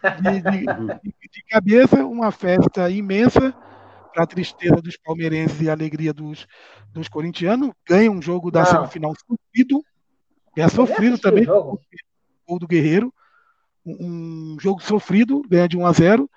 [0.00, 3.54] De, de, de, cabeça, uma festa imensa
[4.12, 6.46] para a tristeza dos palmeirenses e a alegria dos,
[6.92, 7.70] dos corintianos.
[7.86, 8.66] Ganha um jogo da Não.
[8.66, 9.82] semifinal sofrido.
[10.56, 11.48] É sofrido também.
[11.48, 11.78] O
[12.46, 13.12] gol do Guerreiro.
[13.84, 16.30] Um, um, jogo sofrido, ganha de 1 a 0.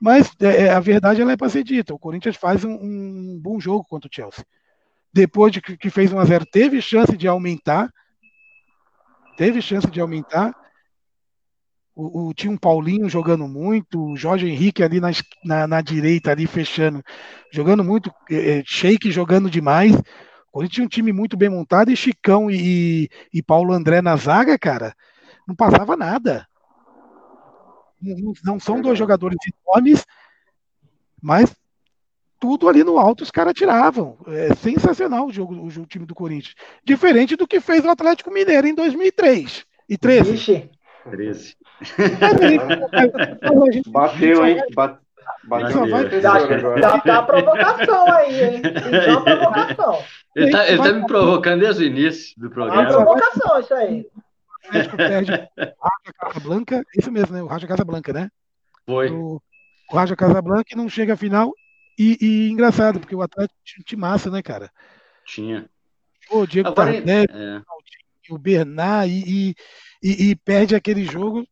[0.00, 1.94] Mas é, é, a verdade ela é para ser dita.
[1.94, 4.44] O Corinthians faz um, um, bom jogo contra o Chelsea.
[5.12, 7.92] Depois de que, que fez 1 a 0 teve chance de aumentar.
[9.36, 10.54] Teve chance de aumentar
[11.94, 15.10] o, o, tinha um Paulinho jogando muito, o Jorge Henrique ali na,
[15.44, 17.02] na, na direita, ali fechando,
[17.52, 19.94] jogando muito, é, é Sheik jogando demais.
[19.94, 24.16] O Corinthians tinha um time muito bem montado e Chicão e, e Paulo André na
[24.16, 24.94] zaga, cara,
[25.46, 26.46] não passava nada.
[28.00, 30.04] Não, não são dois jogadores enormes,
[31.20, 31.54] mas
[32.40, 34.18] tudo ali no alto os caras tiravam.
[34.26, 36.54] É sensacional o jogo, o, o time do Corinthians.
[36.84, 40.34] Diferente do que fez o Atlético Mineiro em 2003 e 13.
[40.34, 40.70] Ixi.
[41.04, 41.56] 13.
[43.88, 44.60] Bateu, hein?
[45.44, 45.86] Bateu.
[46.80, 48.62] Dá, dá a provocação aí, hein?
[48.62, 50.04] Dá uma provocação.
[50.34, 52.84] Ele tá, ele tá me provocando desde o início do programa.
[52.84, 54.06] Dá uma provocação, isso aí.
[54.64, 57.42] O Atlético perde Raja Casablanca, isso mesmo, né?
[57.42, 58.30] O Raja Casablanca, né?
[58.86, 59.10] Foi.
[59.10, 59.40] O,
[59.90, 61.52] o Raja Casablanca não chega à final.
[61.98, 64.70] E, e, engraçado, porque o Atlético tinha massa, né, cara?
[65.26, 65.68] Tinha.
[66.30, 67.60] O Diego Agora, Tardelli, é.
[68.30, 69.56] o Bernard e, e
[70.02, 71.46] e, e perde aquele jogo.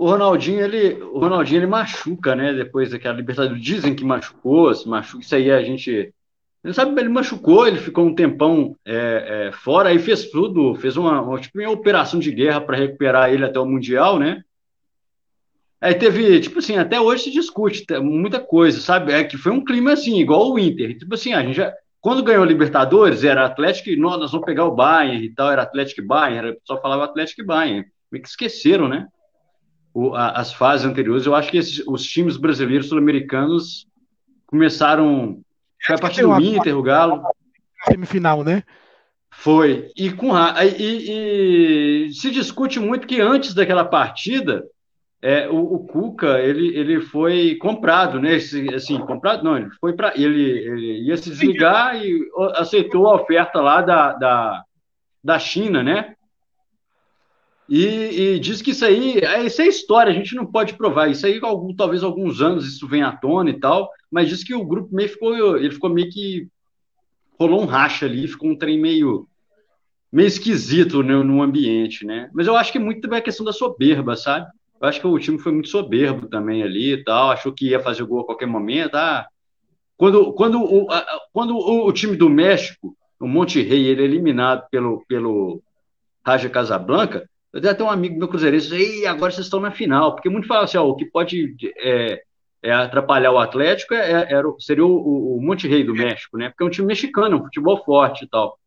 [0.00, 2.54] O Ronaldinho, ele, o Ronaldinho, ele machuca, né?
[2.54, 3.62] Depois daquela Libertadores.
[3.62, 5.22] Dizem que machucou, se machuca.
[5.22, 6.14] Isso aí a gente.
[6.64, 10.96] Ele sabe, ele machucou, ele ficou um tempão é, é, fora, aí fez tudo, fez
[10.96, 14.42] uma, uma, tipo, uma operação de guerra para recuperar ele até o Mundial, né?
[15.78, 19.12] Aí teve, tipo assim, até hoje se discute muita coisa, sabe?
[19.12, 20.96] É que foi um clima assim, igual o Inter.
[20.96, 24.74] Tipo assim, a gente já, quando ganhou Libertadores, era Atlético nós, nós vamos pegar o
[24.74, 27.84] Bayern e tal, era Atlético e Bayern, só falava Atlético e Bayern.
[28.10, 29.06] Meio que esqueceram, né?
[29.92, 31.26] O, a, as fases anteriores.
[31.26, 33.86] Eu acho que esses, os times brasileiros sul-americanos
[34.46, 35.40] começaram.
[35.84, 37.22] Foi a partir do Inter, o Galo.
[37.86, 38.62] Semifinal, né?
[39.30, 39.90] Foi.
[39.96, 40.32] E, com,
[40.78, 44.64] e, e se discute muito que antes daquela partida
[45.22, 48.36] é, o, o, Cuca ele, ele foi comprado, né?
[48.74, 53.60] Assim, comprado não, ele foi para ele, ele, ia se desligar e aceitou a oferta
[53.60, 54.64] lá da, da,
[55.22, 56.14] da China, né?
[57.70, 61.08] E, e, diz que isso aí, é, isso é história, a gente não pode provar.
[61.08, 64.52] Isso aí, algum, talvez alguns anos isso venha à tona e tal, mas diz que
[64.52, 66.48] o grupo meio ficou, ele ficou meio que
[67.38, 69.28] rolou um racha ali, ficou um trem meio
[70.12, 72.28] meio esquisito né, no ambiente, né?
[72.34, 74.50] Mas eu acho que muito também é questão da soberba, sabe?
[74.80, 77.78] Eu acho que o time foi muito soberbo também ali e tal, achou que ia
[77.78, 78.96] fazer gol a qualquer momento.
[78.96, 79.28] Ah,
[79.96, 80.88] quando, quando, o,
[81.32, 85.62] quando o, o, time do México, o Monte Rei, ele é eliminado pelo, pelo
[86.26, 90.14] Raja Casablanca, eu tenho até um amigo meu cruzeirense, e agora vocês estão na final,
[90.14, 92.22] porque muito fala assim, ó, o que pode é,
[92.62, 96.50] é atrapalhar o Atlético é, é, seria o, o Monte Rei do México, né?
[96.50, 98.58] Porque é um time mexicano, um futebol forte e tal.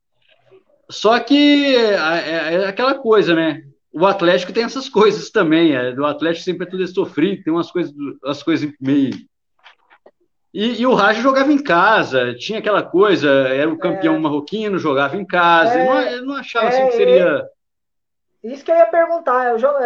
[0.89, 3.63] Só que é, é, é aquela coisa, né?
[3.93, 5.75] o Atlético tem essas coisas também.
[5.75, 7.93] É, do Atlético sempre é tudo sofrido, tem umas coisas,
[8.25, 9.13] as coisas meio.
[10.51, 14.19] E, e, o Raja jogava em casa, tinha aquela coisa, era o campeão é.
[14.19, 15.73] marroquino, jogava em casa.
[15.73, 15.85] É.
[15.85, 17.43] Não, eu não achava assim que é, seria.
[18.43, 19.77] Isso que eu ia perguntar, eu jogo,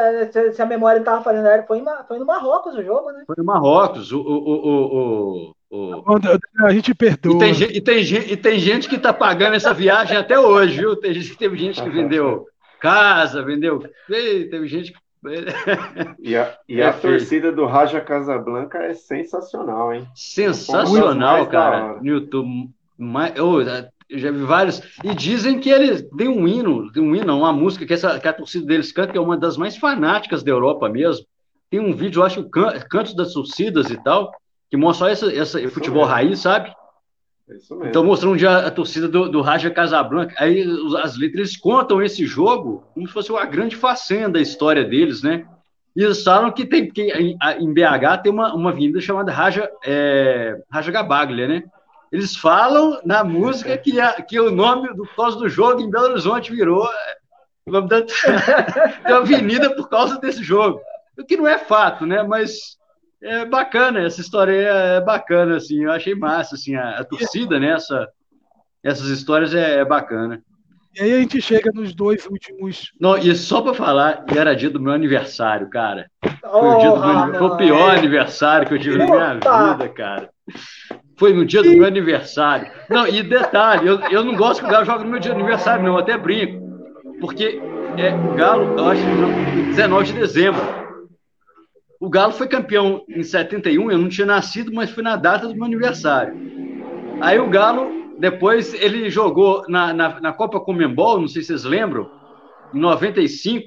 [0.52, 3.24] se a memória estava fazendo, foi, foi no Marrocos o jogo, né?
[3.28, 4.12] Foi no Marrocos.
[4.12, 6.66] O, o, o, O...
[6.66, 7.36] A gente perdoa.
[7.36, 8.00] E tem, e tem,
[8.32, 10.96] e tem gente que está pagando essa viagem até hoje, viu?
[10.96, 12.48] Tem, teve gente que vendeu
[12.80, 13.84] casa, vendeu.
[14.08, 15.00] Teve gente que.
[16.20, 20.08] E a, e é a torcida do Raja Casablanca é sensacional, hein?
[20.16, 21.96] Sensacional, cara.
[21.96, 22.70] No YouTube.
[23.36, 23.60] Eu,
[24.10, 24.82] eu já vi vários.
[25.04, 28.28] E dizem que eles têm um hino, tem um hino, uma música que, essa, que
[28.28, 31.26] a torcida deles canta, que é uma das mais fanáticas da Europa mesmo.
[31.70, 34.32] Tem um vídeo, eu acho, Cantos das Torcidas e tal,
[34.70, 36.14] que mostra essa, essa futebol mesmo.
[36.14, 36.74] raiz, sabe?
[37.84, 40.36] Então mostrou um dia a torcida do, do Raja Casablanca.
[40.38, 40.66] Aí
[41.02, 45.22] as letras eles contam esse jogo como se fosse uma grande façanha da história deles,
[45.22, 45.46] né?
[45.96, 50.62] E eles falam que tem que em BH tem uma, uma avenida chamada Raja, é,
[50.70, 51.64] Raja Gabaglia, né?
[52.12, 56.12] Eles falam na música que, a, que o nome do causa do jogo em Belo
[56.12, 57.18] Horizonte virou é,
[57.66, 58.00] o nome da,
[59.08, 60.80] da avenida por causa desse jogo.
[61.18, 62.24] O que não é fato, né?
[62.24, 62.78] Mas
[63.22, 67.60] é bacana, essa história é, é bacana, assim, eu achei massa, assim, a, a torcida,
[67.60, 68.08] né, essa,
[68.84, 70.42] essas histórias é, é, bacana.
[70.96, 72.92] E aí a gente chega nos dois últimos...
[73.00, 76.10] Não, e só para falar, era dia do meu aniversário, cara.
[76.22, 77.98] Foi, o, dia do meu, foi o pior é.
[77.98, 80.30] aniversário que eu tive na minha vida, cara.
[81.18, 82.72] Foi no dia do meu aniversário.
[82.90, 85.40] Não, e detalhe, eu, eu não gosto que o Galo jogue no meu dia de
[85.40, 86.66] aniversário, não, eu até brinco.
[87.20, 87.60] Porque
[87.98, 90.62] é, o Galo, eu acho que 19 de dezembro.
[92.00, 95.56] O Galo foi campeão em 71, eu não tinha nascido, mas foi na data do
[95.56, 96.36] meu aniversário.
[97.20, 101.64] Aí o Galo, depois, ele jogou na, na, na Copa Comembol, não sei se vocês
[101.64, 102.12] lembram,
[102.72, 103.66] em 95,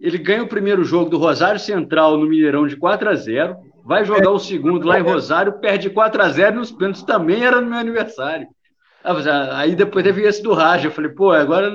[0.00, 3.56] ele ganha o primeiro jogo do Rosário Central no Mineirão de 4 a 0
[3.86, 7.44] vai jogar o segundo lá em Rosário, perde 4 a 0 e os pênaltis também
[7.44, 8.48] era no meu aniversário.
[9.04, 11.70] Ah, aí depois teve esse do Raja, eu falei, pô, agora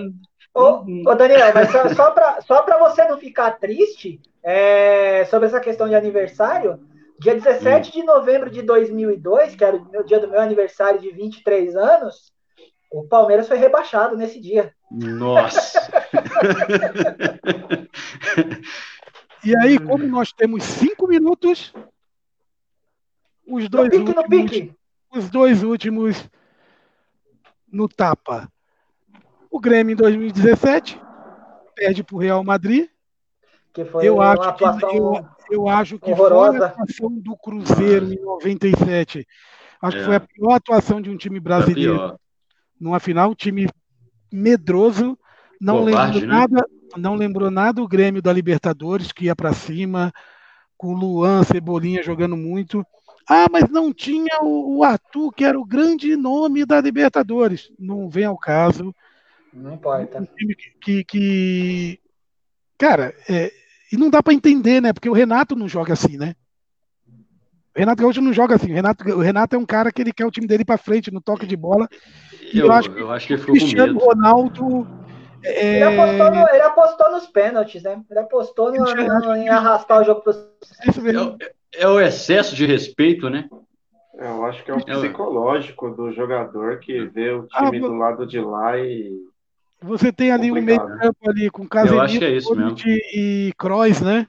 [0.53, 5.61] Ô, ô, Daniel, mas só, só para só você não ficar triste é, sobre essa
[5.61, 6.81] questão de aniversário,
[7.17, 7.91] dia 17 hum.
[7.93, 12.33] de novembro de 2002, que era o meu dia do meu aniversário de 23 anos,
[12.91, 14.73] o Palmeiras foi rebaixado nesse dia.
[14.91, 15.79] Nossa!
[19.45, 21.73] e aí, como nós temos cinco minutos,
[23.51, 24.75] os dois no pique, últimos, no pique.
[25.13, 26.29] os dois últimos
[27.71, 28.51] no tapa.
[29.49, 30.99] O Grêmio em 2017
[31.75, 32.87] perde para o Real Madrid.
[33.73, 36.57] Que foi eu uma acho atuação que, eu, eu acho que horrorosa.
[36.57, 39.27] foi a atuação do Cruzeiro em 97.
[39.81, 39.99] Acho é.
[39.99, 42.19] que foi a pior atuação de um time brasileiro.
[42.79, 43.67] Numa final, um time
[44.31, 45.17] medroso,
[45.59, 46.27] não Covarde, né?
[46.27, 46.65] nada,
[46.97, 50.11] não lembrou nada o Grêmio da Libertadores, que ia para cima,
[50.77, 52.85] com o Luan, Cebolinha jogando muito.
[53.27, 57.71] Ah, mas não tinha o, o Arthur, que era o grande nome da Libertadores.
[57.79, 58.93] Não vem ao caso.
[59.53, 60.19] Não importa.
[60.19, 61.99] Um time que, que, que
[62.77, 63.51] cara, é,
[63.91, 64.93] e não dá para entender, né?
[64.93, 66.35] Porque o Renato não joga assim, né?
[67.75, 68.71] O Renato Gaúcho não joga assim.
[68.71, 71.11] O Renato, o Renato é um cara que ele quer o time dele para frente
[71.11, 71.87] no toque de bola.
[72.53, 74.87] E eu, eu acho que, eu acho que o Cristiano Ronaldo.
[75.43, 75.75] É...
[75.75, 78.01] Ele, apostou no, ele, apostou nos pênaltis, né?
[78.09, 83.29] Ele apostou no, no, em arrastar o jogo para é, é o excesso de respeito,
[83.29, 83.49] né?
[84.17, 87.77] É, eu acho que é o é psicológico do jogador que vê o ah, time
[87.77, 89.11] ah, do lado de lá e.
[89.81, 92.37] Você tem ali um meio campo ali com Casemiro é
[93.15, 94.27] e Kroos, né?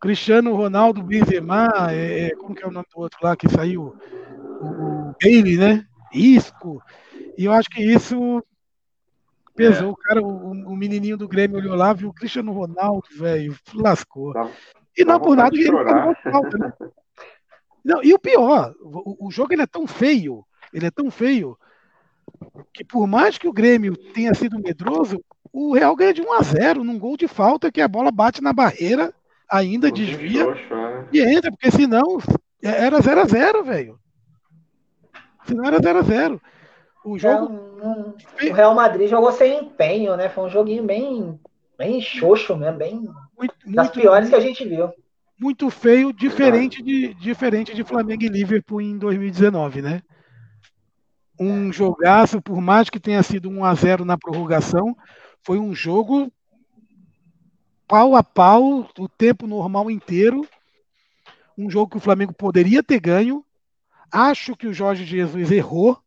[0.00, 3.94] Cristiano Ronaldo, Benzema, é, é, como que é o nome do outro lá que saiu?
[4.60, 5.84] O, o Bailey, né?
[6.12, 6.82] Isco.
[7.36, 8.42] E eu acho que isso
[9.56, 9.88] pesou.
[9.88, 9.90] É.
[9.90, 14.32] O cara, o, o, menininho do Grêmio olhou lá, viu o Cristiano Ronaldo, velho, lascou.
[14.32, 14.48] Dá,
[14.96, 16.72] e não por nada ele não falta, né?
[17.84, 21.56] Não, e o pior, o, o, jogo ele é tão feio, ele é tão feio,
[22.72, 26.42] que por mais que o Grêmio tenha sido medroso, o Real ganha de 1 a
[26.42, 29.14] 0 num gol de falta que a bola bate na barreira,
[29.48, 31.06] ainda desvia é.
[31.12, 32.18] e entra, porque senão
[32.62, 34.00] é, era 0 a 0 velho.
[35.46, 36.42] Senão era 0 a 0
[37.06, 37.54] O jogo.
[38.40, 40.28] É, o Real Madrid jogou sem empenho, né?
[40.28, 41.38] Foi um joguinho bem,
[41.78, 43.08] bem xoxo mesmo, bem.
[43.38, 44.92] Muito, das muito, piores que a gente viu
[45.38, 50.02] muito feio, diferente de, diferente de Flamengo e Liverpool em 2019, né?
[51.38, 54.96] Um jogaço, por mais que tenha sido 1 a 0 na prorrogação,
[55.42, 56.32] foi um jogo
[57.86, 60.48] pau a pau, o tempo normal inteiro.
[61.56, 63.44] Um jogo que o Flamengo poderia ter ganho.
[64.10, 65.98] Acho que o Jorge Jesus errou.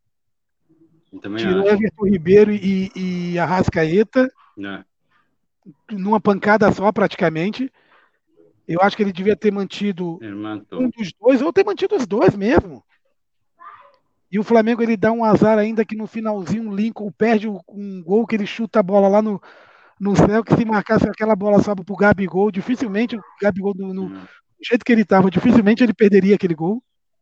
[1.18, 1.74] Tirou acho.
[1.74, 4.30] Everton Ribeiro e, e Arrascaeta.
[4.58, 4.84] É.
[5.90, 7.72] Numa pancada só, praticamente.
[8.66, 10.18] Eu acho que ele devia ter mantido
[10.72, 12.84] um dos dois, ou ter mantido os dois mesmo.
[14.30, 18.00] E o Flamengo ele dá um azar ainda que no finalzinho o Lincoln perde um
[18.00, 19.42] gol que ele chuta a bola lá no,
[19.98, 24.08] no céu, que se marcasse aquela bola sobe pro Gabigol, dificilmente o Gabigol no, no,
[24.08, 26.80] do jeito que ele estava, dificilmente ele perderia aquele gol.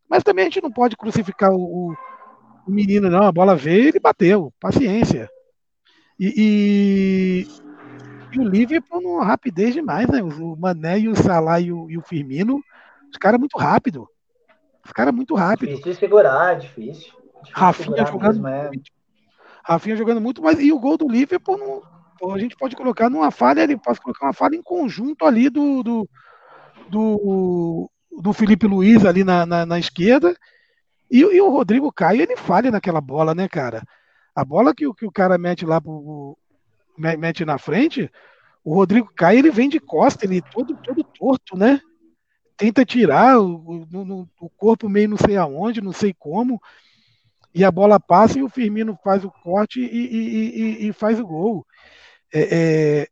[0.08, 1.96] Mas também a gente não pode crucificar o, o
[2.70, 3.24] menino, não.
[3.24, 4.52] A bola veio e ele bateu.
[4.60, 5.28] Paciência.
[6.18, 7.48] E, e,
[8.32, 10.22] e, o Liverpool numa rapidez demais, né?
[10.22, 12.60] O Mané e o Salah e o, e o Firmino,
[13.10, 14.08] os caras muito rápido.
[14.84, 15.76] Os caras muito rápido.
[15.76, 17.12] Difícil segurar, difícil.
[17.42, 18.68] difícil Rafinha jogando mesmo, é.
[18.68, 18.90] muito.
[19.64, 23.30] Rafinha jogando muito, mas e o gol do Liverpool não, a gente pode colocar numa
[23.30, 26.08] falha, ele pode colocar uma falha em conjunto ali do, do,
[26.88, 27.90] do,
[28.20, 30.34] do Felipe Luiz ali na, na, na esquerda.
[31.10, 33.82] E, e, o Rodrigo Caio, ele falha naquela bola, né, cara?
[34.34, 36.36] A bola que, que o cara mete lá pro,
[36.96, 38.10] mete na frente,
[38.64, 41.80] o Rodrigo Caio, ele vem de costa, ele todo, todo torto, né?
[42.56, 46.60] Tenta tirar o, o, o corpo meio não sei aonde, não sei como
[47.54, 51.26] e a bola passa e o Firmino faz o corte e, e, e, faz o
[51.26, 51.66] gol.
[52.32, 53.08] É, é,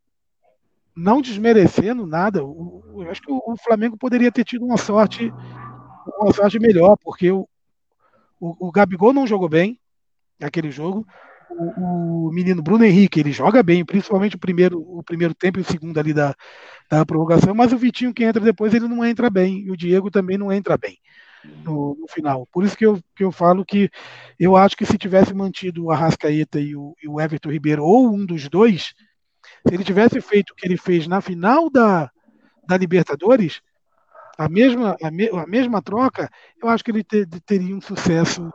[0.95, 5.33] não desmerecendo nada, eu acho que o, o, Flamengo poderia ter tido uma sorte,
[6.21, 7.49] uma sorte melhor, porque o,
[8.41, 9.79] o, o Gabigol não jogou bem
[10.39, 11.07] naquele jogo.
[11.49, 15.63] O, o, menino Bruno Henrique, ele joga bem, principalmente o primeiro, o primeiro tempo e
[15.63, 16.35] o segundo ali da,
[16.91, 20.11] da prorrogação, mas o Vitinho que entra depois, ele não entra bem, e o Diego
[20.11, 20.99] também não entra bem
[21.65, 22.47] no, no, final.
[22.53, 23.89] Por isso que eu, que eu falo que
[24.39, 28.13] eu acho que se tivesse mantido o Arrascaeta e o, e o Everton Ribeiro, ou
[28.13, 28.95] um dos dois,
[29.67, 32.11] se ele tivesse feito o que ele fez na final da,
[32.67, 33.61] da Libertadores,
[34.39, 36.29] a mesma, a, me, a mesma troca,
[36.63, 38.53] eu acho que ele ter, teria um sucesso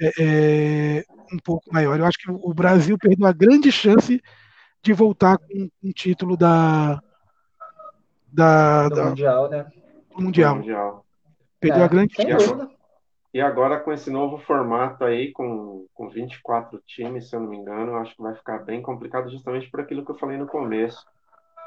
[0.00, 1.98] é, é, um pouco maior.
[1.98, 4.22] Eu acho que o Brasil perdeu a grande chance
[4.82, 7.00] de voltar com um título da,
[8.32, 9.66] da, do da, mundial, né?
[10.16, 10.56] mundial.
[10.56, 11.06] mundial.
[11.60, 12.68] Perdeu é, a grande chance.
[13.34, 17.56] E agora com esse novo formato aí, com, com 24 times, se eu não me
[17.56, 21.06] engano, acho que vai ficar bem complicado justamente por aquilo que eu falei no começo.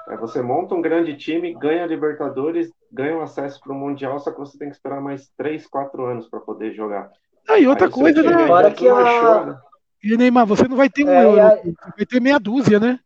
[0.09, 4.19] É, você monta um grande time, ganha a Libertadores, ganha o acesso para o Mundial,
[4.19, 7.11] só que você tem que esperar mais 3, 4 anos para poder jogar.
[7.47, 8.43] Ah, e outra aí, coisa, né?
[8.43, 9.59] Agora que a...
[10.03, 11.55] E Neymar, você não vai ter um é, euro, a...
[11.97, 12.99] vai ter meia dúzia, né?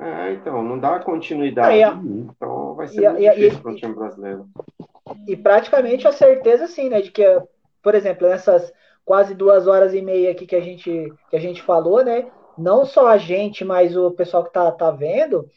[0.00, 1.82] É, então, não dá continuidade.
[1.82, 1.92] a...
[1.92, 4.48] Então vai ser e, muito difícil para o time brasileiro
[5.26, 7.24] e praticamente a certeza, sim, né, de que,
[7.82, 8.72] por exemplo, nessas
[9.04, 12.84] quase duas horas e meia aqui que a gente, que a gente falou, né, não
[12.84, 15.48] só a gente, mas o pessoal que tá, tá vendo,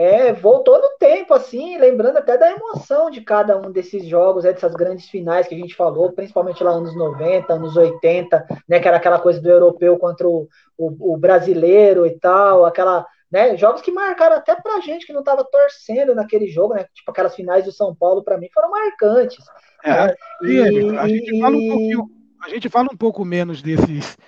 [0.00, 4.52] é, voltou no tempo, assim, lembrando até da emoção de cada um desses jogos, é,
[4.54, 8.88] dessas grandes finais que a gente falou, principalmente lá anos 90, anos 80, né, que
[8.88, 10.48] era aquela coisa do europeu contra o,
[10.78, 13.56] o, o brasileiro e tal, aquela né?
[13.56, 16.86] Jogos que marcaram até pra gente que não estava torcendo naquele jogo, né?
[16.92, 19.44] Tipo aquelas finais do São Paulo, para mim, foram marcantes.
[19.84, 20.14] É, né?
[20.42, 22.10] e, a, gente fala um pouquinho,
[22.42, 24.18] a gente fala um pouco menos desses,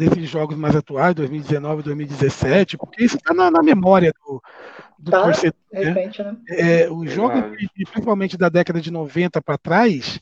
[0.00, 4.42] desses jogos mais atuais, 2019, 2017, porque isso está na, na, memória do,
[4.98, 5.60] do tá, torcedor.
[5.70, 5.84] Né?
[5.84, 6.36] Repente, né?
[6.48, 7.42] É, os jogos,
[7.90, 10.18] principalmente da década de 90 para trás,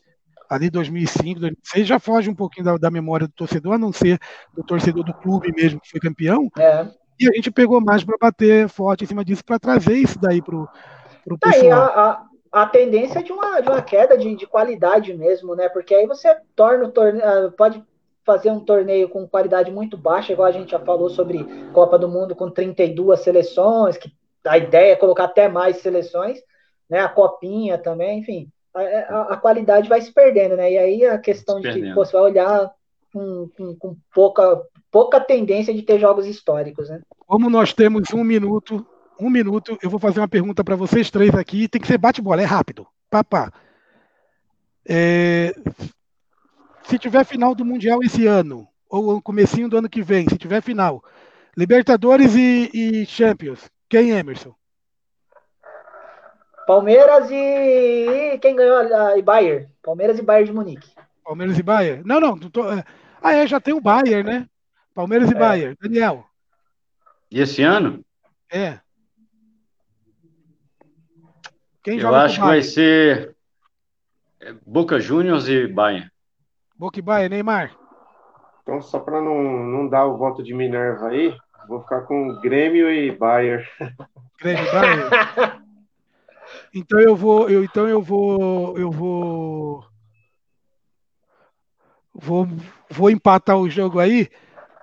[0.50, 4.18] ali 2005, 2006, já foge um pouquinho da, da, memória do torcedor, a não ser
[4.52, 6.50] do torcedor do clube mesmo que foi campeão.
[6.58, 6.86] É.
[7.20, 10.42] E a gente pegou mais para bater forte em cima disso, para trazer isso daí
[10.42, 10.66] para o
[11.38, 11.72] tá pessoal.
[11.72, 12.10] A,
[12.52, 15.68] a, a, tendência é de uma, de uma queda de, de qualidade mesmo, né?
[15.68, 17.82] Porque aí você torna o torneio, ah, pode
[18.28, 22.06] fazer um torneio com qualidade muito baixa, igual a gente já falou sobre Copa do
[22.06, 24.12] Mundo com 32 seleções, que
[24.46, 26.38] a ideia é colocar até mais seleções,
[26.90, 27.00] né?
[27.00, 30.70] A copinha também, enfim, a, a, a qualidade vai se perdendo, né?
[30.70, 32.70] E aí a questão de que pô, você vai olhar
[33.10, 37.00] com, com, com pouca pouca tendência de ter jogos históricos, né?
[37.26, 38.86] Como nós temos um minuto,
[39.18, 41.66] um minuto, eu vou fazer uma pergunta para vocês três aqui.
[41.66, 42.86] Tem que ser bate-bola, é rápido.
[43.10, 43.50] Papá.
[44.86, 45.54] É,
[46.88, 50.62] se tiver final do Mundial esse ano, ou comecinho do ano que vem, se tiver
[50.62, 51.04] final,
[51.54, 54.54] Libertadores e, e Champions, quem, Emerson?
[56.66, 59.68] Palmeiras e quem ganhou a, Bayern?
[59.82, 60.90] Palmeiras e Bayern de Munique.
[61.22, 62.02] Palmeiras e Bayern?
[62.06, 62.38] Não, não.
[62.38, 62.70] Tô...
[62.70, 62.84] É,
[63.22, 64.48] ah, é, já tem o Bayern, né?
[64.94, 65.38] Palmeiras e é.
[65.38, 65.76] Bayern.
[65.80, 66.24] Daniel.
[67.30, 68.02] E esse ano?
[68.50, 68.78] É.
[71.82, 73.34] Quem Eu acho que vai ser
[74.66, 76.10] Boca Juniors e Bayern.
[76.78, 77.72] Boca e Bayern, Neymar.
[78.62, 82.88] Então, só para não, não dar o voto de Minerva aí, vou ficar com Grêmio
[82.88, 83.66] e Bayern.
[84.40, 85.10] Grêmio e Bayern?
[86.72, 89.84] então eu vou, eu, então eu vou, eu vou,
[92.14, 92.46] vou,
[92.88, 94.28] vou empatar o jogo aí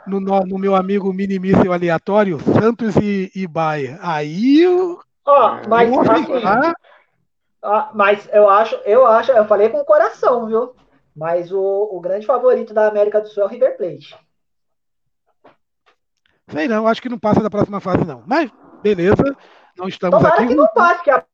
[0.05, 3.97] no, no meu amigo minimíssel aleatório, Santos e, e Bahia.
[4.01, 4.99] Aí eu.
[5.25, 6.25] Ó, oh, mas, assim,
[7.63, 10.75] ah, mas eu acho, eu acho, eu falei com o coração, viu?
[11.15, 14.17] Mas o, o grande favorito da América do Sul é o River Plate.
[16.49, 18.23] Sei não, acho que não passa da próxima fase, não.
[18.25, 18.51] Mas,
[18.83, 19.23] beleza,
[19.77, 20.47] não estamos Tomara aqui.
[20.47, 21.25] que não passe, que a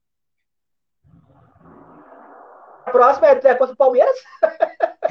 [2.91, 4.15] próxima é, é contra o Palmeiras.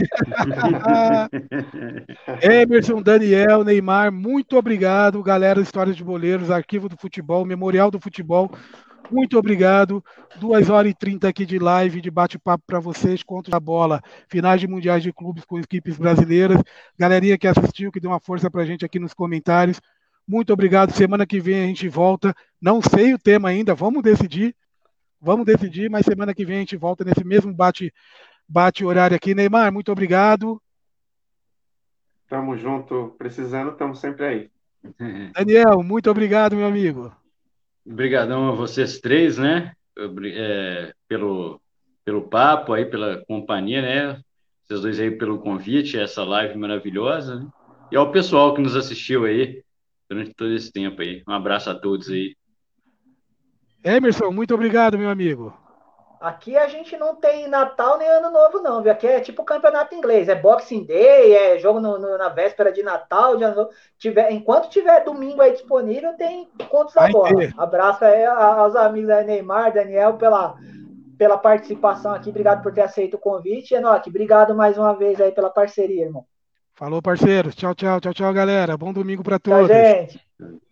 [2.42, 8.50] Emerson, Daniel, Neymar, muito obrigado, galera Histórias de Boleiros, Arquivo do Futebol, Memorial do Futebol.
[9.10, 10.04] Muito obrigado.
[10.36, 14.60] 2 horas e 30 aqui de live, de bate-papo para vocês, contra a bola, finais
[14.60, 16.62] de mundiais de clubes com equipes brasileiras.
[16.98, 19.80] Galerinha que assistiu, que deu uma força para a gente aqui nos comentários.
[20.26, 20.92] Muito obrigado.
[20.92, 22.34] Semana que vem a gente volta.
[22.60, 24.54] Não sei o tema ainda, vamos decidir.
[25.20, 27.92] Vamos decidir, mas semana que vem a gente volta nesse mesmo bate,
[28.48, 29.34] bate horário aqui.
[29.34, 30.62] Neymar, muito obrigado.
[32.28, 33.14] Tamo junto.
[33.18, 34.50] Precisando, estamos sempre aí.
[35.34, 37.12] Daniel, muito obrigado, meu amigo.
[37.86, 39.72] Obrigadão a vocês três, né?
[40.34, 41.60] É, pelo,
[42.04, 44.20] pelo papo aí, pela companhia, né?
[44.64, 47.48] Vocês dois aí pelo convite, essa live maravilhosa, né?
[47.90, 49.62] E ao pessoal que nos assistiu aí
[50.08, 51.22] durante todo esse tempo aí.
[51.26, 52.36] Um abraço a todos aí.
[53.82, 55.56] Emerson, muito obrigado, meu amigo.
[56.20, 58.92] Aqui a gente não tem Natal nem Ano Novo, não, viu?
[58.92, 62.82] Aqui é tipo campeonato inglês, é Boxing Day, é jogo no, no, na véspera de
[62.82, 67.30] Natal, de ano, tiver, enquanto tiver domingo aí disponível, tem contos da bola.
[67.56, 70.56] Abraço aí aos amigos aí, Neymar, Daniel, pela,
[71.16, 73.72] pela participação aqui, obrigado por ter aceito o convite.
[73.72, 76.26] Enoque, obrigado mais uma vez aí pela parceria, irmão.
[76.74, 77.54] Falou, parceiros.
[77.54, 78.76] Tchau, tchau, tchau, tchau, galera.
[78.76, 79.68] Bom domingo para todos.
[79.68, 80.69] Tchau, gente.